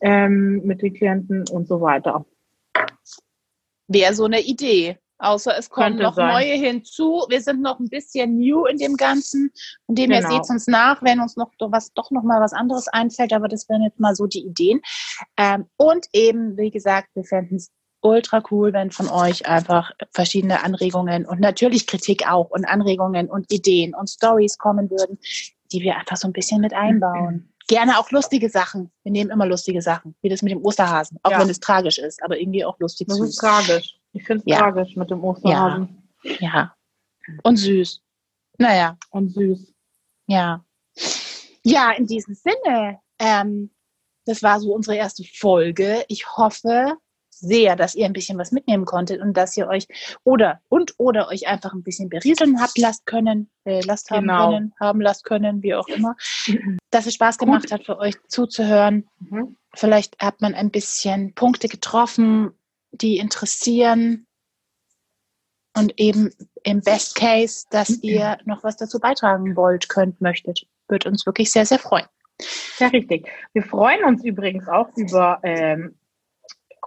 [0.00, 2.24] ähm, mit den Klienten und so weiter?
[3.88, 4.98] Wäre so eine Idee.
[5.20, 6.28] Außer es kommen Könnte noch sein.
[6.28, 7.26] neue hinzu.
[7.28, 9.52] Wir sind noch ein bisschen new in dem Ganzen.
[9.84, 10.32] Von dem her genau.
[10.32, 13.34] seht uns nach, wenn uns noch was, doch noch mal was anderes einfällt.
[13.34, 14.80] Aber das wären jetzt mal so die Ideen.
[15.36, 17.70] Ähm, und eben, wie gesagt, wir fänden es
[18.00, 23.52] ultra cool, wenn von euch einfach verschiedene Anregungen und natürlich Kritik auch und Anregungen und
[23.52, 25.18] Ideen und Stories kommen würden,
[25.70, 27.49] die wir einfach so ein bisschen mit einbauen.
[27.70, 28.90] Gerne auch lustige Sachen.
[29.04, 31.38] Wir nehmen immer lustige Sachen, wie das mit dem Osterhasen, auch ja.
[31.38, 33.06] wenn es tragisch ist, aber irgendwie auch lustig.
[33.06, 33.28] Das süß.
[33.28, 33.96] ist tragisch.
[34.12, 34.58] Ich finde es ja.
[34.58, 36.10] tragisch mit dem Osterhasen.
[36.24, 36.34] Ja.
[36.40, 36.76] ja.
[37.44, 38.02] Und süß.
[38.58, 38.98] Naja.
[39.10, 39.72] Und süß.
[40.26, 40.64] Ja.
[41.62, 43.70] Ja, in diesem Sinne, ähm,
[44.24, 46.04] das war so unsere erste Folge.
[46.08, 46.96] Ich hoffe
[47.40, 49.86] sehr, dass ihr ein bisschen was mitnehmen konntet und dass ihr euch
[50.24, 54.50] oder und oder euch einfach ein bisschen berieseln habt lasst können, äh, lasst haben genau.
[54.50, 56.16] können, haben lasst können, wie auch immer.
[56.90, 57.72] Dass es Spaß gemacht Gut.
[57.72, 59.08] hat für euch zuzuhören.
[59.18, 59.56] Mhm.
[59.74, 62.52] Vielleicht hat man ein bisschen Punkte getroffen,
[62.92, 64.26] die interessieren
[65.76, 66.30] und eben
[66.64, 70.66] im Best Case, dass ihr noch was dazu beitragen wollt, könnt, möchtet.
[70.88, 72.06] Würde uns wirklich sehr, sehr freuen.
[72.78, 73.28] Ja, richtig.
[73.52, 75.94] Wir freuen uns übrigens auch über ähm,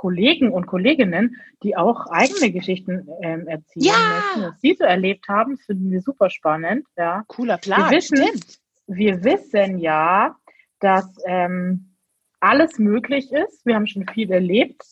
[0.04, 3.94] Kollegen und Kolleginnen, die auch eigene Geschichten ähm, erzählen ja.
[3.94, 5.56] möchten, was sie so erlebt haben.
[5.56, 6.86] Das finden wir super spannend.
[6.98, 7.24] Ja.
[7.28, 7.90] Cooler Plan.
[7.90, 8.42] Wir wissen,
[8.88, 10.36] wir wissen ja,
[10.80, 11.96] dass ähm,
[12.40, 13.66] alles möglich ist.
[13.66, 14.84] Wir haben schon viel erlebt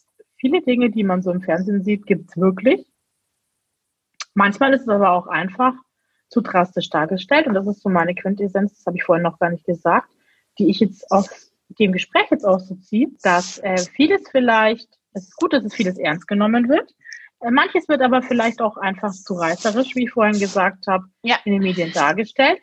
[0.42, 2.86] viele Dinge, die man so im Fernsehen sieht, gibt es wirklich.
[4.34, 5.74] Manchmal ist es aber auch einfach
[6.30, 7.48] zu drastisch dargestellt.
[7.48, 10.10] Und das ist so meine Quintessenz, das habe ich vorhin noch gar nicht gesagt,
[10.58, 15.24] die ich jetzt aus dem Gespräch jetzt auch so ziehe, dass äh, vieles vielleicht, es
[15.24, 16.94] ist gut, dass es vieles ernst genommen wird.
[17.42, 21.38] Äh, manches wird aber vielleicht auch einfach zu reißerisch, wie ich vorhin gesagt habe, ja.
[21.46, 22.62] in den Medien dargestellt.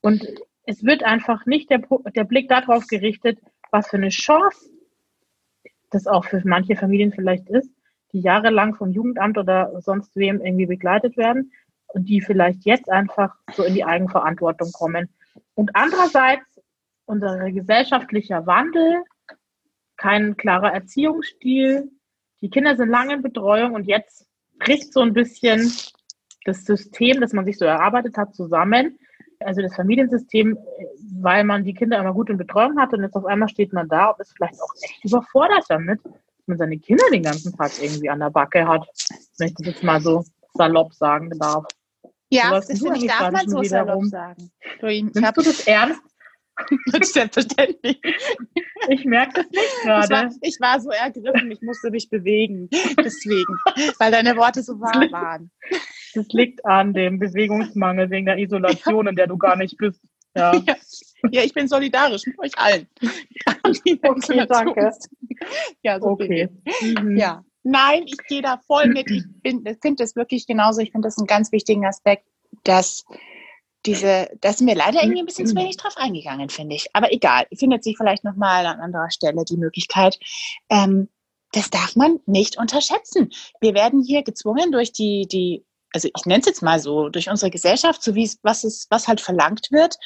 [0.00, 0.26] Und
[0.66, 1.82] es wird einfach nicht der,
[2.14, 3.38] der Blick darauf gerichtet,
[3.70, 4.70] was für eine Chance
[5.94, 7.70] das auch für manche Familien vielleicht ist,
[8.12, 11.52] die jahrelang vom Jugendamt oder sonst wem irgendwie begleitet werden
[11.86, 15.08] und die vielleicht jetzt einfach so in die Eigenverantwortung kommen.
[15.54, 16.44] Und andererseits
[17.06, 19.04] unser gesellschaftlicher Wandel,
[20.04, 21.90] kein klarer Erziehungsstil,
[22.40, 24.26] die Kinder sind lange in Betreuung und jetzt
[24.58, 25.72] bricht so ein bisschen
[26.44, 28.98] das System, das man sich so erarbeitet hat, zusammen
[29.40, 30.58] also das Familiensystem,
[31.20, 33.88] weil man die Kinder immer gut in Betreuung hat und jetzt auf einmal steht man
[33.88, 37.70] da und ist vielleicht auch echt überfordert damit, dass man seine Kinder den ganzen Tag
[37.80, 38.86] irgendwie an der Backe hat,
[39.38, 40.24] wenn ich das jetzt mal so
[40.54, 41.64] salopp sagen darf.
[42.30, 44.50] Ja, das finde ich, darf man so salopp sagen.
[44.80, 46.00] Du, Nimmst hab, du das ernst?
[47.02, 48.00] Selbstverständlich.
[48.88, 50.30] Ich merke das nicht gerade.
[50.40, 52.68] Ich, ich war so ergriffen, ich musste mich bewegen.
[52.98, 53.58] Deswegen,
[53.98, 55.50] weil deine Worte so wahr waren.
[56.14, 60.00] Das liegt an dem Bewegungsmangel wegen der Isolation, in der du gar nicht bist.
[60.36, 60.54] Ja.
[60.54, 60.76] ja.
[61.30, 62.86] ja ich bin solidarisch mit euch allen.
[63.64, 64.92] okay, danke.
[65.82, 66.48] Ja, so okay.
[66.80, 67.16] Mhm.
[67.16, 67.44] Ja.
[67.62, 69.10] Nein, ich gehe da voll mit.
[69.10, 70.82] Ich finde das wirklich genauso.
[70.82, 72.26] Ich finde das einen ganz wichtigen Aspekt,
[72.62, 73.04] dass
[73.86, 76.88] diese, da sind wir leider irgendwie ein bisschen zu wenig drauf eingegangen, finde ich.
[76.92, 80.18] Aber egal, findet sich vielleicht nochmal an anderer Stelle die Möglichkeit.
[80.70, 81.08] Ähm,
[81.52, 83.30] das darf man nicht unterschätzen.
[83.60, 85.64] Wir werden hier gezwungen durch die, die
[85.94, 88.88] also ich nenne es jetzt mal so, durch unsere Gesellschaft, so wie es, was es,
[88.90, 89.96] was halt verlangt wird,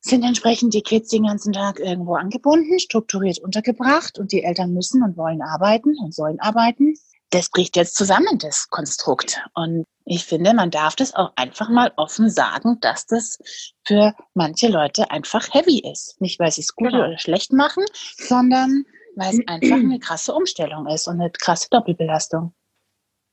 [0.00, 5.02] sind entsprechend die Kids den ganzen Tag irgendwo angebunden, strukturiert untergebracht und die Eltern müssen
[5.02, 6.94] und wollen arbeiten und sollen arbeiten.
[7.28, 9.42] Das bricht jetzt zusammen, das Konstrukt.
[9.54, 13.38] Und ich finde, man darf das auch einfach mal offen sagen, dass das
[13.86, 16.20] für manche Leute einfach heavy ist.
[16.20, 17.04] Nicht, weil sie es gut genau.
[17.04, 17.84] oder schlecht machen,
[18.16, 22.52] sondern weil es einfach eine krasse Umstellung ist und eine krasse Doppelbelastung.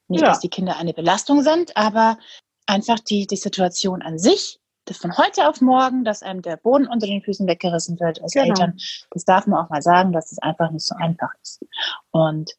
[0.07, 0.27] Nicht, ja.
[0.27, 2.19] dass die Kinder eine Belastung sind, aber
[2.67, 6.87] einfach die, die Situation an sich, das von heute auf morgen, dass einem der Boden
[6.87, 8.49] unter den Füßen weggerissen wird als genau.
[8.49, 8.77] Eltern,
[9.09, 11.65] das darf man auch mal sagen, dass es einfach nicht so einfach ist.
[12.11, 12.51] Und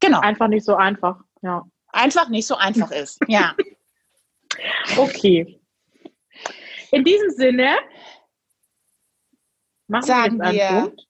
[0.00, 0.20] genau.
[0.20, 1.64] Einfach nicht so einfach, ja.
[1.94, 3.54] Einfach nicht so einfach ist, ja.
[4.96, 5.60] okay.
[6.90, 7.76] In diesem Sinne
[9.86, 11.08] machen sagen wir, wir Punkt.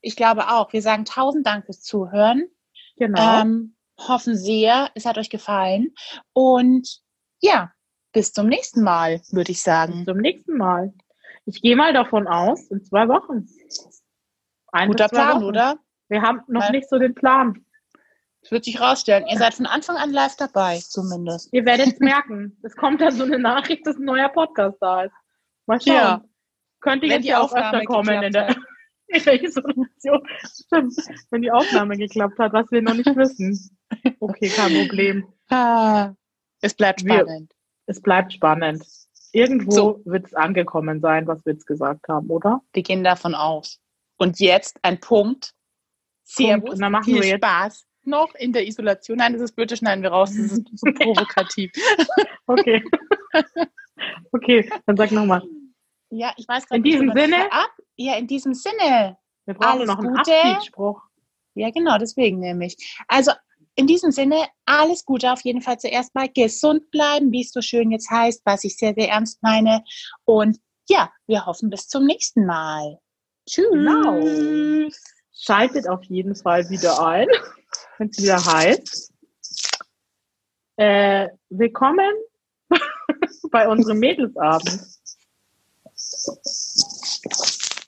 [0.00, 2.48] ich glaube auch, wir sagen tausend Dank fürs Zuhören.
[2.96, 3.40] Genau.
[3.40, 5.94] Ähm, hoffen sehr, es hat euch gefallen.
[6.32, 7.00] Und
[7.40, 7.72] ja,
[8.12, 10.04] bis zum nächsten Mal, würde ich sagen.
[10.04, 10.92] Bis zum nächsten Mal.
[11.46, 13.48] Ich gehe mal davon aus, in zwei Wochen.
[14.72, 15.44] Ein Guter Plan, Wochen.
[15.44, 15.78] oder?
[16.08, 17.64] Wir haben noch Weil, nicht so den Plan.
[18.42, 19.26] Das wird sich rausstellen.
[19.26, 21.52] Ihr seid von Anfang an live dabei, zumindest.
[21.52, 22.56] Ihr werdet es merken.
[22.62, 25.14] Es kommt dann so eine Nachricht, dass ein neuer Podcast da ist.
[25.66, 25.94] Mal schauen.
[25.94, 26.24] Ja.
[26.80, 28.54] Könnte jetzt ja auch öfter kommen in der,
[29.08, 30.22] ihrer Isolation.
[30.64, 30.94] Stimmt,
[31.30, 33.76] wenn die Aufnahme geklappt hat, was wir noch nicht wissen.
[34.20, 35.26] Okay, kein Problem.
[35.50, 36.12] Ah,
[36.60, 37.50] es bleibt spannend.
[37.50, 37.56] Wir,
[37.86, 38.84] es bleibt spannend.
[39.32, 40.00] Irgendwo so.
[40.04, 42.60] wird es angekommen sein, was wir jetzt gesagt haben, oder?
[42.72, 43.80] Wir gehen davon aus.
[44.16, 45.54] Und jetzt ein Punkt.
[46.24, 46.82] Servus, Punkt.
[46.82, 47.44] dann machen viel wir jetzt.
[47.44, 49.18] Spaß noch in der Isolation.
[49.18, 50.30] Nein, das ist blöd, schneiden wir raus.
[50.30, 51.70] Das ist so provokativ.
[52.46, 52.82] okay.
[54.32, 55.42] okay, dann sag nochmal.
[56.10, 57.52] Ja, ich weiß gerade In diesem Sinne?
[57.52, 57.70] Ab.
[57.96, 59.18] Ja, in diesem Sinne.
[59.44, 60.32] Wir brauchen alles noch einen Gute.
[60.32, 61.02] Abschiedsspruch.
[61.54, 62.76] Ja, genau, deswegen nämlich.
[63.08, 63.32] Also
[63.74, 66.28] in diesem Sinne, alles Gute auf jeden Fall zuerst mal.
[66.28, 69.84] Gesund bleiben, wie es so schön jetzt heißt, was ich sehr, sehr ernst meine.
[70.24, 70.58] Und
[70.88, 72.98] ja, wir hoffen bis zum nächsten Mal.
[73.48, 73.70] Tschüss.
[73.70, 74.90] Genau.
[75.40, 77.28] Schaltet auf jeden Fall wieder ein,
[77.98, 79.14] wenn es wieder heißt.
[80.76, 82.12] Äh, willkommen
[83.52, 84.80] bei unserem Mädelsabend.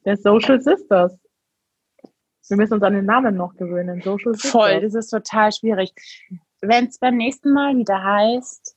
[0.05, 1.19] Der Social Sisters.
[2.47, 4.01] Wir müssen uns an den Namen noch gewöhnen.
[4.01, 4.53] Social Sisters.
[4.53, 5.93] Voll, das ist total schwierig.
[6.61, 8.77] Wenn es beim nächsten Mal wieder heißt,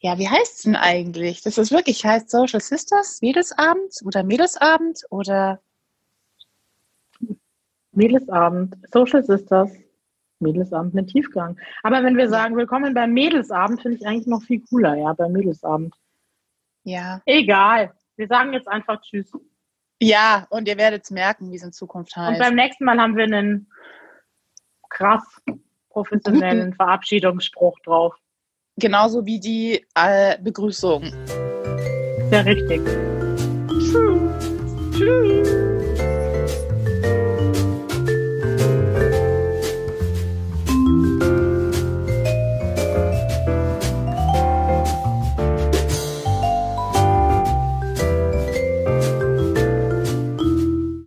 [0.00, 1.40] ja, wie heißt es denn eigentlich?
[1.40, 5.62] Das ist wirklich heißt Social Sisters, Mädelsabend oder Mädelsabend oder
[7.96, 9.72] Mädelsabend, Social Sisters,
[10.38, 11.58] Mädelsabend mit Tiefgang.
[11.82, 15.32] Aber wenn wir sagen, willkommen beim Mädelsabend, finde ich eigentlich noch viel cooler, ja, beim
[15.32, 15.94] Mädelsabend.
[16.84, 17.22] Ja.
[17.24, 17.92] Egal.
[18.16, 19.32] Wir sagen jetzt einfach Tschüss.
[20.00, 22.38] Ja, und ihr werdet es merken, wie es in Zukunft heißt.
[22.38, 23.66] Und beim nächsten Mal haben wir einen
[24.90, 25.24] krass
[25.88, 26.74] professionellen.
[26.74, 28.14] Verabschiedungsspruch drauf.
[28.76, 31.02] Genauso wie die äh, Begrüßung.
[32.30, 32.82] Sehr richtig.
[33.68, 34.52] Tschüss.
[34.92, 35.65] Tschüss.